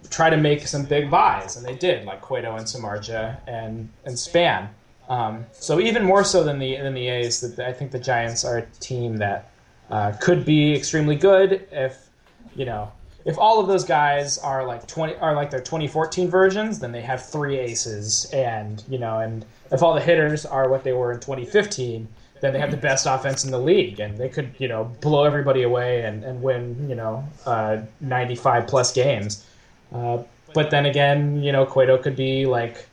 try 0.10 0.30
to 0.30 0.38
make 0.38 0.68
some 0.68 0.84
big 0.84 1.10
buys, 1.10 1.56
and 1.56 1.66
they 1.66 1.76
did, 1.76 2.06
like 2.06 2.22
Cueto 2.22 2.56
and 2.56 2.66
Samardzija 2.66 3.38
and 3.48 3.90
and 4.06 4.18
Span. 4.18 4.70
Um, 5.08 5.46
so 5.54 5.80
even 5.80 6.04
more 6.04 6.24
so 6.24 6.44
than 6.44 6.60
the 6.60 6.78
than 6.78 6.94
the 6.94 7.08
A's, 7.08 7.42
that 7.42 7.68
I 7.68 7.74
think 7.74 7.92
the 7.92 8.00
Giants 8.00 8.46
are 8.46 8.60
a 8.60 8.66
team 8.80 9.18
that 9.18 9.52
uh, 9.90 10.12
could 10.20 10.46
be 10.46 10.74
extremely 10.76 11.16
good 11.16 11.68
if 11.72 12.10
you 12.56 12.66
know 12.66 12.92
if 13.26 13.38
all 13.38 13.60
of 13.60 13.68
those 13.68 13.84
guys 13.84 14.38
are 14.38 14.66
like 14.66 14.88
20 14.88 15.16
are 15.16 15.36
like 15.36 15.50
their 15.50 15.60
2014 15.60 16.30
versions 16.30 16.80
then 16.80 16.92
they 16.92 17.02
have 17.02 17.26
three 17.26 17.58
aces. 17.58 18.30
And 18.34 18.84
you 18.88 19.00
know 19.00 19.20
and 19.20 19.46
if 19.72 19.84
all 19.84 19.94
the 19.94 20.02
hitters 20.02 20.46
are 20.46 20.70
what 20.70 20.84
they 20.84 20.94
were 20.94 21.12
in 21.14 21.20
2015 21.20 22.08
then 22.42 22.54
they 22.54 22.60
have 22.60 22.72
the 22.72 22.78
best 22.78 23.06
offense 23.06 23.44
in 23.44 23.52
the 23.52 23.60
league. 23.60 24.00
And 24.00 24.18
they 24.18 24.30
could 24.30 24.52
you 24.58 24.68
know 24.68 24.86
blow 25.02 25.26
everybody 25.26 25.64
away 25.64 26.04
and, 26.04 26.24
and 26.24 26.42
win 26.42 26.90
you 26.90 26.96
know 26.96 27.24
uh, 27.46 27.82
95 28.02 28.68
plus 28.68 28.94
games 28.94 29.46
uh, 29.94 30.22
but 30.54 30.70
then 30.70 30.86
again 30.86 31.42
you 31.42 31.52
know 31.52 31.66
Cueto 31.66 31.98
could 31.98 32.16
be 32.16 32.46
like 32.46 32.88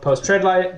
post 0.00 0.24
trade 0.24 0.42
light 0.42 0.74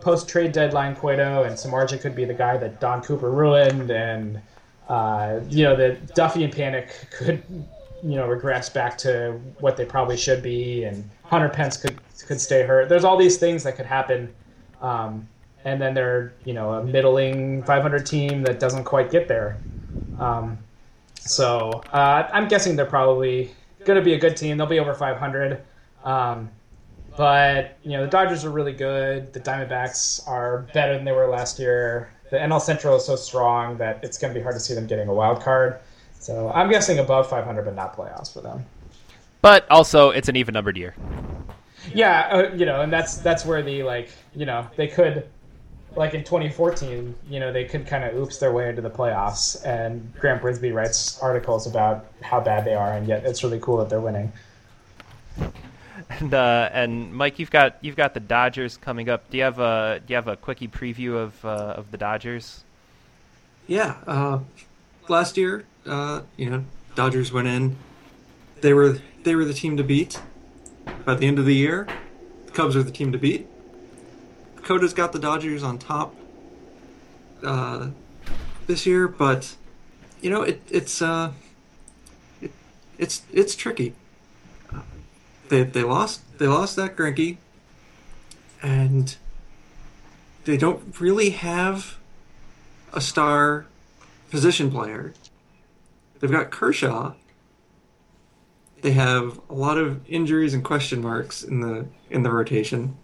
post 0.00 0.28
trade 0.28 0.52
deadline 0.52 0.94
Cueto 0.96 1.44
and 1.44 1.54
Samardzija 1.54 2.00
could 2.00 2.14
be 2.14 2.24
the 2.24 2.34
guy 2.34 2.56
that 2.56 2.80
Don 2.80 3.02
Cooper 3.02 3.30
ruined 3.30 3.90
and 3.90 4.40
uh, 4.88 5.40
you 5.48 5.64
know 5.64 5.76
that 5.76 6.14
Duffy 6.14 6.44
and 6.44 6.52
Panik 6.52 7.10
could 7.10 7.42
you 8.04 8.16
know 8.16 8.26
regress 8.26 8.68
back 8.68 8.98
to 8.98 9.40
what 9.60 9.76
they 9.76 9.84
probably 9.84 10.16
should 10.16 10.42
be, 10.42 10.84
and 10.84 11.08
Hunter 11.24 11.48
Pence 11.48 11.76
could 11.76 11.98
could 12.26 12.40
stay 12.40 12.62
hurt. 12.62 12.88
There's 12.88 13.04
all 13.04 13.16
these 13.16 13.38
things 13.38 13.62
that 13.62 13.76
could 13.76 13.86
happen, 13.86 14.32
um, 14.82 15.26
and 15.64 15.80
then 15.80 15.94
they're 15.94 16.34
you 16.44 16.52
know 16.52 16.74
a 16.74 16.84
middling 16.84 17.62
500 17.62 18.04
team 18.04 18.42
that 18.42 18.60
doesn't 18.60 18.84
quite 18.84 19.10
get 19.10 19.26
there. 19.26 19.56
Um, 20.18 20.58
so 21.18 21.82
uh, 21.92 22.28
I'm 22.32 22.46
guessing 22.48 22.76
they're 22.76 22.84
probably 22.84 23.52
going 23.84 23.98
to 23.98 24.04
be 24.04 24.14
a 24.14 24.18
good 24.18 24.36
team. 24.36 24.56
They'll 24.56 24.66
be 24.66 24.80
over 24.80 24.94
500. 24.94 25.62
Um, 26.04 26.50
but 27.16 27.78
you 27.84 27.92
know 27.92 28.02
the 28.04 28.10
Dodgers 28.10 28.44
are 28.44 28.50
really 28.50 28.72
good. 28.72 29.32
The 29.32 29.40
Diamondbacks 29.40 30.26
are 30.28 30.66
better 30.74 30.94
than 30.96 31.04
they 31.04 31.12
were 31.12 31.28
last 31.28 31.58
year. 31.58 32.12
The 32.30 32.36
NL 32.38 32.60
Central 32.60 32.96
is 32.96 33.04
so 33.04 33.16
strong 33.16 33.76
that 33.78 34.02
it's 34.02 34.18
going 34.18 34.32
to 34.32 34.38
be 34.38 34.42
hard 34.42 34.56
to 34.56 34.60
see 34.60 34.74
them 34.74 34.86
getting 34.86 35.08
a 35.08 35.14
wild 35.14 35.40
card. 35.40 35.78
So 36.18 36.50
I'm 36.52 36.70
guessing 36.70 36.98
above 36.98 37.28
500, 37.28 37.64
but 37.64 37.74
not 37.74 37.96
playoffs 37.96 38.32
for 38.32 38.40
them. 38.40 38.64
But 39.42 39.70
also, 39.70 40.10
it's 40.10 40.28
an 40.28 40.36
even 40.36 40.54
numbered 40.54 40.76
year. 40.76 40.94
Yeah, 41.92 42.28
uh, 42.32 42.54
you 42.54 42.64
know, 42.64 42.80
and 42.80 42.90
that's 42.90 43.18
that's 43.18 43.44
where 43.44 43.62
the 43.62 43.82
like, 43.82 44.08
you 44.34 44.46
know, 44.46 44.66
they 44.76 44.88
could, 44.88 45.28
like 45.96 46.14
in 46.14 46.24
2014, 46.24 47.14
you 47.28 47.40
know, 47.40 47.52
they 47.52 47.64
could 47.64 47.86
kind 47.86 48.04
of 48.04 48.14
oops 48.16 48.38
their 48.38 48.52
way 48.52 48.68
into 48.68 48.82
the 48.82 48.90
playoffs. 48.90 49.64
And 49.64 50.12
Grant 50.18 50.42
Brisbee 50.42 50.72
writes 50.72 51.20
articles 51.20 51.66
about 51.66 52.06
how 52.22 52.40
bad 52.40 52.64
they 52.64 52.74
are, 52.74 52.92
and 52.92 53.06
yet 53.06 53.24
it's 53.24 53.42
really 53.42 53.60
cool 53.60 53.78
that 53.78 53.88
they're 53.88 54.00
winning. 54.00 54.32
And 56.10 56.34
uh, 56.34 56.68
and 56.72 57.14
Mike, 57.14 57.38
you've 57.38 57.50
got 57.50 57.78
you've 57.80 57.96
got 57.96 58.14
the 58.14 58.20
Dodgers 58.20 58.76
coming 58.76 59.08
up. 59.08 59.30
Do 59.30 59.38
you 59.38 59.44
have 59.44 59.58
a 59.58 60.00
do 60.06 60.12
you 60.12 60.16
have 60.16 60.28
a 60.28 60.36
quickie 60.36 60.68
preview 60.68 61.16
of 61.16 61.44
uh, 61.44 61.74
of 61.76 61.90
the 61.90 61.96
Dodgers? 61.96 62.64
Yeah, 63.66 63.96
uh, 64.06 64.40
last 65.08 65.38
year 65.38 65.64
uh, 65.86 66.22
you 66.36 66.50
know, 66.50 66.64
Dodgers 66.94 67.32
went 67.32 67.48
in. 67.48 67.76
They 68.60 68.72
were 68.72 68.98
they 69.22 69.34
were 69.34 69.44
the 69.44 69.54
team 69.54 69.76
to 69.76 69.84
beat. 69.84 70.20
By 71.04 71.14
the 71.14 71.26
end 71.26 71.38
of 71.38 71.44
the 71.44 71.54
year, 71.54 71.86
the 72.46 72.52
Cubs 72.52 72.76
are 72.76 72.82
the 72.82 72.90
team 72.90 73.12
to 73.12 73.18
beat. 73.18 73.46
Coda's 74.64 74.94
got 74.94 75.12
the 75.12 75.18
Dodgers 75.18 75.62
on 75.62 75.78
top 75.78 76.14
uh, 77.42 77.88
this 78.66 78.86
year, 78.86 79.06
but 79.06 79.56
you 80.20 80.30
know 80.30 80.42
it, 80.42 80.62
it's 80.70 81.02
uh, 81.02 81.32
it, 82.40 82.52
it's 82.98 83.22
it's 83.32 83.54
tricky. 83.54 83.94
They 85.48 85.62
they 85.64 85.82
lost 85.82 86.38
they 86.38 86.46
lost 86.46 86.76
that 86.76 86.96
Greinke, 86.96 87.36
and 88.62 89.16
they 90.44 90.56
don't 90.56 90.98
really 90.98 91.30
have 91.30 91.98
a 92.92 93.00
star 93.00 93.66
position 94.30 94.70
player. 94.70 95.12
They've 96.20 96.30
got 96.30 96.50
Kershaw. 96.50 97.12
They 98.80 98.92
have 98.92 99.40
a 99.48 99.54
lot 99.54 99.78
of 99.78 100.08
injuries 100.08 100.54
and 100.54 100.64
question 100.64 101.02
marks 101.02 101.42
in 101.42 101.60
the 101.60 101.86
in 102.08 102.22
the 102.22 102.30
rotation. 102.30 102.96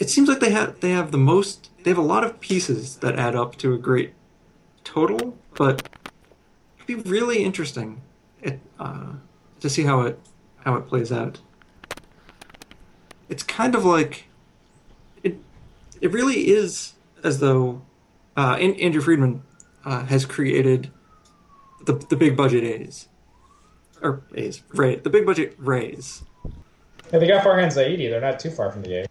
It 0.00 0.08
seems 0.08 0.30
like 0.30 0.40
they 0.40 0.50
have 0.50 0.80
they 0.80 0.90
have 0.90 1.12
the 1.12 1.18
most 1.18 1.68
they 1.84 1.90
have 1.90 1.98
a 1.98 2.02
lot 2.02 2.24
of 2.24 2.40
pieces 2.40 2.96
that 2.96 3.18
add 3.18 3.36
up 3.36 3.56
to 3.56 3.74
a 3.74 3.78
great 3.78 4.14
total, 4.82 5.36
but 5.54 5.88
it'd 6.76 6.86
be 6.86 6.94
really 6.94 7.44
interesting 7.44 8.00
it, 8.42 8.60
uh, 8.78 9.12
to 9.60 9.68
see 9.68 9.82
how 9.82 10.00
it 10.00 10.18
how 10.64 10.74
it 10.76 10.88
plays 10.88 11.12
out. 11.12 11.40
It's 13.28 13.42
kind 13.42 13.74
of 13.74 13.84
like 13.84 14.24
it 15.22 15.36
it 16.00 16.10
really 16.10 16.48
is 16.48 16.94
as 17.22 17.40
though 17.40 17.82
uh, 18.38 18.54
Andrew 18.54 19.02
Friedman 19.02 19.42
uh, 19.84 20.06
has 20.06 20.24
created 20.24 20.90
the 21.84 21.92
the 21.92 22.16
big 22.16 22.38
budget 22.38 22.64
A's 22.64 23.08
or 24.02 24.22
A's 24.34 24.62
Ray 24.70 24.96
the 24.96 25.10
big 25.10 25.26
budget 25.26 25.54
Rays. 25.58 26.22
Yeah, 27.12 27.18
they 27.18 27.26
got 27.26 27.44
Farhan 27.44 27.66
Zaidi. 27.66 28.08
They're 28.08 28.20
not 28.22 28.40
too 28.40 28.50
far 28.50 28.72
from 28.72 28.80
the 28.80 29.02
A. 29.02 29.06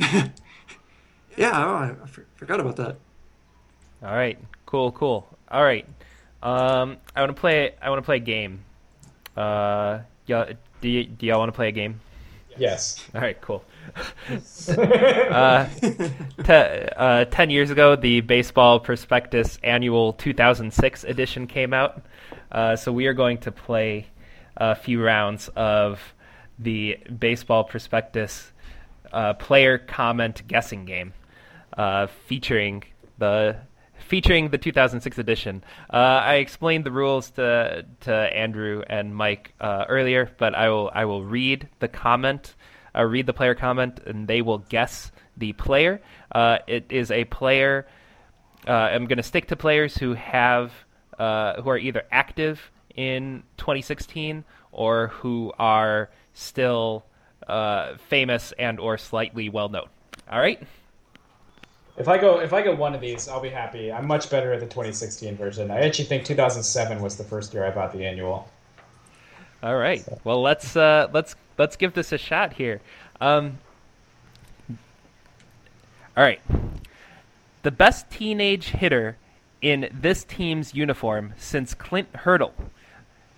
yeah, 1.36 1.64
oh, 1.64 1.74
I, 1.74 1.94
I 2.02 2.06
forgot 2.36 2.60
about 2.60 2.76
that. 2.76 2.96
All 4.02 4.14
right, 4.14 4.38
cool, 4.66 4.92
cool. 4.92 5.28
All 5.50 5.62
right, 5.62 5.86
um, 6.42 6.96
I 7.14 7.20
want 7.20 7.34
to 7.34 7.40
play. 7.40 7.74
I 7.82 7.90
want 7.90 7.98
to 8.00 8.04
play 8.06 8.16
a 8.16 8.20
game. 8.20 8.60
Uh, 9.36 10.00
yeah, 10.26 10.52
do, 10.80 10.88
y- 10.88 11.08
do 11.18 11.26
y'all 11.26 11.38
want 11.38 11.48
to 11.50 11.56
play 11.56 11.68
a 11.68 11.72
game? 11.72 12.00
Yes. 12.56 13.02
All 13.14 13.20
right, 13.20 13.40
cool. 13.40 13.64
uh, 14.68 15.66
te- 16.44 16.52
uh, 16.52 17.24
ten 17.26 17.50
years 17.50 17.70
ago, 17.70 17.96
the 17.96 18.20
Baseball 18.20 18.80
Prospectus 18.80 19.58
Annual 19.62 20.14
2006 20.14 21.04
edition 21.04 21.46
came 21.46 21.72
out. 21.72 22.02
Uh, 22.50 22.76
so 22.76 22.92
we 22.92 23.06
are 23.06 23.14
going 23.14 23.38
to 23.38 23.52
play 23.52 24.06
a 24.56 24.74
few 24.74 25.02
rounds 25.02 25.48
of 25.56 26.00
the 26.58 26.98
Baseball 27.18 27.64
Prospectus 27.64 28.49
uh, 29.12 29.34
player 29.34 29.78
comment 29.78 30.46
guessing 30.46 30.84
game, 30.84 31.12
uh, 31.76 32.06
featuring 32.26 32.84
the 33.18 33.56
featuring 33.98 34.50
the 34.50 34.58
2006 34.58 35.18
edition. 35.18 35.62
Uh, 35.92 35.96
I 35.96 36.34
explained 36.36 36.84
the 36.84 36.90
rules 36.90 37.30
to 37.32 37.86
to 38.00 38.12
Andrew 38.12 38.82
and 38.88 39.14
Mike 39.14 39.54
uh, 39.60 39.84
earlier, 39.88 40.30
but 40.38 40.54
I 40.54 40.68
will 40.68 40.90
I 40.92 41.04
will 41.04 41.24
read 41.24 41.68
the 41.78 41.88
comment, 41.88 42.54
uh, 42.96 43.04
read 43.04 43.26
the 43.26 43.32
player 43.32 43.54
comment, 43.54 44.00
and 44.06 44.26
they 44.26 44.42
will 44.42 44.58
guess 44.58 45.12
the 45.36 45.52
player. 45.52 46.00
Uh, 46.32 46.58
it 46.66 46.86
is 46.90 47.10
a 47.10 47.24
player. 47.24 47.86
I'm 48.66 49.06
going 49.06 49.16
to 49.16 49.22
stick 49.22 49.48
to 49.48 49.56
players 49.56 49.96
who 49.96 50.14
have 50.14 50.72
who 51.18 51.68
are 51.70 51.78
either 51.78 52.04
active 52.10 52.70
in 52.94 53.42
2016 53.56 54.44
or 54.72 55.08
who 55.08 55.52
are 55.58 56.10
still 56.32 57.04
famous 58.08 58.52
and 58.58 58.80
or 58.80 58.98
slightly 58.98 59.48
well 59.48 59.68
known. 59.68 59.88
All 60.30 60.40
right. 60.40 60.62
If 61.96 62.08
I 62.08 62.18
go 62.18 62.40
if 62.40 62.52
I 62.52 62.62
get 62.62 62.78
one 62.78 62.94
of 62.94 63.00
these, 63.00 63.28
I'll 63.28 63.40
be 63.40 63.50
happy. 63.50 63.92
I'm 63.92 64.06
much 64.06 64.30
better 64.30 64.52
at 64.52 64.60
the 64.60 64.66
2016 64.66 65.36
version. 65.36 65.70
I 65.70 65.80
actually 65.80 66.06
think 66.06 66.24
2007 66.24 67.02
was 67.02 67.16
the 67.16 67.24
first 67.24 67.52
year 67.52 67.66
I 67.66 67.70
bought 67.70 67.92
the 67.92 68.06
annual. 68.06 68.48
All 69.62 69.76
right. 69.76 70.04
So. 70.04 70.18
Well, 70.24 70.40
let's 70.40 70.76
uh, 70.76 71.08
let's 71.12 71.34
let's 71.58 71.76
give 71.76 71.92
this 71.92 72.12
a 72.12 72.18
shot 72.18 72.54
here. 72.54 72.80
Um, 73.20 73.58
all 76.16 76.24
right. 76.24 76.40
The 77.62 77.70
best 77.70 78.10
teenage 78.10 78.68
hitter 78.68 79.18
in 79.60 79.90
this 79.92 80.24
team's 80.24 80.74
uniform 80.74 81.34
since 81.36 81.74
Clint 81.74 82.08
Hurdle. 82.14 82.54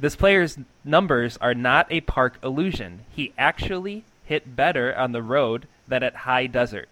This 0.02 0.16
player's 0.16 0.58
numbers 0.82 1.36
are 1.36 1.54
not 1.54 1.86
a 1.88 2.00
park 2.00 2.36
illusion. 2.42 3.02
He 3.08 3.32
actually 3.38 4.02
hit 4.24 4.56
better 4.56 4.92
on 4.98 5.12
the 5.12 5.22
road 5.22 5.68
than 5.86 6.02
at 6.02 6.26
high 6.26 6.48
desert. 6.48 6.88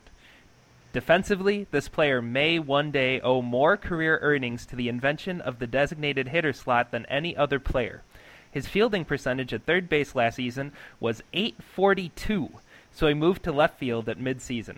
Defensively, 0.93 1.67
this 1.73 1.89
player 1.89 2.23
may 2.23 2.61
one 2.61 2.93
day 2.93 3.21
owe 3.21 3.43
more 3.43 3.77
career 3.77 4.21
earnings 4.23 4.65
to 4.67 4.77
the 4.77 4.89
invention 4.89 5.41
of 5.41 5.59
the 5.59 5.67
designated 5.67 6.29
hitter 6.29 6.53
slot 6.53 6.93
than 6.93 7.05
any 7.07 7.37
other 7.37 7.59
player. 7.59 8.03
His 8.49 8.69
fielding 8.69 9.05
percentage 9.05 9.53
at 9.53 9.67
third 9.67 9.89
base 9.89 10.15
last 10.15 10.37
season 10.37 10.71
was 11.01 11.21
842, 11.33 12.51
so 12.93 13.09
he 13.09 13.15
moved 13.15 13.43
to 13.43 13.51
left 13.51 13.77
field 13.77 14.09
at 14.09 14.21
midseason. 14.21 14.77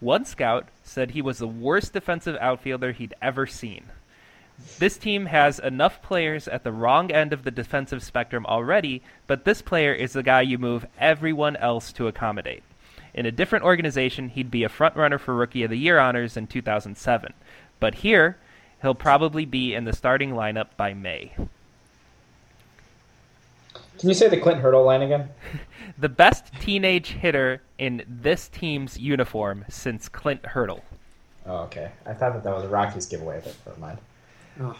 One 0.00 0.24
scout 0.24 0.66
said 0.82 1.12
he 1.12 1.22
was 1.22 1.38
the 1.38 1.46
worst 1.46 1.92
defensive 1.92 2.36
outfielder 2.40 2.90
he'd 2.90 3.14
ever 3.22 3.46
seen. 3.46 3.84
This 4.78 4.96
team 4.96 5.26
has 5.26 5.58
enough 5.58 6.02
players 6.02 6.48
at 6.48 6.64
the 6.64 6.72
wrong 6.72 7.10
end 7.10 7.32
of 7.32 7.44
the 7.44 7.50
defensive 7.50 8.02
spectrum 8.02 8.44
already, 8.46 9.02
but 9.26 9.44
this 9.44 9.62
player 9.62 9.92
is 9.92 10.12
the 10.12 10.22
guy 10.22 10.40
you 10.42 10.58
move 10.58 10.86
everyone 10.98 11.56
else 11.56 11.92
to 11.92 12.08
accommodate. 12.08 12.62
In 13.14 13.26
a 13.26 13.32
different 13.32 13.64
organization, 13.64 14.28
he'd 14.28 14.50
be 14.50 14.64
a 14.64 14.68
front 14.68 14.94
runner 14.96 15.18
for 15.18 15.34
Rookie 15.34 15.64
of 15.64 15.70
the 15.70 15.78
Year 15.78 15.98
honors 15.98 16.36
in 16.36 16.46
2007. 16.46 17.32
But 17.80 17.96
here, 17.96 18.36
he'll 18.82 18.94
probably 18.94 19.44
be 19.44 19.74
in 19.74 19.84
the 19.84 19.92
starting 19.92 20.30
lineup 20.30 20.68
by 20.76 20.94
May. 20.94 21.32
Can 23.98 24.08
you 24.08 24.14
say 24.14 24.28
the 24.28 24.36
Clint 24.36 24.60
Hurdle 24.60 24.84
line 24.84 25.02
again? 25.02 25.28
the 25.98 26.08
best 26.08 26.52
teenage 26.60 27.08
hitter 27.08 27.62
in 27.78 28.04
this 28.06 28.48
team's 28.48 28.98
uniform 28.98 29.64
since 29.68 30.08
Clint 30.08 30.46
Hurdle. 30.46 30.84
Oh, 31.46 31.62
okay. 31.62 31.90
I 32.06 32.12
thought 32.12 32.34
that 32.34 32.44
that 32.44 32.54
was 32.54 32.64
a 32.64 32.68
Rockies 32.68 33.06
giveaway, 33.06 33.40
but 33.42 33.56
never 33.66 33.80
mind. 33.80 33.98
Oh. 34.60 34.76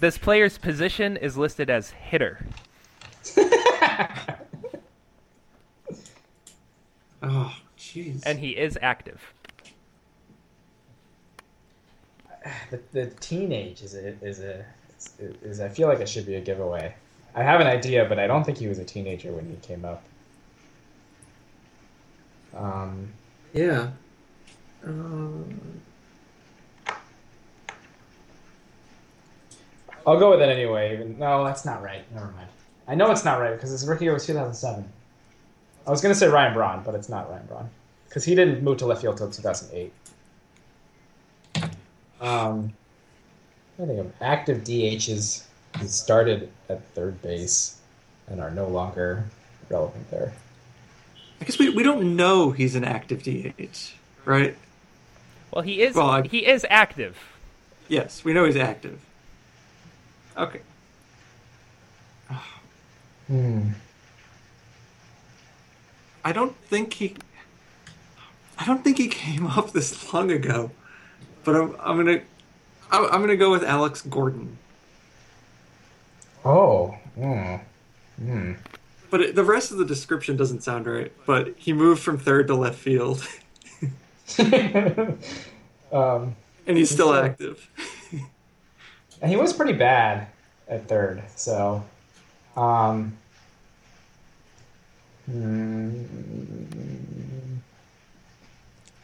this 0.00 0.18
player's 0.18 0.58
position 0.58 1.16
is 1.16 1.38
listed 1.38 1.70
as 1.70 1.90
hitter. 1.90 2.44
oh, 7.22 7.56
jeez. 7.78 8.22
And 8.26 8.38
he 8.38 8.50
is 8.50 8.78
active. 8.80 9.32
The, 12.70 12.80
the 12.92 13.06
teenage 13.06 13.82
is 13.82 13.94
a 13.94 14.08
is 14.24 14.38
a 14.38 14.64
is, 14.96 15.14
is 15.42 15.60
I 15.60 15.68
feel 15.68 15.88
like 15.88 15.98
it 15.98 16.08
should 16.08 16.26
be 16.26 16.36
a 16.36 16.40
giveaway. 16.40 16.94
I 17.34 17.42
have 17.42 17.60
an 17.60 17.66
idea, 17.66 18.04
but 18.04 18.20
I 18.20 18.28
don't 18.28 18.44
think 18.44 18.58
he 18.58 18.68
was 18.68 18.78
a 18.78 18.84
teenager 18.84 19.32
when 19.32 19.48
he 19.48 19.56
came 19.66 19.84
up. 19.84 20.04
Um, 22.56 23.12
yeah. 23.52 23.90
Um... 24.84 25.82
I'll 30.06 30.18
go 30.18 30.30
with 30.30 30.40
it 30.40 30.48
anyway. 30.48 30.94
Even 30.94 31.18
no, 31.18 31.44
that's 31.44 31.64
not 31.64 31.82
right. 31.82 32.02
Never 32.14 32.26
mind. 32.26 32.48
I 32.86 32.94
know 32.94 33.10
it's 33.10 33.24
not 33.24 33.40
right 33.40 33.54
because 33.54 33.70
his 33.70 33.86
rookie 33.86 34.04
year 34.04 34.14
was 34.14 34.26
2007. 34.26 34.84
I 35.86 35.90
was 35.90 36.00
gonna 36.00 36.14
say 36.14 36.28
Ryan 36.28 36.54
Braun, 36.54 36.82
but 36.84 36.94
it's 36.94 37.08
not 37.08 37.28
Ryan 37.28 37.46
Braun 37.46 37.70
because 38.08 38.24
he 38.24 38.34
didn't 38.34 38.62
move 38.62 38.78
to 38.78 38.86
left 38.86 39.02
field 39.02 39.20
until 39.20 39.30
2008. 39.30 39.92
Um, 42.20 42.72
I 43.78 43.84
think 43.86 43.98
of 43.98 44.12
active 44.20 44.64
DHs 44.64 45.44
who 45.78 45.86
started 45.86 46.50
at 46.68 46.82
third 46.94 47.20
base 47.20 47.78
and 48.28 48.40
are 48.40 48.50
no 48.50 48.68
longer 48.68 49.24
relevant 49.68 50.10
there. 50.10 50.32
I 51.40 51.44
guess 51.44 51.58
we, 51.58 51.68
we 51.70 51.82
don't 51.82 52.16
know 52.16 52.50
he's 52.50 52.74
an 52.74 52.84
active 52.84 53.22
DH, 53.22 53.94
right? 54.24 54.56
Well, 55.50 55.62
he 55.62 55.82
is. 55.82 55.94
Well, 55.94 56.08
I, 56.08 56.22
he 56.22 56.46
is 56.46 56.64
active. 56.70 57.18
Yes, 57.88 58.24
we 58.24 58.32
know 58.32 58.44
he's 58.44 58.56
active. 58.56 59.05
Okay. 60.36 60.60
Hmm. 63.28 63.70
I 66.24 66.32
don't 66.32 66.56
think 66.56 66.94
he. 66.94 67.14
I 68.58 68.66
don't 68.66 68.82
think 68.82 68.98
he 68.98 69.08
came 69.08 69.46
up 69.58 69.72
this 69.72 70.12
long 70.12 70.30
ago, 70.30 70.70
but 71.44 71.56
I'm 71.56 71.76
I'm 71.80 71.96
gonna 71.96 72.20
I'm, 72.90 73.04
I'm 73.06 73.20
gonna 73.20 73.36
go 73.36 73.50
with 73.50 73.64
Alex 73.64 74.02
Gordon. 74.02 74.58
Oh. 76.44 76.96
Hmm. 77.16 77.56
Hmm. 78.18 78.52
But 79.10 79.20
it, 79.20 79.34
the 79.34 79.44
rest 79.44 79.72
of 79.72 79.78
the 79.78 79.84
description 79.84 80.36
doesn't 80.36 80.62
sound 80.62 80.86
right. 80.86 81.12
But 81.26 81.54
he 81.56 81.72
moved 81.72 82.02
from 82.02 82.18
third 82.18 82.46
to 82.48 82.54
left 82.54 82.78
field. 82.78 83.26
um, 85.92 86.36
and 86.66 86.76
he's 86.76 86.90
still 86.90 87.14
active. 87.14 87.68
And 89.20 89.30
he 89.30 89.36
was 89.36 89.52
pretty 89.52 89.72
bad 89.72 90.28
at 90.68 90.88
third, 90.88 91.22
so. 91.36 91.84
Um, 92.56 93.16
I 95.28 95.32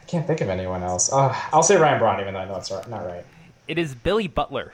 can't 0.07 0.27
think 0.27 0.41
of 0.41 0.49
anyone 0.49 0.83
else. 0.83 1.13
Uh, 1.13 1.35
I'll 1.53 1.63
say 1.63 1.77
Ryan 1.77 1.99
Braun, 1.99 2.21
even 2.21 2.35
though 2.35 2.41
I 2.41 2.45
know 2.47 2.57
it's 2.57 2.71
not 2.71 3.05
right. 3.05 3.25
It 3.69 3.79
is 3.79 3.95
Billy 3.95 4.29
Butler. 4.29 4.73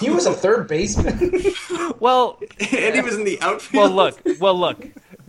He 0.00 0.10
was 0.10 0.26
a 0.26 0.32
third 0.32 0.68
baseman. 0.68 1.18
Well, 2.00 2.38
and 2.60 2.94
he 2.94 3.00
was 3.00 3.16
in 3.16 3.24
the 3.24 3.40
outfield. 3.40 3.92
well, 3.92 4.06
look, 4.06 4.20
well, 4.40 4.56
look. 4.56 4.86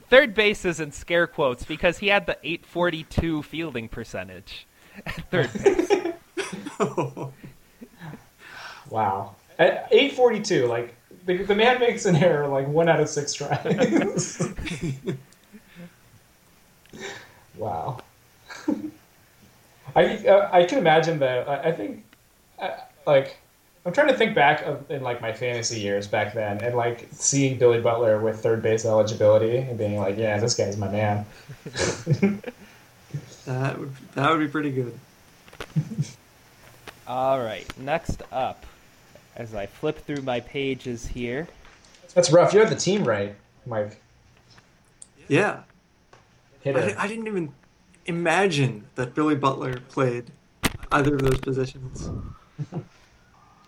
Third 0.08 0.36
base 0.36 0.66
is 0.66 0.80
in 0.80 0.91
scare 0.91 1.26
quotes 1.26 1.66
because 1.66 1.97
he 1.97 2.08
had 2.08 2.28
the 2.28 2.38
842 2.43 3.41
fielding 3.41 3.89
percentage 3.89 4.68
at 5.04 5.16
third 5.32 5.52
base. 5.64 5.89
wow. 8.90 9.36
At 9.58 9.88
842, 9.92 10.68
like 10.68 10.96
the, 11.26 11.44
the 11.44 11.56
man 11.56 11.80
makes 11.80 12.06
an 12.06 12.16
error 12.16 12.48
like 12.48 12.68
one 12.68 12.90
out 12.90 13.00
of 13.00 13.10
six 13.10 13.34
tries. 13.34 14.42
wow. 17.58 18.02
I 19.96 20.18
uh, 20.28 20.50
I 20.52 20.64
can 20.66 20.78
imagine 20.78 21.20
that. 21.20 21.48
I, 21.48 21.70
I 21.70 21.72
think, 21.72 22.04
uh, 22.60 22.72
like, 23.06 23.38
I'm 23.86 23.94
trying 23.94 24.08
to 24.10 24.14
think 24.14 24.36
back 24.36 24.62
of, 24.62 24.90
in 24.92 25.02
like 25.02 25.22
my 25.22 25.34
fantasy 25.34 25.80
years 25.80 26.08
back 26.08 26.34
then, 26.34 26.62
and 26.62 26.76
like 26.76 27.08
seeing 27.12 27.58
Billy 27.58 27.82
Butler 27.82 28.20
with 28.20 28.42
third 28.42 28.62
base 28.62 28.86
eligibility 28.86 29.58
and 29.58 29.78
being 29.78 29.98
like, 29.98 30.18
yeah, 30.18 30.38
this 30.40 30.56
guy's 30.56 30.78
my 30.78 30.90
man. 30.90 31.26
that 33.46 33.80
would 33.80 33.96
that 34.16 34.30
would 34.30 34.40
be 34.40 34.48
pretty 34.48 34.72
good. 34.72 34.98
All 37.08 37.40
right, 37.40 37.66
next 37.80 38.22
up, 38.32 38.66
as 39.40 39.56
I 39.56 39.66
flip 39.66 39.98
through 39.98 40.22
my 40.22 40.42
pages 40.42 41.08
here. 41.08 41.48
That's 42.14 42.32
rough. 42.32 42.54
You 42.54 42.60
had 42.60 42.70
the 42.70 42.76
team 42.76 43.06
right, 43.06 43.36
Mike. 43.66 44.00
Yeah, 45.28 45.62
I, 46.66 46.72
di- 46.72 46.96
I 46.96 47.08
didn't 47.08 47.28
even 47.28 47.54
imagine 48.06 48.86
that 48.96 49.16
Billy 49.16 49.36
Butler 49.36 49.80
played 49.90 50.32
either 50.92 51.16
of 51.16 51.22
those 51.22 51.40
positions. 51.40 52.10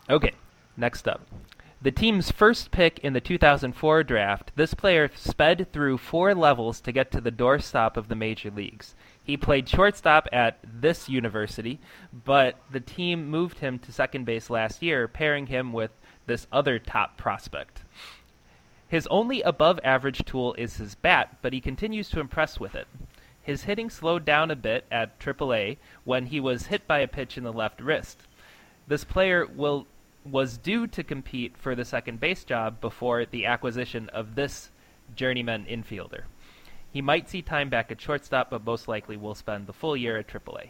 Okay, 0.10 0.34
next 0.76 1.08
up. 1.08 1.22
The 1.82 1.92
team's 1.92 2.32
first 2.32 2.72
pick 2.72 3.00
in 3.00 3.14
the 3.14 3.22
2004 3.22 4.04
draft, 4.04 4.52
this 4.56 4.74
player 4.74 5.10
sped 5.16 5.72
through 5.72 6.00
four 6.00 6.36
levels 6.36 6.82
to 6.82 6.92
get 6.92 7.12
to 7.12 7.22
the 7.22 7.32
doorstop 7.32 7.96
of 7.96 8.10
the 8.10 8.16
major 8.16 8.52
leagues. 8.52 8.94
He 9.32 9.38
played 9.38 9.70
shortstop 9.70 10.28
at 10.34 10.60
this 10.62 11.08
university, 11.08 11.80
but 12.12 12.58
the 12.70 12.82
team 12.82 13.30
moved 13.30 13.60
him 13.60 13.80
to 13.80 13.94
second 13.94 14.26
base 14.26 14.50
last 14.50 14.84
year, 14.84 15.08
pairing 15.08 15.48
him 15.48 15.72
with 15.72 15.92
this 16.26 16.48
other 16.52 16.80
top 16.80 17.16
prospect. 17.16 17.84
His 18.90 19.08
only 19.08 19.42
above 19.42 19.80
average 19.86 20.26
tool 20.26 20.54
is 20.56 20.76
his 20.76 20.96
bat, 20.96 21.38
but 21.42 21.54
he 21.54 21.62
continues 21.62 22.10
to 22.10 22.20
impress 22.20 22.60
with 22.60 22.76
it. 22.76 22.90
His 23.42 23.64
hitting 23.64 23.90
slowed 23.90 24.26
down 24.26 24.52
a 24.52 24.56
bit 24.58 24.84
at 24.92 25.18
AAA 25.18 25.78
when 26.04 26.26
he 26.26 26.42
was 26.42 26.66
hit 26.66 26.86
by 26.86 27.00
a 27.00 27.08
pitch 27.08 27.38
in 27.38 27.46
the 27.46 27.54
left 27.54 27.80
wrist. 27.80 28.28
This 28.86 29.06
player 29.06 29.46
will 29.46 29.88
was 30.26 30.58
due 30.58 30.88
to 30.88 31.06
compete 31.06 31.56
for 31.56 31.74
the 31.74 31.86
second 31.86 32.20
base 32.20 32.44
job 32.44 32.82
before 32.82 33.26
the 33.26 33.46
acquisition 33.46 34.10
of 34.10 34.36
this 34.36 34.72
journeyman 35.16 35.64
infielder. 35.68 36.24
He 36.92 37.02
might 37.02 37.30
see 37.30 37.42
time 37.42 37.70
back 37.70 37.92
at 37.92 38.02
shortstop, 38.02 38.50
but 38.50 38.66
most 38.66 38.88
likely 38.88 39.16
will 39.16 39.36
spend 39.36 39.68
the 39.68 39.74
full 39.74 39.96
year 39.96 40.18
at 40.18 40.28
AAA. 40.28 40.70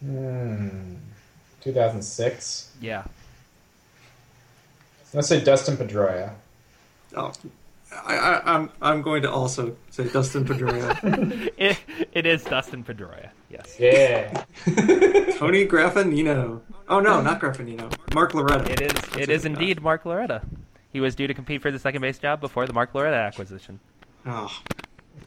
Hmm. 0.00 0.94
2006. 1.62 2.70
Yeah. 2.80 3.04
Let's 5.12 5.28
say 5.28 5.42
Dustin 5.42 5.76
Pedroia. 5.76 6.34
Oh, 7.16 7.32
I, 8.04 8.16
I, 8.16 8.54
I'm 8.54 8.70
I'm 8.82 9.02
going 9.02 9.22
to 9.22 9.30
also 9.30 9.76
say 9.90 10.08
Dustin 10.08 10.44
Pedroia, 10.44 11.50
It, 11.56 11.78
it 12.12 12.26
is 12.26 12.44
Dustin 12.44 12.84
Pedroia. 12.84 13.30
Yes. 13.48 13.76
Yeah. 13.78 14.44
Tony 15.38 15.66
Graffanino. 15.66 16.60
Oh 16.88 17.00
no, 17.00 17.22
not 17.22 17.40
Graffanino. 17.40 17.92
Mark 18.14 18.34
Loretta. 18.34 18.70
It 18.70 18.80
is 18.80 19.16
it 19.16 19.30
is 19.30 19.44
indeed 19.44 19.80
Mark 19.80 20.04
Loretta. 20.04 20.42
He 20.96 21.00
was 21.00 21.14
due 21.14 21.26
to 21.26 21.34
compete 21.34 21.60
for 21.60 21.70
the 21.70 21.78
second 21.78 22.00
base 22.00 22.18
job 22.18 22.40
before 22.40 22.66
the 22.66 22.72
Mark 22.72 22.94
Loretta 22.94 23.16
acquisition. 23.16 23.80
Oh, 24.24 24.50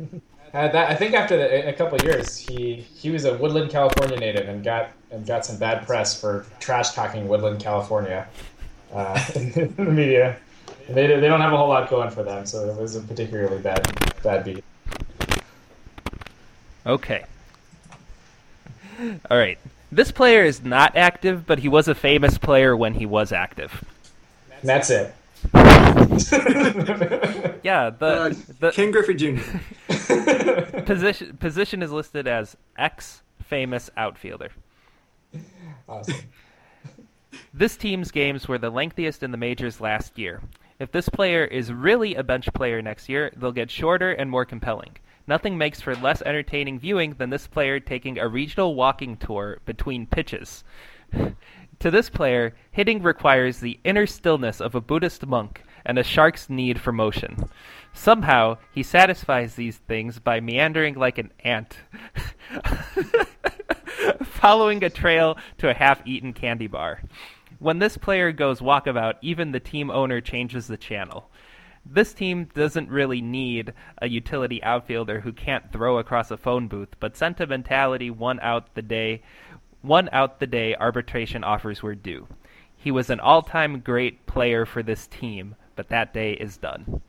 Uh, 0.02 0.08
that, 0.52 0.90
I 0.90 0.96
think 0.96 1.14
after 1.14 1.38
the, 1.38 1.70
a 1.70 1.74
couple 1.74 2.02
years, 2.02 2.36
he 2.36 2.78
he 2.98 3.12
was 3.12 3.26
a 3.26 3.38
Woodland, 3.38 3.70
California 3.70 4.18
native 4.18 4.50
and 4.50 4.64
got 4.64 4.90
and 5.12 5.28
got 5.28 5.46
some 5.46 5.60
bad 5.60 5.86
press 5.86 6.20
for 6.20 6.48
trash 6.60 6.94
talking 6.94 7.28
Woodland, 7.28 7.60
California, 7.60 8.28
uh, 8.92 9.24
in 9.36 9.76
the 9.76 9.86
media. 9.86 10.38
They, 10.88 11.06
they 11.06 11.28
don't 11.28 11.40
have 11.40 11.54
a 11.54 11.58
whole 11.58 11.70
lot 11.70 11.88
going 11.88 12.10
for 12.10 12.24
them, 12.24 12.48
so 12.48 12.68
it 12.68 12.82
was 12.82 12.96
a 12.96 13.02
particularly 13.02 13.62
bad 13.62 13.86
bad 14.24 14.44
beat. 14.44 14.64
Okay. 16.88 17.26
All 19.30 19.38
right. 19.38 19.60
This 19.92 20.12
player 20.12 20.44
is 20.44 20.64
not 20.64 20.98
active, 20.98 21.46
but 21.46 21.60
he 21.60 21.70
was 21.70 21.88
a 21.88 21.94
famous 21.94 22.40
player 22.40 22.76
when 22.76 22.96
he 22.96 23.06
was 23.06 23.32
active. 23.32 23.86
And 24.62 24.68
that's 24.68 24.90
it. 24.90 25.14
Yeah, 27.62 27.90
the 27.90 28.06
uh, 28.06 28.34
the 28.60 28.72
Ken 28.72 28.92
Griffey 28.92 29.16
Jr. 29.16 29.42
position 30.86 31.38
position 31.38 31.84
is 31.84 31.92
listed 31.92 32.28
as 32.28 32.56
ex 32.78 33.22
famous 33.44 33.90
outfielder. 33.98 34.50
awesome. 35.88 36.16
This 37.54 37.76
team's 37.76 38.12
games 38.12 38.48
were 38.48 38.58
the 38.58 38.70
lengthiest 38.70 39.24
in 39.24 39.32
the 39.32 39.38
majors 39.38 39.82
last 39.82 40.18
year. 40.18 40.42
If 40.80 40.92
this 40.92 41.10
player 41.10 41.44
is 41.44 41.74
really 41.74 42.16
a 42.16 42.24
bench 42.24 42.48
player 42.54 42.82
next 42.82 43.10
year, 43.10 43.32
they'll 43.36 43.52
get 43.52 43.70
shorter 43.70 44.12
and 44.12 44.30
more 44.30 44.46
compelling. 44.46 44.96
Nothing 45.28 45.58
makes 45.58 45.82
for 45.82 45.96
less 45.96 46.22
entertaining 46.22 46.80
viewing 46.80 47.16
than 47.18 47.30
this 47.30 47.48
player 47.48 47.80
taking 47.80 48.18
a 48.18 48.28
regional 48.28 48.76
walking 48.76 49.18
tour 49.18 49.60
between 49.66 50.08
pitches. 50.08 50.64
To 51.80 51.90
this 51.90 52.10
player, 52.10 52.56
hitting 52.72 53.02
requires 53.02 53.60
the 53.60 53.80
inner 53.84 54.06
stillness 54.06 54.60
of 54.60 54.76
a 54.76 54.82
Buddhist 54.82 55.26
monk 55.26 55.64
and 55.86 55.98
a 55.98 56.04
shark's 56.04 56.50
need 56.50 56.80
for 56.80 56.92
motion. 56.92 57.50
Somehow, 57.94 58.58
he 58.72 58.84
satisfies 58.84 59.56
these 59.56 59.78
things 59.78 60.20
by 60.20 60.40
meandering 60.40 60.96
like 60.96 61.18
an 61.18 61.32
ant, 61.44 61.78
following 64.24 64.84
a 64.84 64.90
trail 64.90 65.38
to 65.58 65.70
a 65.70 65.74
half 65.74 66.06
eaten 66.06 66.34
candy 66.34 66.68
bar. 66.68 67.02
When 67.60 67.80
this 67.80 67.98
player 67.98 68.32
goes 68.32 68.60
walkabout, 68.60 69.16
even 69.22 69.52
the 69.52 69.60
team 69.60 69.90
owner 69.90 70.22
changes 70.22 70.68
the 70.68 70.78
channel. 70.78 71.30
This 71.86 72.14
team 72.14 72.46
doesn't 72.54 72.90
really 72.90 73.22
need 73.22 73.74
a 74.02 74.08
utility 74.08 74.62
outfielder 74.64 75.22
who 75.22 75.34
can't 75.34 75.72
throw 75.72 75.98
across 75.98 76.30
a 76.30 76.38
phone 76.38 76.68
booth, 76.68 76.96
but 77.00 77.18
sentimentality 77.18 78.12
won 78.12 78.40
out 78.42 78.76
the 78.76 78.82
day 78.82 79.24
won 79.84 80.10
out 80.12 80.40
the 80.40 80.48
day 80.48 80.76
arbitration 80.76 81.44
offers 81.44 81.82
were 81.82 81.96
due. 81.96 82.28
He 82.76 82.92
was 82.92 83.10
an 83.10 83.20
all-time 83.20 83.80
great 83.82 84.26
player 84.26 84.66
for 84.66 84.82
this 84.82 85.08
team, 85.08 85.56
but 85.76 85.90
that 85.90 86.14
day 86.14 86.34
is 86.34 86.58
done. 86.58 87.02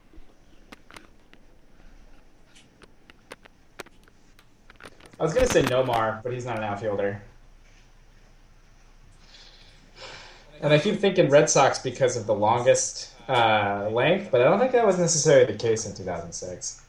I 5.18 5.22
was 5.22 5.34
gonna 5.34 5.46
say 5.46 5.62
Nomar, 5.62 6.22
but 6.22 6.32
he's 6.32 6.46
not 6.46 6.56
an 6.56 6.64
outfielder. 6.64 7.22
And 10.62 10.72
I 10.72 10.78
keep 10.78 10.98
thinking 10.98 11.28
Red 11.28 11.48
Sox 11.48 11.78
because 11.78 12.16
of 12.16 12.26
the 12.26 12.34
longest 12.34 13.14
uh, 13.28 13.88
length, 13.92 14.30
but 14.30 14.40
I 14.40 14.44
don't 14.44 14.58
think 14.58 14.72
that 14.72 14.86
was 14.86 14.98
necessarily 14.98 15.50
the 15.50 15.58
case 15.58 15.86
in 15.86 15.94
2006. 15.94 16.82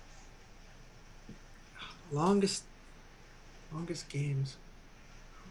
longest 2.11 2.63
longest 3.73 4.09
games. 4.09 4.57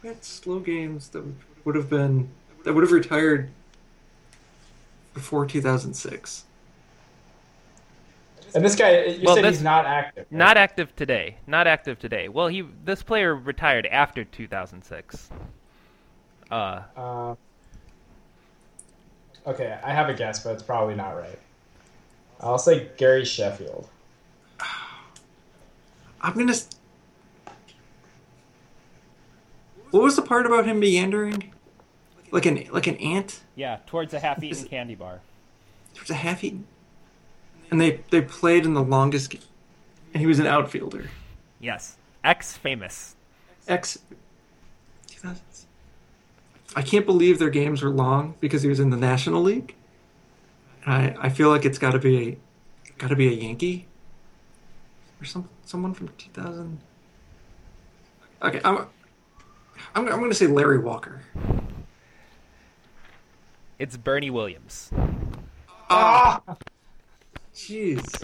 Who 0.01 0.07
had 0.07 0.23
slow 0.23 0.59
games 0.59 1.09
that 1.09 1.23
would 1.65 1.75
have 1.75 1.89
been 1.89 2.29
that 2.63 2.73
would 2.73 2.83
have 2.83 2.91
retired 2.91 3.49
before 5.13 5.45
2006? 5.45 6.45
And 8.53 8.65
this 8.65 8.75
guy, 8.75 9.05
you 9.05 9.25
Well, 9.25 9.35
said 9.35 9.45
he's 9.45 9.61
not 9.61 9.85
active. 9.85 10.27
right? 10.31 10.31
Not 10.37 10.57
active 10.57 10.95
today. 10.95 11.37
Not 11.47 11.67
active 11.67 11.99
today. 11.99 12.27
Well, 12.27 12.47
he 12.47 12.61
this 12.83 13.03
player 13.03 13.35
retired 13.35 13.85
after 13.87 14.23
2006. 14.25 15.29
Uh, 16.49 16.83
Uh, 16.95 17.35
okay, 19.47 19.79
I 19.83 19.93
have 19.93 20.09
a 20.09 20.13
guess, 20.13 20.43
but 20.43 20.53
it's 20.53 20.63
probably 20.63 20.95
not 20.95 21.11
right. 21.11 21.39
I'll 22.39 22.57
say 22.57 22.89
Gary 22.97 23.23
Sheffield. 23.25 23.87
I'm 26.21 26.33
gonna. 26.37 26.53
What 29.91 30.03
was 30.03 30.15
the 30.15 30.21
part 30.21 30.45
about 30.45 30.65
him 30.65 30.79
meandering? 30.79 31.53
Like 32.31 32.45
an 32.45 32.65
like 32.71 32.87
an 32.87 32.95
ant? 32.97 33.41
yeah, 33.55 33.79
towards 33.85 34.13
a 34.13 34.19
half-eaten 34.19 34.65
candy 34.65 34.95
bar. 34.95 35.19
Towards 35.93 36.09
a 36.09 36.15
half 36.15 36.43
eaten. 36.43 36.65
And 37.69 37.79
they 37.79 37.99
they 38.09 38.21
played 38.21 38.65
in 38.65 38.73
the 38.73 38.83
longest. 38.83 39.29
Game. 39.31 39.41
And 40.13 40.21
he 40.21 40.27
was 40.27 40.39
an 40.39 40.47
outfielder. 40.47 41.09
Yes, 41.59 41.97
ex-famous. 42.23 43.15
X. 43.67 43.99
2000s. 45.07 45.65
I 46.75 46.81
can't 46.81 47.05
believe 47.05 47.37
their 47.37 47.49
games 47.49 47.81
were 47.81 47.89
long 47.89 48.35
because 48.39 48.61
he 48.61 48.69
was 48.69 48.79
in 48.79 48.89
the 48.89 48.97
National 48.97 49.41
League. 49.41 49.75
I 50.85 51.15
I 51.19 51.29
feel 51.29 51.49
like 51.49 51.65
it's 51.65 51.77
got 51.77 51.91
to 51.91 51.99
be 51.99 52.29
a 52.29 52.37
got 52.97 53.09
to 53.09 53.15
be 53.15 53.27
a 53.27 53.31
Yankee 53.31 53.87
or 55.21 55.25
some 55.25 55.49
someone 55.65 55.93
from 55.93 56.07
2000. 56.17 56.79
Okay, 58.43 58.61
I'm 58.63 58.87
I'm, 59.95 60.07
I'm 60.07 60.19
going 60.19 60.31
to 60.31 60.35
say 60.35 60.47
Larry 60.47 60.79
Walker. 60.79 61.21
It's 63.79 63.97
Bernie 63.97 64.29
Williams. 64.29 64.91
Ah, 65.89 66.41
jeez. 67.53 68.23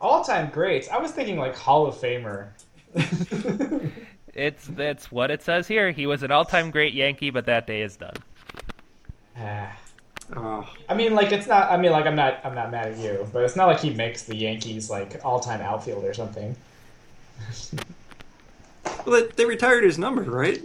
All 0.00 0.24
time 0.24 0.50
greats. 0.50 0.88
I 0.88 0.98
was 0.98 1.10
thinking 1.12 1.38
like 1.38 1.56
Hall 1.56 1.86
of 1.86 1.94
Famer. 1.94 2.48
It's 4.34 4.66
that's 4.68 5.10
what 5.10 5.30
it 5.30 5.42
says 5.42 5.66
here. 5.66 5.90
He 5.90 6.06
was 6.06 6.22
an 6.22 6.30
all-time 6.30 6.70
great 6.70 6.94
Yankee, 6.94 7.30
but 7.30 7.46
that 7.46 7.66
day 7.66 7.82
is 7.82 7.96
done. 7.96 8.14
Ah. 9.42 9.76
Oh, 10.36 10.68
I 10.88 10.94
mean, 10.94 11.14
like 11.14 11.32
it's 11.32 11.46
not. 11.48 11.72
I 11.72 11.76
mean, 11.76 11.90
like 11.90 12.06
I'm 12.06 12.14
not. 12.14 12.40
I'm 12.44 12.54
not 12.54 12.70
mad 12.70 12.92
at 12.92 12.98
you, 12.98 13.26
but 13.32 13.42
it's 13.42 13.56
not 13.56 13.66
like 13.66 13.80
he 13.80 13.90
makes 13.90 14.22
the 14.24 14.36
Yankees 14.36 14.88
like 14.88 15.24
all-time 15.24 15.60
outfield 15.60 16.04
or 16.04 16.14
something. 16.14 16.54
well, 18.84 19.20
they, 19.20 19.26
they 19.36 19.44
retired 19.44 19.84
his 19.84 19.98
number, 19.98 20.22
right? 20.22 20.60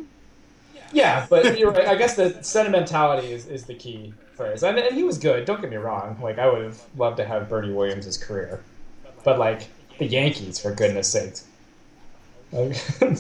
Yeah, 0.92 1.26
but 1.30 1.58
you're 1.60 1.72
right. 1.72 1.88
I 1.88 1.96
guess 1.96 2.16
the 2.16 2.42
sentimentality 2.42 3.32
is, 3.32 3.48
is 3.48 3.66
the 3.66 3.74
key 3.74 4.14
phrase, 4.36 4.64
and, 4.64 4.78
and 4.78 4.96
he 4.96 5.04
was 5.04 5.18
good. 5.18 5.46
Don't 5.46 5.60
get 5.60 5.70
me 5.70 5.78
wrong. 5.78 6.18
Like 6.22 6.40
I 6.40 6.50
would 6.50 6.64
have 6.64 6.82
loved 6.96 7.18
to 7.18 7.26
have 7.26 7.50
Bernie 7.50 7.74
Williams' 7.74 8.18
career, 8.18 8.64
but 9.24 9.38
like 9.40 9.68
the 9.98 10.06
Yankees, 10.06 10.60
for 10.60 10.72
goodness 10.72 11.12
sakes. 11.12 11.46
Like, 12.52 12.78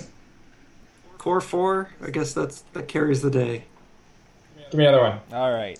Core 1.17 1.41
four. 1.41 1.89
I 2.01 2.11
guess 2.11 2.33
that's 2.33 2.61
that 2.73 2.87
carries 2.87 3.21
the 3.21 3.31
day. 3.31 3.63
give 4.69 4.77
me 4.77 4.85
another 4.85 5.03
one. 5.03 5.19
All 5.33 5.51
right. 5.51 5.79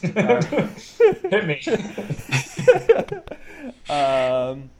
Hit 0.02 1.46
me. 1.46 1.60
Um. 3.90 4.70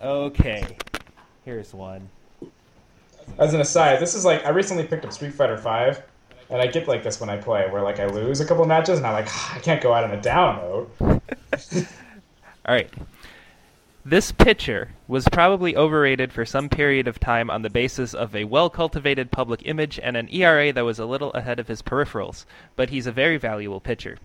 Okay. 0.00 0.76
Here's 1.44 1.74
one. 1.74 2.08
As 3.38 3.54
an 3.54 3.60
aside, 3.60 4.00
this 4.00 4.14
is 4.14 4.24
like 4.24 4.44
I 4.44 4.50
recently 4.50 4.84
picked 4.84 5.04
up 5.04 5.12
Street 5.12 5.34
Fighter 5.34 5.58
Five, 5.58 6.02
and 6.50 6.60
I 6.60 6.66
get 6.66 6.88
like 6.88 7.02
this 7.02 7.20
when 7.20 7.28
I 7.28 7.36
play, 7.36 7.68
where 7.70 7.82
like 7.82 8.00
I 8.00 8.06
lose 8.06 8.40
a 8.40 8.46
couple 8.46 8.64
matches, 8.64 8.98
and 8.98 9.06
I'm 9.06 9.12
like, 9.12 9.28
"Ah, 9.28 9.56
I 9.56 9.58
can't 9.60 9.80
go 9.80 9.92
out 9.92 10.04
on 10.04 10.12
a 10.12 10.20
down 10.20 10.56
mode. 10.56 10.90
All 12.66 12.74
right. 12.74 12.90
This 14.04 14.32
pitcher 14.32 14.92
was 15.06 15.28
probably 15.30 15.76
overrated 15.76 16.32
for 16.32 16.46
some 16.46 16.70
period 16.70 17.06
of 17.06 17.20
time 17.20 17.50
on 17.50 17.60
the 17.60 17.68
basis 17.68 18.14
of 18.14 18.34
a 18.34 18.44
well 18.44 18.70
cultivated 18.70 19.30
public 19.30 19.60
image 19.66 20.00
and 20.02 20.16
an 20.16 20.28
ERA 20.30 20.72
that 20.72 20.84
was 20.84 20.98
a 20.98 21.04
little 21.04 21.30
ahead 21.32 21.58
of 21.58 21.68
his 21.68 21.82
peripherals, 21.82 22.46
but 22.74 22.88
he's 22.88 23.06
a 23.06 23.12
very 23.12 23.36
valuable 23.36 23.80
pitcher. 23.80 24.16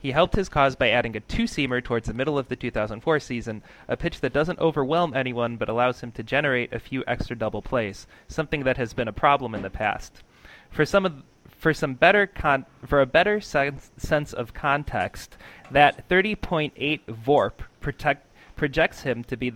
He 0.00 0.12
helped 0.12 0.34
his 0.34 0.48
cause 0.48 0.76
by 0.76 0.88
adding 0.88 1.14
a 1.14 1.20
two 1.20 1.44
seamer 1.44 1.84
towards 1.84 2.08
the 2.08 2.14
middle 2.14 2.38
of 2.38 2.48
the 2.48 2.56
2004 2.56 3.20
season, 3.20 3.62
a 3.86 3.98
pitch 3.98 4.20
that 4.20 4.32
doesn't 4.32 4.58
overwhelm 4.58 5.12
anyone 5.14 5.56
but 5.56 5.68
allows 5.68 6.00
him 6.00 6.10
to 6.12 6.22
generate 6.22 6.72
a 6.72 6.78
few 6.78 7.04
extra 7.06 7.36
double 7.36 7.60
plays, 7.60 8.06
something 8.26 8.64
that 8.64 8.78
has 8.78 8.94
been 8.94 9.08
a 9.08 9.12
problem 9.12 9.54
in 9.54 9.60
the 9.60 9.68
past. 9.68 10.22
For 10.70 10.86
some 10.86 11.04
of 11.04 11.22
for 11.58 11.74
some 11.74 11.92
better 11.92 12.26
con- 12.26 12.64
for 12.86 13.02
a 13.02 13.06
better 13.06 13.38
sense, 13.42 13.90
sense 13.98 14.32
of 14.32 14.54
context, 14.54 15.36
that 15.70 16.08
30.8 16.08 17.00
VORP 17.06 17.60
protect, 17.80 18.26
projects 18.56 19.02
him 19.02 19.22
to 19.24 19.36
be 19.36 19.52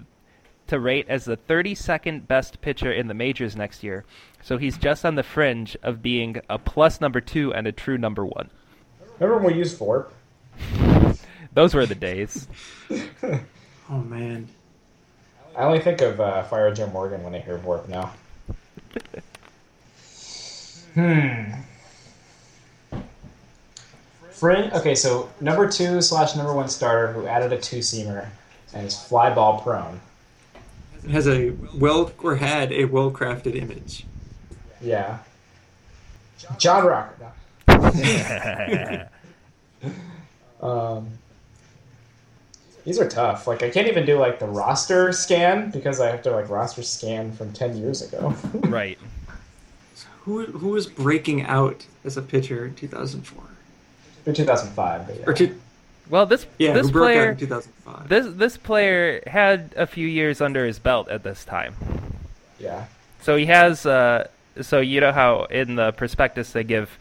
to 0.67 0.79
rate 0.79 1.07
as 1.09 1.25
the 1.25 1.39
32nd 1.39 2.27
best 2.27 2.61
pitcher 2.61 2.93
in 2.93 3.07
the 3.07 3.15
majors 3.15 3.57
next 3.57 3.83
year. 3.83 4.05
So 4.43 4.59
he's 4.59 4.77
just 4.77 5.07
on 5.07 5.15
the 5.15 5.23
fringe 5.23 5.77
of 5.83 6.03
being 6.03 6.41
a 6.51 6.59
plus 6.59 7.01
number 7.01 7.23
2 7.23 7.55
and 7.55 7.67
a 7.67 7.73
true 7.73 7.99
number 7.99 8.25
1. 8.25 8.51
Remember 9.19 9.43
when 9.43 9.55
we 9.55 9.59
used 9.59 9.79
Vorp? 9.79 10.11
Those 11.53 11.75
were 11.75 11.87
the 11.87 11.95
days. 11.95 12.49
Oh 13.91 13.99
man. 13.99 14.49
I 15.57 15.65
only 15.65 15.81
think 15.81 16.01
of 16.01 16.21
uh, 16.21 16.43
Fire 16.45 16.73
Joe 16.73 16.87
Morgan 16.89 17.23
when 17.23 17.35
I 17.35 17.39
hear 17.39 17.59
Vorp 17.59 17.87
now. 17.89 18.13
hmm. 20.95 21.53
Frin. 24.31 24.73
Okay, 24.73 24.95
so 24.95 25.31
number 25.41 25.69
two 25.71 26.01
slash 26.01 26.35
number 26.35 26.55
one 26.55 26.69
starter 26.69 27.13
who 27.13 27.27
added 27.27 27.53
a 27.53 27.61
two 27.61 27.81
seamer 27.81 28.29
and 28.73 28.87
is 28.87 28.99
fly 28.99 29.33
ball 29.33 29.61
prone. 29.61 30.01
It 31.05 31.11
has 31.11 31.29
a 31.29 31.51
well 31.75 32.11
or 32.23 32.37
had 32.37 32.73
a 32.73 32.87
well 32.87 33.11
crafted 33.11 33.55
image. 33.55 34.07
Yeah. 34.81 35.19
John 36.59 36.87
Rocker. 36.87 37.33
Um, 40.65 41.09
these 42.85 42.99
are 42.99 43.09
tough. 43.09 43.47
Like 43.47 43.63
I 43.63 43.71
can't 43.71 43.87
even 43.89 44.05
do 44.05 44.19
like 44.19 44.39
the 44.39 44.47
roster 44.47 45.13
scan 45.13 45.71
because 45.71 46.01
I 46.01 46.11
have 46.11 46.23
to 46.23 46.31
like 46.33 46.49
roster 46.51 46.83
scan 46.83 47.33
from 47.33 47.53
ten 47.53 47.77
years 47.77 48.03
ago. 48.03 48.35
right. 48.55 48.99
Who 50.23 50.47
who 50.47 50.69
was 50.69 50.87
breaking 50.87 51.43
out 51.43 51.87
as 52.05 52.17
a 52.17 52.23
pitcher 52.23 52.67
in 52.67 52.75
2004? 52.75 53.43
For 54.25 54.33
2005, 54.33 55.17
yeah. 55.19 55.25
Or 55.27 55.35
two, 55.35 55.61
Well, 56.09 56.25
this 56.25 56.47
yeah, 56.59 56.73
this 56.73 56.87
who 56.87 56.93
broke 56.93 57.03
out 57.11 57.13
player 57.13 57.31
in 57.33 57.37
2005? 57.37 58.09
this 58.09 58.27
this 58.35 58.57
player 58.57 59.23
had 59.27 59.75
a 59.77 59.87
few 59.87 60.07
years 60.09 60.41
under 60.41 60.65
his 60.67 60.79
belt 60.79 61.09
at 61.09 61.23
this 61.25 61.45
time. 61.45 61.75
yeah. 62.59 62.87
So 63.21 63.37
he 63.37 63.47
has. 63.47 63.87
Uh, 63.87 64.29
so 64.61 64.81
you 64.81 65.01
know 65.01 65.13
how 65.13 65.45
in 65.45 65.75
the 65.77 65.93
prospectus 65.93 66.53
they 66.53 66.63
give 66.65 66.99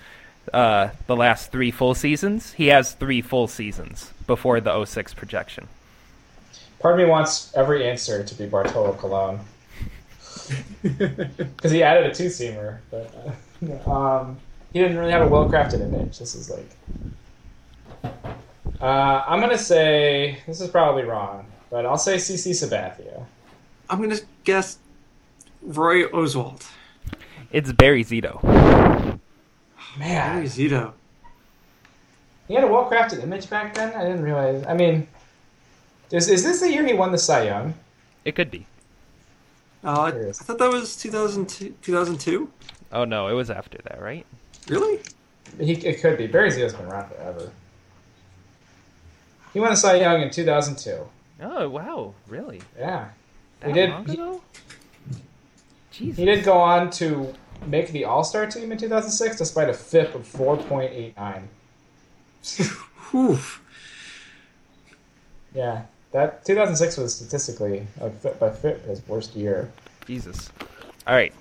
uh, 0.51 0.89
the 1.07 1.15
last 1.15 1.51
three 1.51 1.71
full 1.71 1.95
seasons. 1.95 2.53
He 2.53 2.67
has 2.67 2.93
three 2.93 3.21
full 3.21 3.47
seasons 3.47 4.11
before 4.27 4.59
the 4.59 4.85
06 4.85 5.13
projection. 5.13 5.67
Part 6.79 6.99
of 6.99 7.05
me 7.05 7.09
wants 7.09 7.53
every 7.55 7.87
answer 7.87 8.23
to 8.23 8.35
be 8.35 8.45
Bartolo 8.45 8.93
Colon 8.93 9.39
because 10.83 11.71
he 11.71 11.81
added 11.81 12.11
a 12.11 12.13
two 12.13 12.27
seamer, 12.27 12.79
but 12.91 13.35
uh, 13.87 13.89
um, 13.89 14.37
he 14.73 14.79
didn't 14.79 14.97
really 14.97 15.11
have 15.11 15.21
a 15.21 15.27
well 15.27 15.47
crafted 15.49 15.81
image. 15.81 16.19
This 16.19 16.35
is 16.35 16.49
like. 16.49 16.69
Uh, 18.81 19.23
I'm 19.25 19.39
gonna 19.39 19.57
say 19.57 20.39
this 20.45 20.59
is 20.59 20.69
probably 20.69 21.03
wrong, 21.03 21.45
but 21.69 21.85
I'll 21.85 21.97
say 21.97 22.15
CC 22.15 22.51
Sabathia. 22.51 23.25
I'm 23.89 24.01
gonna 24.01 24.19
guess 24.43 24.77
Roy 25.61 26.03
Oswalt. 26.07 26.67
It's 27.51 27.71
Barry 27.71 28.03
Zito. 28.03 28.41
Man, 29.97 30.35
Barry 30.35 30.47
Zito. 30.47 30.93
He 32.47 32.55
had 32.55 32.63
a 32.63 32.67
well 32.67 32.89
crafted 32.89 33.23
image 33.23 33.49
back 33.49 33.73
then. 33.75 33.93
I 33.95 34.03
didn't 34.03 34.23
realize. 34.23 34.65
I 34.65 34.73
mean, 34.73 35.07
is, 36.11 36.29
is 36.29 36.43
this 36.43 36.59
the 36.59 36.71
year 36.71 36.85
he 36.85 36.93
won 36.93 37.11
the 37.11 37.17
Cy 37.17 37.45
Young? 37.45 37.73
It 38.25 38.35
could 38.35 38.51
be. 38.51 38.65
Uh, 39.83 40.11
I, 40.13 40.29
I 40.29 40.31
thought 40.31 40.57
that 40.59 40.71
was 40.71 40.95
2002. 40.95 41.75
2002? 41.81 42.49
Oh 42.91 43.05
no, 43.05 43.27
it 43.27 43.33
was 43.33 43.49
after 43.49 43.77
that, 43.83 44.01
right? 44.01 44.25
Really? 44.67 44.99
He, 45.59 45.73
it 45.73 46.01
could 46.01 46.17
be. 46.17 46.27
Barry 46.27 46.49
Zito's 46.49 46.73
been 46.73 46.85
around 46.85 47.09
forever. 47.09 47.51
He 49.53 49.59
won 49.59 49.69
the 49.71 49.75
Cy 49.77 49.95
Young 49.95 50.21
in 50.21 50.29
2002. 50.31 50.97
Oh 51.41 51.69
wow, 51.69 52.13
really? 52.27 52.61
Yeah. 52.77 53.09
That 53.59 53.67
He 53.67 53.73
did- 53.73 53.89
long 53.89 54.05
he- 54.05 54.41
Jesus. 55.91 56.17
He 56.17 56.25
did 56.25 56.43
go 56.43 56.57
on 56.57 56.89
to 56.91 57.33
make 57.68 57.89
the 57.89 58.05
All 58.05 58.24
Star 58.24 58.45
team 58.45 58.72
in 58.72 58.78
2006 58.78 59.38
despite 59.38 59.70
a 59.70 59.74
FIP 59.74 60.16
of 60.16 60.22
4.89. 60.24 61.43
Whew. 63.11 63.39
Yeah. 65.53 65.84
That 66.11 66.45
2006 66.45 66.97
was 66.97 67.16
statistically, 67.16 67.88
like, 67.99 68.20
FIP 68.20 68.39
by 68.39 68.49
FIP, 68.51 68.86
his 68.86 69.07
worst 69.07 69.36
year. 69.36 69.72
Jesus. 70.05 70.51
All 71.07 71.16
right. 71.16 71.34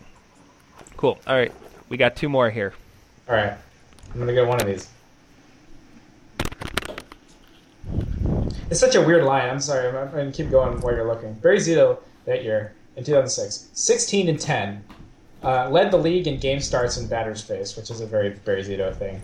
Cool. 0.97 1.18
All 1.27 1.35
right. 1.35 1.53
We 1.89 1.97
got 1.97 2.16
two 2.16 2.29
more 2.29 2.51
here. 2.51 2.73
All 3.29 3.35
right. 3.35 3.53
I'm 3.53 4.14
going 4.14 4.29
to 4.29 4.35
get 4.35 4.47
one 4.47 4.61
of 4.61 4.66
these. 4.66 4.89
It's 8.70 8.81
such 8.81 8.95
a 8.95 9.03
weird 9.03 9.25
line. 9.25 9.51
I'm 9.51 9.61
sorry. 9.61 9.89
I'm, 9.89 9.97
I'm 9.97 10.11
going 10.11 10.33
to 10.33 10.37
keep 10.37 10.51
going 10.51 10.81
while 10.81 10.95
you're 10.95 11.07
looking. 11.07 11.35
Barry 11.35 11.59
Zito 11.59 11.99
that 12.25 12.43
year 12.43 12.75
in 12.97 13.05
2006, 13.05 13.68
16 13.73 14.29
and 14.29 14.41
10, 14.41 14.85
uh, 15.43 15.68
led 15.70 15.90
the 15.90 15.97
league 15.97 16.26
in 16.26 16.38
game 16.38 16.61
starts 16.61 16.97
and 16.97 17.09
batters 17.09 17.43
face, 17.43 17.76
which 17.76 17.90
is 17.90 18.01
a 18.01 18.07
very 18.07 18.30
Barry 18.30 18.62
thing. 18.62 19.20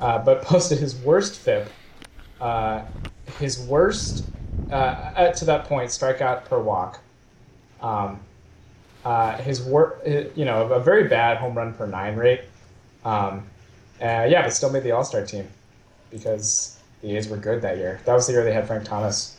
Uh, 0.00 0.18
but 0.18 0.42
posted 0.44 0.78
his 0.78 0.96
worst 0.96 1.40
FIP, 1.40 1.68
uh, 2.40 2.82
his 3.38 3.60
worst 3.60 4.24
uh, 4.70 4.74
uh, 4.74 5.32
to 5.32 5.44
that 5.44 5.64
point 5.64 5.90
strikeout 5.90 6.44
per 6.44 6.58
walk. 6.58 7.00
Um, 7.80 8.20
uh, 9.04 9.36
his 9.38 9.62
work, 9.62 10.00
you 10.06 10.44
know, 10.44 10.66
a 10.72 10.80
very 10.80 11.08
bad 11.08 11.36
home 11.36 11.54
run 11.54 11.74
per 11.74 11.86
nine 11.86 12.16
rate. 12.16 12.42
Um, 13.04 13.46
uh, 14.00 14.26
yeah, 14.28 14.42
but 14.42 14.52
still 14.52 14.70
made 14.70 14.82
the 14.82 14.92
All 14.92 15.04
Star 15.04 15.24
team 15.24 15.46
because 16.10 16.80
the 17.02 17.16
A's 17.16 17.28
were 17.28 17.36
good 17.36 17.60
that 17.62 17.76
year. 17.76 18.00
That 18.06 18.14
was 18.14 18.26
the 18.26 18.32
year 18.32 18.44
they 18.44 18.52
had 18.52 18.66
Frank 18.66 18.84
Thomas. 18.84 19.38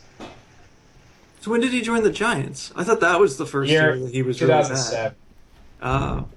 So 1.40 1.50
when 1.50 1.60
did 1.60 1.72
he 1.72 1.80
join 1.80 2.02
the 2.02 2.12
Giants? 2.12 2.72
I 2.76 2.84
thought 2.84 3.00
that 3.00 3.20
was 3.20 3.38
the 3.38 3.46
first 3.46 3.70
Year 3.70 3.96
year 3.96 4.04
that 4.04 4.12
he 4.12 4.22
was 4.22 4.40
really 4.40 4.52
bad. 4.52 5.14
2007. 5.80 5.82
Oh. 5.82 6.28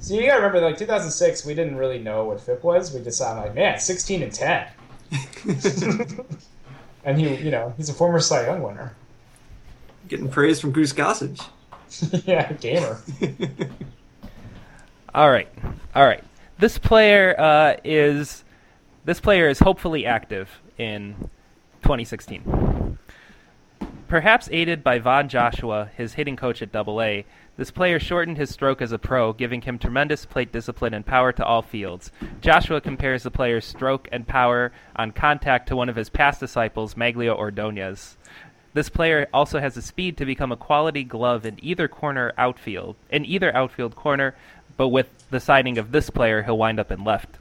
So 0.00 0.14
you 0.14 0.26
gotta 0.26 0.42
remember, 0.42 0.60
like 0.60 0.76
2006, 0.76 1.46
we 1.46 1.54
didn't 1.54 1.76
really 1.76 1.98
know 1.98 2.24
what 2.24 2.40
FIP 2.40 2.64
was. 2.64 2.92
We 2.92 3.00
just 3.02 3.18
saw 3.18 3.36
him 3.36 3.44
like, 3.44 3.54
man, 3.54 3.78
16 3.78 4.22
and 4.22 4.32
10, 4.32 4.66
and 7.04 7.20
he, 7.20 7.36
you 7.36 7.50
know, 7.50 7.72
he's 7.76 7.88
a 7.88 7.94
former 7.94 8.18
Cy 8.18 8.46
Young 8.46 8.62
winner. 8.62 8.96
Getting 10.08 10.28
praise 10.28 10.60
from 10.60 10.72
Goose 10.72 10.92
Gossage. 10.92 11.48
yeah, 12.26 12.52
gamer. 12.54 12.98
All 15.14 15.30
right, 15.30 15.48
all 15.94 16.06
right. 16.06 16.24
This 16.58 16.78
player 16.78 17.38
uh, 17.38 17.76
is 17.84 18.44
this 19.04 19.20
player 19.20 19.50
is 19.50 19.58
hopefully 19.58 20.06
active 20.06 20.48
in 20.78 21.14
2016. 21.82 22.98
Perhaps 24.08 24.48
aided 24.50 24.82
by 24.82 24.98
Von 24.98 25.28
Joshua, 25.28 25.90
his 25.96 26.14
hitting 26.14 26.34
coach 26.36 26.62
at 26.62 26.72
Double 26.72 27.02
A, 27.02 27.26
this 27.56 27.70
player 27.70 28.00
shortened 28.00 28.38
his 28.38 28.50
stroke 28.50 28.80
as 28.80 28.92
a 28.92 28.98
pro, 28.98 29.32
giving 29.32 29.60
him 29.60 29.78
tremendous 29.78 30.24
plate 30.24 30.52
discipline 30.52 30.94
and 30.94 31.04
power 31.04 31.32
to 31.32 31.44
all 31.44 31.62
fields. 31.62 32.10
Joshua 32.40 32.80
compares 32.80 33.22
the 33.22 33.30
player's 33.30 33.66
stroke 33.66 34.08
and 34.10 34.26
power 34.26 34.72
on 34.96 35.12
contact 35.12 35.68
to 35.68 35.76
one 35.76 35.88
of 35.88 35.96
his 35.96 36.08
past 36.08 36.40
disciples, 36.40 36.94
Magglio 36.94 37.36
Ordonez. 37.36 38.16
This 38.74 38.88
player 38.88 39.28
also 39.34 39.60
has 39.60 39.74
the 39.74 39.82
speed 39.82 40.16
to 40.16 40.24
become 40.24 40.50
a 40.50 40.56
quality 40.56 41.04
glove 41.04 41.44
in 41.44 41.62
either 41.62 41.88
corner 41.88 42.32
outfield, 42.38 42.96
in 43.10 43.26
either 43.26 43.54
outfield 43.54 43.94
corner, 43.94 44.34
but 44.78 44.88
with 44.88 45.08
the 45.28 45.40
signing 45.40 45.76
of 45.76 45.92
this 45.92 46.08
player, 46.08 46.42
he'll 46.42 46.56
wind 46.56 46.80
up 46.80 46.90
in 46.90 47.04
left. 47.04 47.36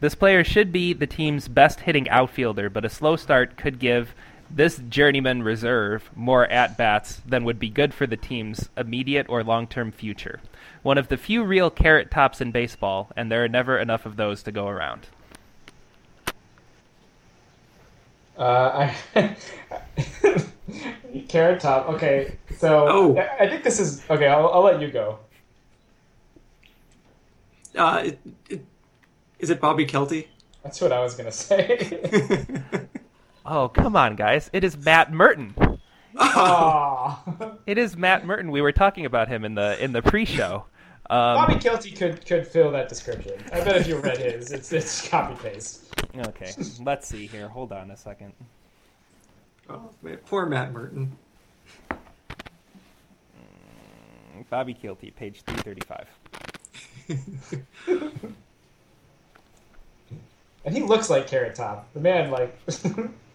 This 0.00 0.14
player 0.14 0.44
should 0.44 0.72
be 0.72 0.94
the 0.94 1.06
team's 1.06 1.48
best 1.48 1.80
hitting 1.80 2.08
outfielder, 2.08 2.70
but 2.70 2.84
a 2.84 2.88
slow 2.88 3.16
start 3.16 3.56
could 3.56 3.78
give 3.78 4.14
this 4.50 4.78
journeyman 4.88 5.42
reserve 5.42 6.10
more 6.14 6.46
at 6.46 6.76
bats 6.76 7.20
than 7.26 7.44
would 7.44 7.58
be 7.58 7.68
good 7.68 7.92
for 7.92 8.06
the 8.06 8.16
team's 8.16 8.68
immediate 8.76 9.26
or 9.28 9.44
long 9.44 9.66
term 9.66 9.92
future. 9.92 10.40
One 10.82 10.98
of 10.98 11.08
the 11.08 11.16
few 11.16 11.44
real 11.44 11.70
carrot 11.70 12.10
tops 12.10 12.40
in 12.40 12.52
baseball, 12.52 13.10
and 13.16 13.30
there 13.30 13.44
are 13.44 13.48
never 13.48 13.78
enough 13.78 14.06
of 14.06 14.16
those 14.16 14.42
to 14.44 14.52
go 14.52 14.68
around. 14.68 15.06
Uh, 18.38 18.92
I 19.16 19.36
carrot 21.28 21.60
top. 21.60 21.88
Okay, 21.88 22.36
so 22.56 22.86
Oh. 22.88 23.16
I 23.16 23.44
I 23.44 23.48
think 23.48 23.64
this 23.64 23.80
is 23.80 24.02
okay. 24.08 24.28
I'll, 24.28 24.48
I'll 24.48 24.62
let 24.62 24.80
you 24.80 24.88
go. 24.90 25.18
Uh, 27.76 28.02
it, 28.06 28.20
it, 28.48 28.64
is 29.40 29.50
it 29.50 29.60
Bobby 29.60 29.84
Kielty? 29.86 30.28
That's 30.62 30.80
what 30.80 30.92
I 30.92 31.00
was 31.02 31.14
gonna 31.14 31.32
say. 31.32 32.62
Oh, 33.50 33.70
come 33.70 33.96
on, 33.96 34.14
guys. 34.14 34.50
It 34.52 34.62
is 34.62 34.76
Matt 34.76 35.10
Murton. 35.10 35.78
Aw. 36.18 37.56
It 37.66 37.78
is 37.78 37.96
Matt 37.96 38.24
Murton. 38.24 38.50
We 38.50 38.60
were 38.60 38.72
talking 38.72 39.06
about 39.06 39.28
him 39.28 39.42
in 39.44 39.54
the 39.54 39.82
in 39.82 39.92
the 39.92 40.02
pre-show. 40.02 40.66
Um, 41.10 41.36
Bobby 41.36 41.54
Kielty 41.54 41.96
could 41.96 42.26
could 42.26 42.46
fill 42.46 42.70
that 42.72 42.90
description. 42.90 43.32
I 43.50 43.64
bet 43.64 43.76
if 43.76 43.86
you 43.86 43.96
read 43.96 44.18
his, 44.18 44.52
it's 44.52 44.70
it's 44.70 45.08
copy 45.08 45.34
paste. 45.42 45.86
okay, 46.14 46.52
let's 46.82 47.08
see 47.08 47.26
here. 47.26 47.48
Hold 47.48 47.72
on 47.72 47.90
a 47.90 47.96
second. 47.96 48.34
oh, 49.70 49.88
man, 50.02 50.18
poor 50.26 50.44
Matt 50.44 50.74
Murton. 50.74 51.08
Bobby 54.50 54.74
Kielty, 54.74 55.14
page 55.14 55.42
335. 55.46 56.06
And 60.68 60.76
he 60.76 60.82
looks 60.82 61.08
like 61.08 61.26
Carrot 61.26 61.54
Top. 61.54 61.88
The 61.94 62.00
man, 62.00 62.30
like, 62.30 62.54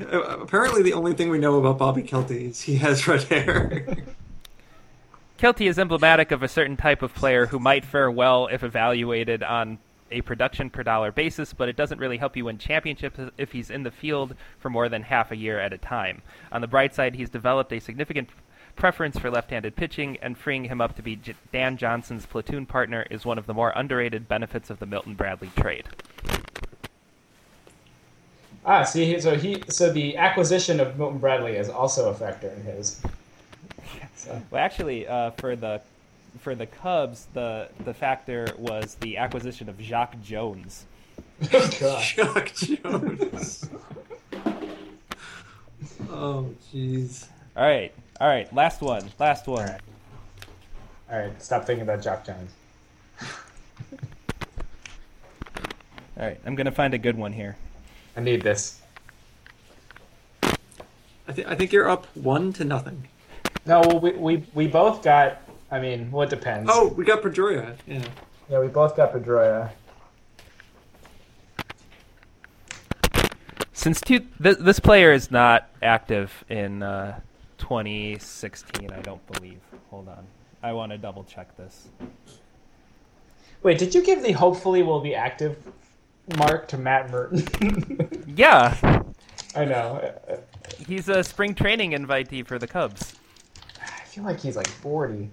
Apparently, 0.00 0.82
the 0.82 0.92
only 0.92 1.14
thing 1.14 1.30
we 1.30 1.38
know 1.38 1.58
about 1.58 1.78
Bobby 1.78 2.02
Kielty 2.02 2.50
is 2.50 2.62
he 2.62 2.76
has 2.76 3.06
red 3.06 3.22
hair. 3.24 3.96
Kielty 5.38 5.68
is 5.68 5.78
emblematic 5.78 6.30
of 6.30 6.42
a 6.42 6.48
certain 6.48 6.76
type 6.76 7.02
of 7.02 7.14
player 7.14 7.46
who 7.46 7.58
might 7.58 7.84
fare 7.84 8.10
well 8.10 8.46
if 8.46 8.62
evaluated 8.62 9.42
on 9.42 9.78
a 10.10 10.20
production 10.22 10.70
per 10.70 10.82
dollar 10.82 11.10
basis, 11.10 11.52
but 11.52 11.68
it 11.68 11.76
doesn't 11.76 11.98
really 11.98 12.18
help 12.18 12.36
you 12.36 12.44
win 12.44 12.56
championships 12.56 13.18
if 13.36 13.52
he's 13.52 13.70
in 13.70 13.82
the 13.82 13.90
field 13.90 14.36
for 14.58 14.70
more 14.70 14.88
than 14.88 15.02
half 15.02 15.32
a 15.32 15.36
year 15.36 15.58
at 15.58 15.72
a 15.72 15.78
time. 15.78 16.22
On 16.52 16.60
the 16.60 16.68
bright 16.68 16.94
side, 16.94 17.16
he's 17.16 17.30
developed 17.30 17.72
a 17.72 17.80
significant 17.80 18.30
preference 18.76 19.18
for 19.18 19.30
left-handed 19.30 19.76
pitching, 19.76 20.18
and 20.20 20.36
freeing 20.36 20.64
him 20.64 20.80
up 20.80 20.96
to 20.96 21.02
be 21.02 21.16
J- 21.16 21.34
Dan 21.52 21.76
Johnson's 21.76 22.26
platoon 22.26 22.66
partner 22.66 23.06
is 23.10 23.24
one 23.24 23.38
of 23.38 23.46
the 23.46 23.54
more 23.54 23.72
underrated 23.74 24.28
benefits 24.28 24.70
of 24.70 24.78
the 24.78 24.86
Milton 24.86 25.14
Bradley 25.14 25.50
trade. 25.56 25.84
Ah, 28.66 28.82
see, 28.82 29.20
so 29.20 29.36
he, 29.36 29.62
so 29.68 29.92
the 29.92 30.16
acquisition 30.16 30.80
of 30.80 30.98
Milton 30.98 31.18
Bradley 31.18 31.56
is 31.56 31.68
also 31.68 32.08
a 32.10 32.14
factor 32.14 32.48
in 32.48 32.62
his. 32.62 33.00
So, 34.16 34.40
Well, 34.50 34.62
actually, 34.64 35.06
uh, 35.06 35.32
for 35.32 35.54
the 35.54 35.82
for 36.40 36.54
the 36.54 36.66
Cubs, 36.66 37.26
the 37.34 37.68
the 37.84 37.92
factor 37.92 38.48
was 38.58 38.94
the 39.00 39.18
acquisition 39.18 39.68
of 39.68 39.78
Jacque 39.78 40.20
Jones. 40.22 40.86
oh 41.52 41.70
god. 41.78 42.02
Chuck 42.02 42.54
Jones. 42.54 43.68
oh, 46.08 46.48
jeez. 46.72 47.26
All 47.56 47.64
right, 47.64 47.92
all 48.18 48.28
right, 48.28 48.52
last 48.54 48.80
one, 48.80 49.04
last 49.18 49.46
one. 49.46 49.60
All 49.60 49.72
right. 49.72 49.80
All 51.12 51.18
right, 51.18 51.42
stop 51.42 51.66
thinking 51.66 51.82
about 51.82 52.02
Jock 52.02 52.24
Jones. 52.24 52.50
All 56.16 56.24
right, 56.24 56.40
I'm 56.46 56.54
gonna 56.54 56.72
find 56.72 56.94
a 56.94 56.98
good 56.98 57.18
one 57.18 57.32
here. 57.34 57.56
I 58.16 58.20
need 58.20 58.42
this. 58.42 58.80
I, 60.42 61.32
th- 61.32 61.46
I 61.46 61.54
think 61.54 61.72
you're 61.72 61.88
up 61.88 62.06
one 62.16 62.52
to 62.54 62.64
nothing. 62.64 63.08
No, 63.66 63.80
well, 63.80 64.00
we, 64.00 64.12
we 64.12 64.46
we 64.54 64.66
both 64.66 65.02
got. 65.02 65.40
I 65.70 65.80
mean, 65.80 66.10
well, 66.12 66.22
it 66.22 66.30
depends. 66.30 66.70
Oh, 66.72 66.88
we 66.88 67.04
got 67.04 67.22
Pedroia. 67.22 67.76
Yeah. 67.86 68.04
yeah, 68.48 68.60
we 68.60 68.68
both 68.68 68.96
got 68.96 69.12
Pedroia. 69.12 69.70
Since 73.72 74.00
two, 74.00 74.20
th- 74.42 74.58
this 74.58 74.78
player 74.78 75.12
is 75.12 75.30
not 75.30 75.68
active 75.82 76.44
in 76.48 76.82
uh, 76.82 77.20
2016, 77.58 78.90
I 78.90 79.00
don't 79.00 79.26
believe. 79.32 79.60
Hold 79.90 80.08
on, 80.08 80.26
I 80.62 80.72
want 80.72 80.92
to 80.92 80.98
double 80.98 81.24
check 81.24 81.56
this. 81.56 81.88
Wait, 83.62 83.78
did 83.78 83.94
you 83.94 84.02
give 84.02 84.22
the 84.22 84.32
hopefully 84.32 84.82
will 84.82 85.00
be 85.00 85.14
active 85.14 85.56
mark 86.36 86.68
to 86.68 86.78
Matt 86.78 87.10
Murton? 87.10 88.20
Yeah, 88.36 89.02
I 89.54 89.64
know. 89.64 90.12
he's 90.88 91.08
a 91.08 91.22
spring 91.22 91.54
training 91.54 91.92
invitee 91.92 92.44
for 92.44 92.58
the 92.58 92.66
Cubs. 92.66 93.14
I 93.80 94.04
feel 94.06 94.24
like 94.24 94.40
he's 94.40 94.56
like 94.56 94.66
forty. 94.66 95.30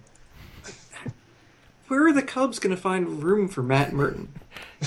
Where 1.87 2.07
are 2.07 2.13
the 2.13 2.21
Cubs 2.21 2.59
going 2.59 2.75
to 2.75 2.81
find 2.81 3.23
room 3.23 3.47
for 3.47 3.63
Matt 3.63 3.91
Murton? 3.91 4.27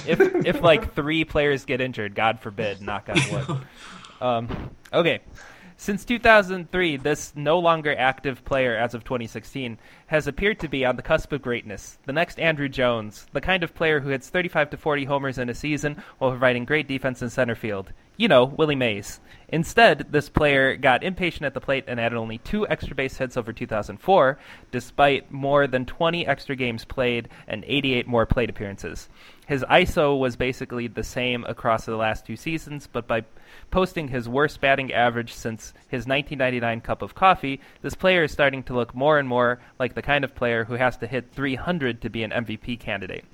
If 0.07 0.21
if 0.47 0.63
like 0.63 0.95
three 0.95 1.25
players 1.25 1.65
get 1.65 1.81
injured, 1.81 2.15
God 2.15 2.41
forbid, 2.41 2.81
knock 2.81 3.09
on 3.09 3.19
wood. 3.33 3.61
Um, 4.21 4.71
okay. 4.93 5.21
Since 5.77 6.05
2003, 6.05 6.97
this 6.99 7.33
no 7.35 7.59
longer 7.59 7.95
active 7.99 8.45
player 8.45 8.77
as 8.77 8.95
of 8.95 9.03
2016 9.03 9.77
has 10.07 10.27
appeared 10.27 10.61
to 10.61 10.69
be 10.69 10.85
on 10.85 10.97
the 10.97 11.03
cusp 11.03 11.33
of 11.33 11.43
greatness. 11.43 11.99
The 12.07 12.13
next 12.13 12.39
Andruw 12.39 12.71
Jones, 12.71 13.27
the 13.33 13.41
kind 13.41 13.63
of 13.63 13.75
player 13.75 14.01
who 14.01 14.11
hits 14.11 14.31
35 14.31 14.71
to 14.71 14.77
40 14.77 15.05
homers 15.05 15.37
in 15.37 15.49
a 15.49 15.55
season 15.55 16.03
while 16.19 16.31
providing 16.31 16.65
great 16.65 16.87
defense 16.87 17.23
in 17.23 17.29
center 17.29 17.57
field. 17.57 17.93
You 18.17 18.29
know, 18.29 18.45
Willie 18.45 18.77
Mays. 18.77 19.19
Instead, 19.49 20.07
this 20.13 20.29
player 20.29 20.77
got 20.77 21.03
impatient 21.03 21.47
at 21.47 21.55
the 21.55 21.61
plate 21.61 21.85
and 21.89 21.99
added 21.99 22.17
only 22.17 22.39
two 22.39 22.67
extra 22.69 22.95
base 22.95 23.17
hits 23.17 23.37
over 23.37 23.53
2004, 23.53 24.39
despite 24.71 25.33
more 25.33 25.67
than 25.67 25.85
20 25.85 26.25
extra 26.25 26.55
games 26.55 26.85
played 26.85 27.29
and 27.49 27.65
88 27.67 28.07
more 28.07 28.25
plate 28.25 28.51
appearances. 28.51 29.09
His 29.47 29.65
ISO 29.65 30.19
was 30.19 30.37
basically 30.37 30.87
the 30.87 31.03
same 31.03 31.45
across 31.45 31.87
the 31.87 31.97
last 31.97 32.25
two 32.25 32.37
seasons, 32.37 32.87
but 32.87 33.09
by 33.09 33.25
posting 33.73 34.09
his 34.09 34.29
worst 34.29 34.61
batting 34.61 34.93
average 34.93 35.35
since 35.35 35.75
his 35.89 36.07
1999 36.07 36.81
cup 36.83 37.03
of 37.03 37.17
coffee, 37.17 37.61
this 37.83 37.95
player 37.95 38.23
is 38.25 38.33
starting 38.33 38.63
to 38.65 38.75
look 38.75 38.95
more 38.95 39.19
and 39.19 39.29
more 39.29 39.61
like 39.81 39.95
the 39.95 40.03
kind 40.03 40.25
of 40.25 40.37
player 40.37 40.65
who 40.65 40.75
has 40.75 40.97
to 40.99 41.09
hit 41.09 41.33
300 41.33 42.01
to 42.01 42.11
be 42.11 42.23
an 42.23 42.31
MVP 42.31 42.79
candidate. 42.79 43.25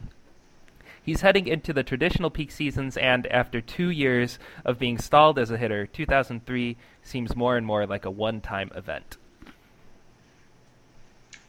He's 1.11 1.23
heading 1.23 1.49
into 1.49 1.73
the 1.73 1.83
traditional 1.83 2.31
peak 2.31 2.53
seasons, 2.53 2.97
and 2.97 3.27
after 3.27 3.61
two 3.61 3.91
years 3.91 4.39
of 4.65 4.79
being 4.79 4.97
stalled 4.97 5.41
as 5.41 5.51
a 5.51 5.59
hitter, 5.59 5.85
2003 5.85 6.77
seems 7.03 7.35
more 7.35 7.57
and 7.57 7.67
more 7.67 7.85
like 7.85 8.05
a 8.05 8.11
one 8.13 8.41
time 8.41 8.71
event. 8.77 9.17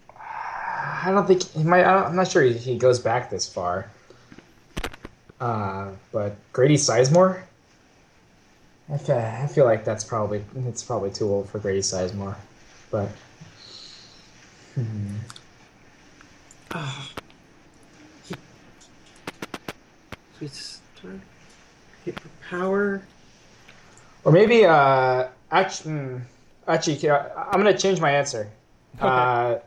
I 0.10 1.12
don't 1.12 1.28
think 1.28 1.44
he 1.52 1.64
might. 1.64 1.86
I 1.86 1.94
don't, 1.94 2.06
I'm 2.08 2.16
not 2.16 2.28
sure 2.28 2.42
he, 2.42 2.54
he 2.54 2.76
goes 2.76 2.98
back 2.98 3.30
this 3.30 3.48
far. 3.48 3.88
Uh, 5.40 5.92
but 6.12 6.38
Grady 6.54 6.78
Sizemore. 6.78 7.44
I 8.92 8.98
feel, 8.98 9.16
I 9.16 9.46
feel 9.46 9.66
like 9.66 9.86
that's 9.86 10.04
probably 10.04 10.44
it's 10.66 10.82
probably 10.82 11.12
too 11.12 11.30
old 11.30 11.50
for 11.50 11.60
Grady 11.60 11.82
Sizemore, 11.82 12.36
but 12.90 13.10
hmm. 14.74 15.18
It's 20.42 20.82
hit 22.04 22.20
for 22.20 22.30
power. 22.50 23.02
or 24.24 24.32
maybe 24.32 24.66
uh, 24.66 25.28
actually, 25.52 25.92
mm, 25.94 26.22
actually, 26.68 27.10
uh, 27.10 27.28
I'm 27.36 27.60
gonna 27.60 27.78
change 27.78 28.02
my 28.02 28.12
answer. 28.12 28.50
Uh, 29.00 29.60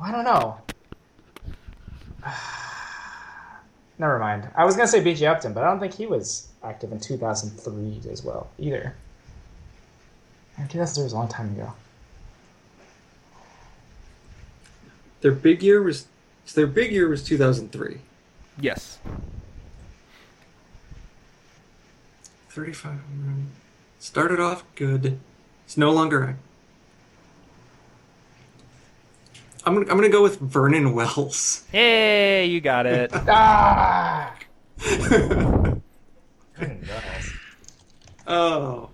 I 0.00 0.12
don't 0.12 0.24
know. 0.24 0.58
Never 3.98 4.18
mind. 4.18 4.48
I 4.54 4.64
was 4.64 4.76
gonna 4.76 4.88
say 4.88 5.02
BG 5.02 5.28
Upton, 5.28 5.52
but 5.52 5.62
I 5.64 5.66
don't 5.66 5.80
think 5.80 5.94
he 5.94 6.06
was 6.06 6.48
active 6.62 6.92
in 6.92 7.00
2003 7.00 8.00
as 8.10 8.22
well 8.22 8.48
either. 8.58 8.94
Man, 10.56 10.68
2003 10.68 11.04
was 11.04 11.12
a 11.12 11.16
long 11.16 11.28
time 11.28 11.50
ago. 11.52 11.72
Their 15.20 15.32
big 15.32 15.62
year 15.62 15.82
was 15.82 16.06
So 16.46 16.60
their 16.60 16.66
big 16.66 16.92
year 16.92 17.08
was 17.08 17.22
2003. 17.24 17.98
Yes. 18.60 18.98
35. 22.50 22.98
Started 23.98 24.40
off 24.40 24.64
good. 24.74 25.18
It's 25.64 25.76
no 25.76 25.92
longer. 25.92 26.36
I'm 29.64 29.74
gonna, 29.74 29.86
I'm 29.90 29.96
gonna 29.96 30.08
go 30.08 30.22
with 30.22 30.40
Vernon 30.40 30.92
Wells. 30.94 31.64
Hey, 31.70 32.46
you 32.46 32.60
got 32.60 32.86
it. 32.86 33.12
Ah. 33.28 34.34
oh, 38.26 38.88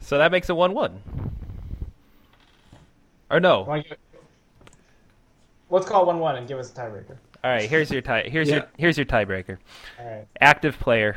so 0.00 0.18
that 0.18 0.30
makes 0.30 0.48
it 0.50 0.52
one-one. 0.54 1.00
Or 3.30 3.40
no. 3.40 3.62
Wanna 3.62 3.82
Let's 5.70 5.86
call 5.86 6.06
one 6.06 6.20
one 6.20 6.36
and 6.36 6.46
give 6.46 6.58
us 6.58 6.70
a 6.70 6.74
tiebreaker. 6.74 7.16
All 7.46 7.52
right. 7.52 7.70
Here's 7.70 7.92
your 7.92 8.02
tie. 8.02 8.24
Here's 8.26 8.50
your 8.50 8.66
here's 8.76 8.96
your 8.98 9.06
tiebreaker. 9.06 9.58
Right. 10.00 10.26
Active 10.40 10.80
player. 10.80 11.14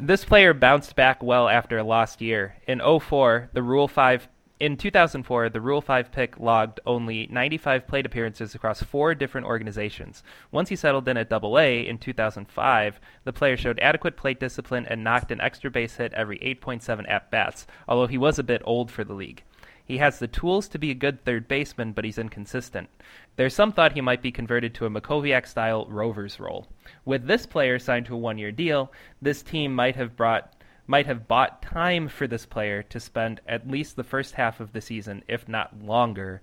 This 0.00 0.24
player 0.24 0.54
bounced 0.54 0.96
back 0.96 1.22
well 1.22 1.46
after 1.46 1.76
a 1.76 1.84
lost 1.84 2.22
year. 2.22 2.56
In 2.66 2.80
04, 2.80 3.50
the 3.52 3.62
Rule 3.62 3.86
5 3.86 4.28
in 4.60 4.78
2004, 4.78 5.50
the 5.50 5.60
Rule 5.60 5.82
5 5.82 6.10
pick 6.10 6.40
logged 6.40 6.80
only 6.86 7.28
95 7.30 7.86
plate 7.86 8.06
appearances 8.06 8.54
across 8.54 8.82
four 8.82 9.14
different 9.14 9.46
organizations. 9.46 10.22
Once 10.50 10.70
he 10.70 10.76
settled 10.76 11.06
in 11.06 11.18
at 11.18 11.30
AA 11.30 11.84
in 11.86 11.98
2005, 11.98 12.98
the 13.24 13.32
player 13.32 13.58
showed 13.58 13.78
adequate 13.80 14.16
plate 14.16 14.40
discipline 14.40 14.86
and 14.86 15.04
knocked 15.04 15.30
an 15.30 15.42
extra 15.42 15.70
base 15.70 15.96
hit 15.96 16.14
every 16.14 16.38
8.7 16.38 17.04
at 17.10 17.30
bats, 17.30 17.66
although 17.86 18.06
he 18.06 18.16
was 18.16 18.38
a 18.38 18.42
bit 18.42 18.62
old 18.64 18.90
for 18.90 19.04
the 19.04 19.12
league. 19.12 19.42
He 19.88 19.96
has 19.98 20.18
the 20.18 20.28
tools 20.28 20.68
to 20.68 20.78
be 20.78 20.90
a 20.90 20.94
good 20.94 21.24
third 21.24 21.48
baseman, 21.48 21.92
but 21.92 22.04
he's 22.04 22.18
inconsistent. 22.18 22.90
There's 23.36 23.54
some 23.54 23.72
thought 23.72 23.92
he 23.92 24.02
might 24.02 24.20
be 24.20 24.30
converted 24.30 24.74
to 24.74 24.84
a 24.84 24.90
Mackowiak 24.90 25.46
style 25.46 25.86
Rovers 25.86 26.38
role. 26.38 26.68
With 27.06 27.26
this 27.26 27.46
player 27.46 27.78
signed 27.78 28.04
to 28.06 28.14
a 28.14 28.18
one 28.18 28.36
year 28.36 28.52
deal, 28.52 28.92
this 29.22 29.42
team 29.42 29.74
might 29.74 29.96
have 29.96 30.14
brought 30.14 30.52
might 30.86 31.06
have 31.06 31.26
bought 31.26 31.62
time 31.62 32.08
for 32.08 32.26
this 32.26 32.46
player 32.46 32.82
to 32.82 33.00
spend 33.00 33.40
at 33.46 33.68
least 33.70 33.96
the 33.96 34.04
first 34.04 34.34
half 34.34 34.60
of 34.60 34.72
the 34.72 34.80
season, 34.80 35.22
if 35.28 35.48
not 35.48 35.82
longer, 35.82 36.40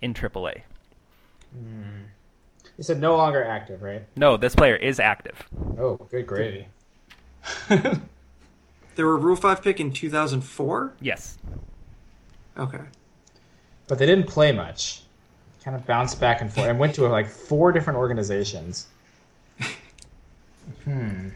in 0.00 0.14
AAA. 0.14 0.62
Hmm. 1.52 2.02
You 2.76 2.82
said 2.82 3.00
no 3.00 3.16
longer 3.16 3.44
active, 3.44 3.82
right? 3.82 4.04
No, 4.16 4.36
this 4.36 4.54
player 4.54 4.74
is 4.74 4.98
active. 4.98 5.48
Oh, 5.78 5.96
good 6.10 6.26
gravy. 6.26 6.66
they 7.68 9.04
were 9.04 9.14
a 9.14 9.18
Rule 9.18 9.36
5 9.36 9.62
pick 9.62 9.78
in 9.78 9.92
2004? 9.92 10.94
Yes. 11.00 11.38
Okay. 12.58 12.80
But 13.88 13.98
they 13.98 14.06
didn't 14.06 14.26
play 14.26 14.52
much. 14.52 15.02
Kind 15.62 15.76
of 15.76 15.86
bounced 15.86 16.20
back 16.20 16.40
and 16.40 16.52
forth 16.52 16.68
and 16.68 16.78
went 16.78 16.94
to 16.96 17.06
like 17.08 17.28
four 17.28 17.72
different 17.72 17.98
organizations. 17.98 18.86
hmm. 20.84 21.28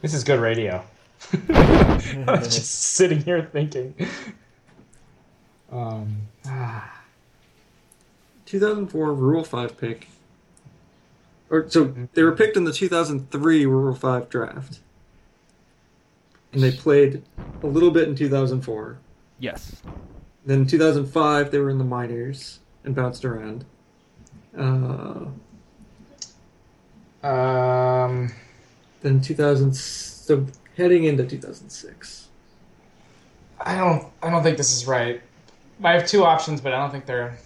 This 0.00 0.14
is 0.14 0.24
good 0.24 0.40
radio. 0.40 0.84
I 1.48 2.24
was 2.26 2.54
just 2.54 2.70
sitting 2.70 3.20
here 3.22 3.42
thinking. 3.42 3.94
Um, 5.70 6.16
ah. 6.46 7.02
2004 8.46 9.12
Rule 9.12 9.44
5 9.44 9.76
pick. 9.76 10.08
Or 11.50 11.68
so 11.68 11.94
they 12.14 12.22
were 12.22 12.36
picked 12.36 12.56
in 12.56 12.64
the 12.64 12.72
2003 12.72 13.66
Rule 13.66 13.94
5 13.94 14.28
draft. 14.28 14.78
And 16.52 16.62
they 16.62 16.72
played 16.72 17.22
a 17.62 17.66
little 17.66 17.90
bit 17.90 18.08
in 18.08 18.14
2004. 18.14 18.98
Yes. 19.38 19.82
Then 20.44 20.60
in 20.60 20.66
2005 20.66 21.50
they 21.50 21.58
were 21.58 21.70
in 21.70 21.78
the 21.78 21.84
minors 21.84 22.60
and 22.84 22.94
bounced 22.94 23.24
around. 23.24 23.64
Uh, 24.56 25.26
Um, 27.22 28.32
then 29.02 29.20
2000 29.20 29.74
so 29.74 30.46
heading 30.76 31.04
into 31.04 31.24
2006. 31.26 32.28
I 33.60 33.76
don't. 33.76 34.06
I 34.22 34.30
don't 34.30 34.44
think 34.44 34.56
this 34.56 34.72
is 34.72 34.86
right. 34.86 35.20
I 35.82 35.92
have 35.92 36.06
two 36.06 36.24
options, 36.24 36.60
but 36.60 36.72
I 36.72 36.78
don't 36.78 36.90
think 36.92 37.06
they're 37.06 37.36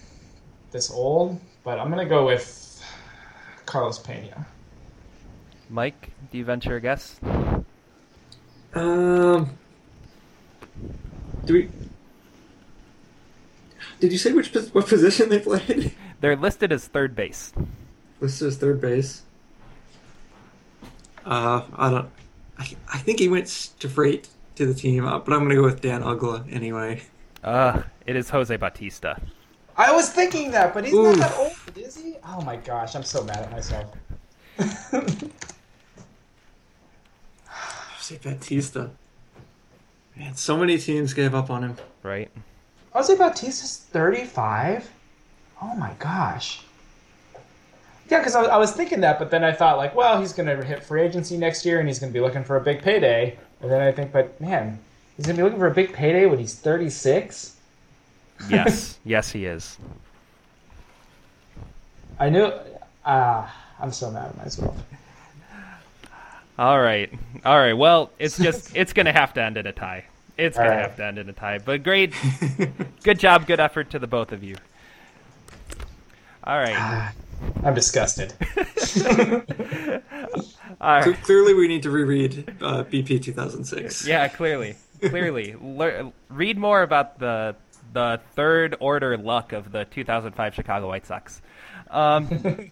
this 0.71 0.91
old. 0.91 1.41
But 1.65 1.79
I'm 1.79 1.89
gonna 1.89 2.05
go 2.05 2.27
with 2.27 2.85
Carlos 3.65 3.99
Pena. 3.99 4.47
Mike, 5.71 6.11
do 6.31 6.37
you 6.39 6.45
venture 6.45 6.77
a 6.77 6.81
guess? 6.81 7.19
Um 8.75 9.51
Do 11.45 11.55
we 11.55 11.71
Did 14.01 14.13
you 14.13 14.19
say 14.19 14.33
which 14.33 14.55
what 14.73 14.87
position 14.87 15.29
they 15.29 15.41
played? 15.41 15.95
They're 16.21 16.37
listed 16.37 16.71
as 16.73 16.87
third 16.87 17.17
base. 17.17 17.53
This 18.21 18.41
is 18.43 18.57
third 18.57 18.81
base. 18.81 19.23
Uh, 21.25 21.63
I 21.77 21.91
don't. 21.91 22.09
I, 22.59 22.77
I 22.93 22.99
think 22.99 23.19
he 23.19 23.29
went 23.29 23.49
straight 23.49 23.81
to 23.81 23.89
freight 23.89 24.29
to 24.57 24.67
the 24.67 24.75
team, 24.75 25.05
uh, 25.07 25.19
but 25.19 25.33
I'm 25.35 25.43
gonna 25.43 25.57
go 25.57 25.63
with 25.65 25.81
Dan 25.81 26.03
Uggla 26.03 26.53
anyway. 26.53 27.03
Uh, 27.43 27.83
it 28.07 28.15
is 28.15 28.31
Jose 28.31 28.55
Bautista. 28.57 29.21
I 29.77 29.91
was 29.93 30.11
thinking 30.11 30.51
that, 30.53 30.75
but 30.75 30.85
he's 30.85 30.95
Oof. 30.95 31.17
not 31.17 31.31
that 31.31 31.39
old, 31.39 31.77
is 31.77 31.97
he? 31.97 32.17
Oh 32.25 32.41
my 32.43 32.57
gosh, 32.57 32.95
I'm 32.95 33.03
so 33.03 33.25
mad 33.25 33.39
at 33.39 33.51
myself. 33.51 33.93
Jose 37.49 38.19
Bautista. 38.23 38.91
Man, 40.23 40.37
so 40.37 40.57
many 40.57 40.79
teams 40.79 41.15
gave 41.15 41.35
up 41.35 41.51
on 41.51 41.65
him. 41.65 41.77
Right? 42.05 42.31
Jose 42.93 43.13
Bautista's 43.17 43.79
35? 43.91 44.89
Oh 45.61 45.75
my 45.75 45.93
gosh. 45.99 46.63
Yeah, 48.09 48.19
because 48.19 48.37
I, 48.37 48.43
was- 48.43 48.51
I 48.51 48.57
was 48.57 48.71
thinking 48.73 49.01
that, 49.01 49.19
but 49.19 49.31
then 49.33 49.43
I 49.43 49.53
thought, 49.53 49.79
like, 49.79 49.97
well, 49.97 50.21
he's 50.21 50.33
going 50.33 50.47
to 50.47 50.65
hit 50.65 50.85
free 50.85 51.03
agency 51.03 51.37
next 51.37 51.67
year 51.67 51.81
and 51.81 51.89
he's 51.89 51.99
going 51.99 52.13
to 52.13 52.17
be 52.17 52.21
looking 52.21 52.45
for 52.45 52.57
a 52.57 52.61
big 52.61 52.83
payday. 52.83 53.37
And 53.61 53.71
then 53.71 53.81
I 53.81 53.91
think, 53.91 54.13
but 54.13 54.41
man, 54.41 54.79
he's 55.17 55.27
going 55.27 55.35
to 55.37 55.41
be 55.41 55.45
looking 55.45 55.59
for 55.59 55.67
a 55.67 55.75
big 55.75 55.93
payday 55.93 56.27
when 56.27 56.39
he's 56.39 56.55
36? 56.55 57.57
Yes. 58.49 58.99
yes, 59.05 59.31
he 59.33 59.47
is. 59.47 59.77
I 62.21 62.29
knew. 62.29 62.53
Ah, 63.05 63.53
I'm 63.81 63.91
so 63.91 64.09
mad 64.11 64.27
at 64.29 64.37
myself. 64.37 64.77
All 66.59 66.81
right. 66.81 67.13
All 67.45 67.59
right. 67.59 67.73
Well, 67.73 68.11
it's 68.21 68.39
just 68.39 68.71
it's 68.77 68.93
going 68.93 69.07
to 69.07 69.13
have 69.13 69.35
to 69.35 69.43
end 69.43 69.57
in 69.57 69.67
a 69.67 69.73
tie. 69.73 70.05
It's 70.43 70.57
All 70.59 70.65
going 70.65 70.77
right. 70.77 70.83
to 70.83 70.89
have 70.89 70.97
to 70.97 71.05
end 71.05 71.19
in 71.19 71.29
a 71.29 71.33
tie. 71.33 71.59
But 71.59 71.83
great. 71.85 72.13
good 73.05 73.19
job, 73.19 73.47
good 73.47 73.61
effort 73.61 73.91
to 73.91 73.99
the 73.99 74.07
both 74.09 74.33
of 74.33 74.43
you. 74.43 74.57
All 76.45 76.59
right. 76.59 76.75
Ah, 76.77 77.13
I'm 77.63 77.75
disgusted. 77.75 78.33
All 80.81 81.03
Cle- 81.03 81.13
right. 81.13 81.23
Clearly, 81.23 81.55
we 81.55 81.69
need 81.69 81.85
to 81.85 81.91
reread 81.91 82.49
uh, 82.61 82.83
BP 82.85 83.23
2006. 83.23 84.07
Yeah, 84.07 84.27
clearly. 84.29 84.75
Clearly. 85.01 85.55
Lear- 85.61 86.11
read 86.29 86.59
more 86.59 86.83
about 86.83 87.19
the 87.21 87.55
the 87.93 88.21
third 88.35 88.75
order 88.81 89.17
luck 89.19 89.53
of 89.53 89.71
the 89.71 89.85
2005 89.85 90.55
Chicago 90.55 90.89
White 90.89 91.07
Sox. 91.07 91.41
Um, 91.91 92.71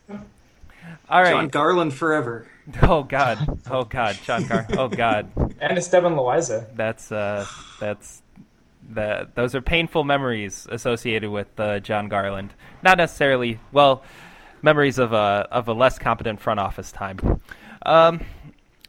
all 1.09 1.25
John. 1.25 1.49
Garland 1.49 1.93
forever. 1.95 2.47
Oh 2.82 3.02
god. 3.02 3.58
Oh 3.70 3.84
god. 3.84 4.18
Jon 4.24 4.44
Gar. 4.46 4.66
Oh 4.72 4.88
god. 4.88 5.30
and 5.61 5.78
Esteban 5.78 6.14
Loaiza. 6.14 6.66
That's 6.76 7.11
uh 7.11 7.44
that's 7.80 8.22
the 8.92 9.28
those 9.34 9.54
are 9.54 9.61
painful 9.61 10.04
memories 10.04 10.66
associated 10.70 11.30
with 11.30 11.48
uh, 11.58 11.80
Jon 11.80 12.08
Garland. 12.08 12.54
Not 12.82 12.98
necessarily 12.98 13.58
well 13.72 14.02
memories 14.62 14.98
of 14.98 15.12
a 15.12 15.48
of 15.50 15.68
a 15.68 15.72
less 15.72 15.98
competent 15.98 16.40
front 16.40 16.61
office 16.61 16.92
time. 16.92 17.40
Um, 17.86 18.20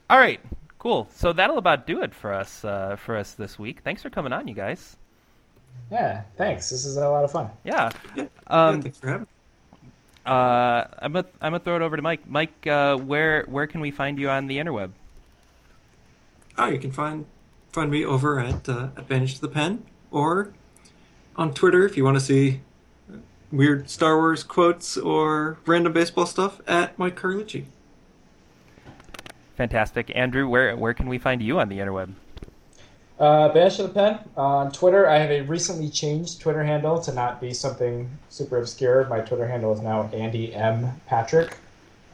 all 0.10 0.18
right, 0.20 0.40
cool. 0.80 1.08
So 1.14 1.34
that'll 1.34 1.58
about 1.58 1.88
do 1.88 2.02
it 2.02 2.14
for 2.14 2.34
us 2.34 2.64
uh, 2.66 2.96
for 2.98 3.18
us 3.18 3.34
this 3.34 3.58
week. 3.58 3.82
Thanks 3.84 4.02
for 4.02 4.10
coming 4.10 4.34
on, 4.34 4.48
you 4.48 4.54
guys. 4.54 4.98
Yeah, 5.92 6.24
thanks. 6.38 6.70
This 6.70 6.86
is 6.86 6.98
a 6.98 7.10
lot 7.10 7.24
of 7.24 7.32
fun. 7.32 7.50
Yeah. 7.64 7.90
Yeah, 8.16 8.26
Um, 8.48 8.76
yeah, 8.78 8.82
thanks 8.82 8.98
for 9.00 9.08
having. 9.10 9.28
Uh, 10.26 10.86
I'm 11.00 11.14
gonna 11.14 11.26
I'm 11.42 11.52
gonna 11.54 11.64
throw 11.64 11.76
it 11.76 11.82
over 11.82 11.96
to 11.96 12.02
Mike. 12.02 12.28
Mike, 12.28 12.68
uh, 12.68 12.96
where 12.98 13.44
where 13.48 13.68
can 13.68 13.82
we 13.82 13.92
find 13.92 14.20
you 14.20 14.30
on 14.30 14.48
the 14.48 14.58
interweb? 14.58 14.92
Oh, 16.58 16.68
you 16.68 16.80
can 16.80 16.92
find 16.92 17.26
find 17.72 17.90
me 17.90 18.06
over 18.06 18.40
at 18.40 18.70
uh, 18.70 18.90
Advantage 18.96 19.36
to 19.36 19.42
the 19.42 19.48
Pen 19.48 19.84
or 20.12 20.54
on 21.36 21.54
Twitter 21.54 21.86
if 21.86 21.98
you 21.98 22.04
want 22.04 22.18
to 22.18 22.24
see 22.24 22.62
weird 23.52 23.90
Star 23.90 24.18
Wars 24.18 24.44
quotes 24.44 24.96
or 24.98 25.58
random 25.66 25.94
baseball 25.94 26.26
stuff 26.26 26.62
at 26.68 26.98
Mike 27.00 27.20
Carlucci. 27.20 27.66
Fantastic, 29.56 30.12
Andrew. 30.16 30.48
Where 30.48 30.76
where 30.76 30.94
can 30.94 31.08
we 31.08 31.18
find 31.18 31.42
you 31.42 31.60
on 31.60 31.70
the 31.70 31.80
interweb? 31.80 32.14
Uh, 33.22 33.54
Banished 33.54 33.78
to 33.78 33.84
the 33.84 33.90
Pen. 33.90 34.18
On 34.36 34.72
Twitter, 34.72 35.08
I 35.08 35.20
have 35.20 35.30
a 35.30 35.42
recently 35.42 35.92
changed 35.92 36.42
Twitter 36.42 36.64
handle 36.64 37.00
to 37.04 37.14
not 37.14 37.40
be 37.40 37.54
something 37.54 38.10
super 38.30 38.58
obscure. 38.58 39.06
My 39.10 39.20
Twitter 39.20 39.48
handle 39.48 39.72
is 39.74 39.80
now 39.80 40.10
Andy 40.12 40.56
M. 40.56 41.00
Patrick. 41.06 41.56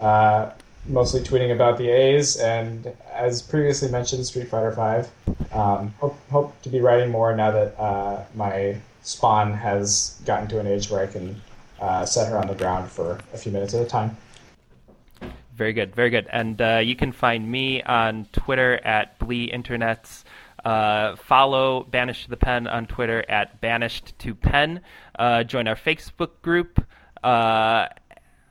Uh, 0.01 0.51
mostly 0.85 1.21
tweeting 1.21 1.53
about 1.53 1.77
the 1.77 1.87
A's 1.87 2.35
and, 2.35 2.93
as 3.09 3.41
previously 3.41 3.89
mentioned, 3.89 4.25
Street 4.25 4.49
Fighter 4.49 4.73
Five. 4.73 5.09
Um, 5.53 5.93
hope, 6.01 6.19
hope 6.29 6.61
to 6.63 6.69
be 6.69 6.81
writing 6.81 7.09
more 7.09 7.33
now 7.33 7.51
that 7.51 7.79
uh, 7.79 8.25
my 8.35 8.75
spawn 9.01 9.53
has 9.53 10.19
gotten 10.25 10.49
to 10.49 10.59
an 10.59 10.67
age 10.67 10.89
where 10.89 11.01
I 11.01 11.07
can 11.07 11.41
uh, 11.79 12.05
set 12.05 12.27
her 12.27 12.37
on 12.37 12.47
the 12.47 12.55
ground 12.55 12.91
for 12.91 13.17
a 13.33 13.37
few 13.37 13.53
minutes 13.53 13.73
at 13.73 13.81
a 13.81 13.85
time. 13.85 14.17
Very 15.55 15.71
good, 15.71 15.95
very 15.95 16.09
good. 16.09 16.27
And 16.31 16.61
uh, 16.61 16.81
you 16.83 16.97
can 16.97 17.13
find 17.13 17.49
me 17.49 17.81
on 17.83 18.27
Twitter 18.33 18.81
at 18.83 19.17
Blee 19.19 19.49
Internets. 19.49 20.25
Uh, 20.67 21.15
follow 21.15 21.85
Banished 21.85 22.25
to 22.25 22.29
the 22.29 22.35
Pen 22.35 22.67
on 22.67 22.87
Twitter 22.87 23.23
at 23.29 23.61
Banished 23.61 24.19
to 24.19 24.35
Pen. 24.35 24.81
Uh, 25.17 25.45
join 25.45 25.65
our 25.65 25.77
Facebook 25.77 26.41
group. 26.41 26.85
Uh, 27.23 27.87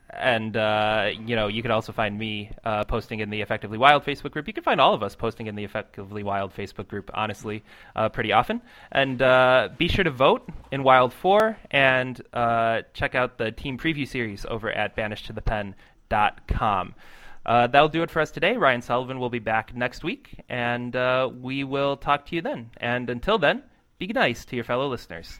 and 0.09 0.57
uh, 0.57 1.11
you 1.27 1.37
know 1.37 1.49
you 1.49 1.61
can 1.61 1.71
also 1.71 1.93
find 1.93 2.19
me 2.19 2.51
uh, 2.64 2.85
posting 2.85 3.21
in 3.21 3.29
the 3.29 3.43
Effectively 3.43 3.77
Wild 3.77 4.03
Facebook 4.03 4.31
group. 4.31 4.47
You 4.47 4.55
can 4.55 4.62
find 4.62 4.81
all 4.81 4.95
of 4.95 5.03
us 5.03 5.14
posting 5.14 5.47
in 5.47 5.57
the 5.57 5.64
Effectively 5.64 6.23
Wild 6.23 6.57
Facebook 6.57 6.89
group, 6.89 7.11
honestly, 7.12 7.62
uh, 7.95 8.09
pretty 8.09 8.33
often. 8.33 8.62
And 8.91 9.19
be 9.77 9.89
sure 9.89 10.05
to 10.05 10.11
vote 10.11 10.49
in 10.73 10.85
Wild 10.85 11.12
Four 11.12 11.59
and 11.71 12.17
check 12.95 13.14
out 13.14 13.37
the 13.37 13.53
team 13.53 13.77
preview 13.77 14.09
series 14.09 14.47
over 14.49 14.71
at 14.71 14.97
banished 14.97 15.27
to 15.27 15.35
BanishedToThePen.com. 15.35 16.95
Uh, 17.47 17.68
that'll 17.68 17.88
do 17.88 18.03
it 18.03 18.11
for 18.11 18.20
us 18.20 18.32
today. 18.32 18.57
Ryan 18.57 18.82
Sullivan 18.82 19.20
will 19.20 19.30
be 19.30 19.38
back 19.38 19.74
next 19.74 20.03
week, 20.03 20.42
and 20.49 20.94
we 21.40 21.62
will 21.64 21.97
talk 21.97 22.26
to 22.26 22.34
you 22.34 22.42
then. 22.42 22.70
And 22.76 23.09
until 23.09 23.38
then, 23.38 23.62
be 23.99 24.09
nice 24.09 24.44
to 24.47 24.57
your 24.57 24.64
fellow 24.64 24.88
listeners. 24.88 25.38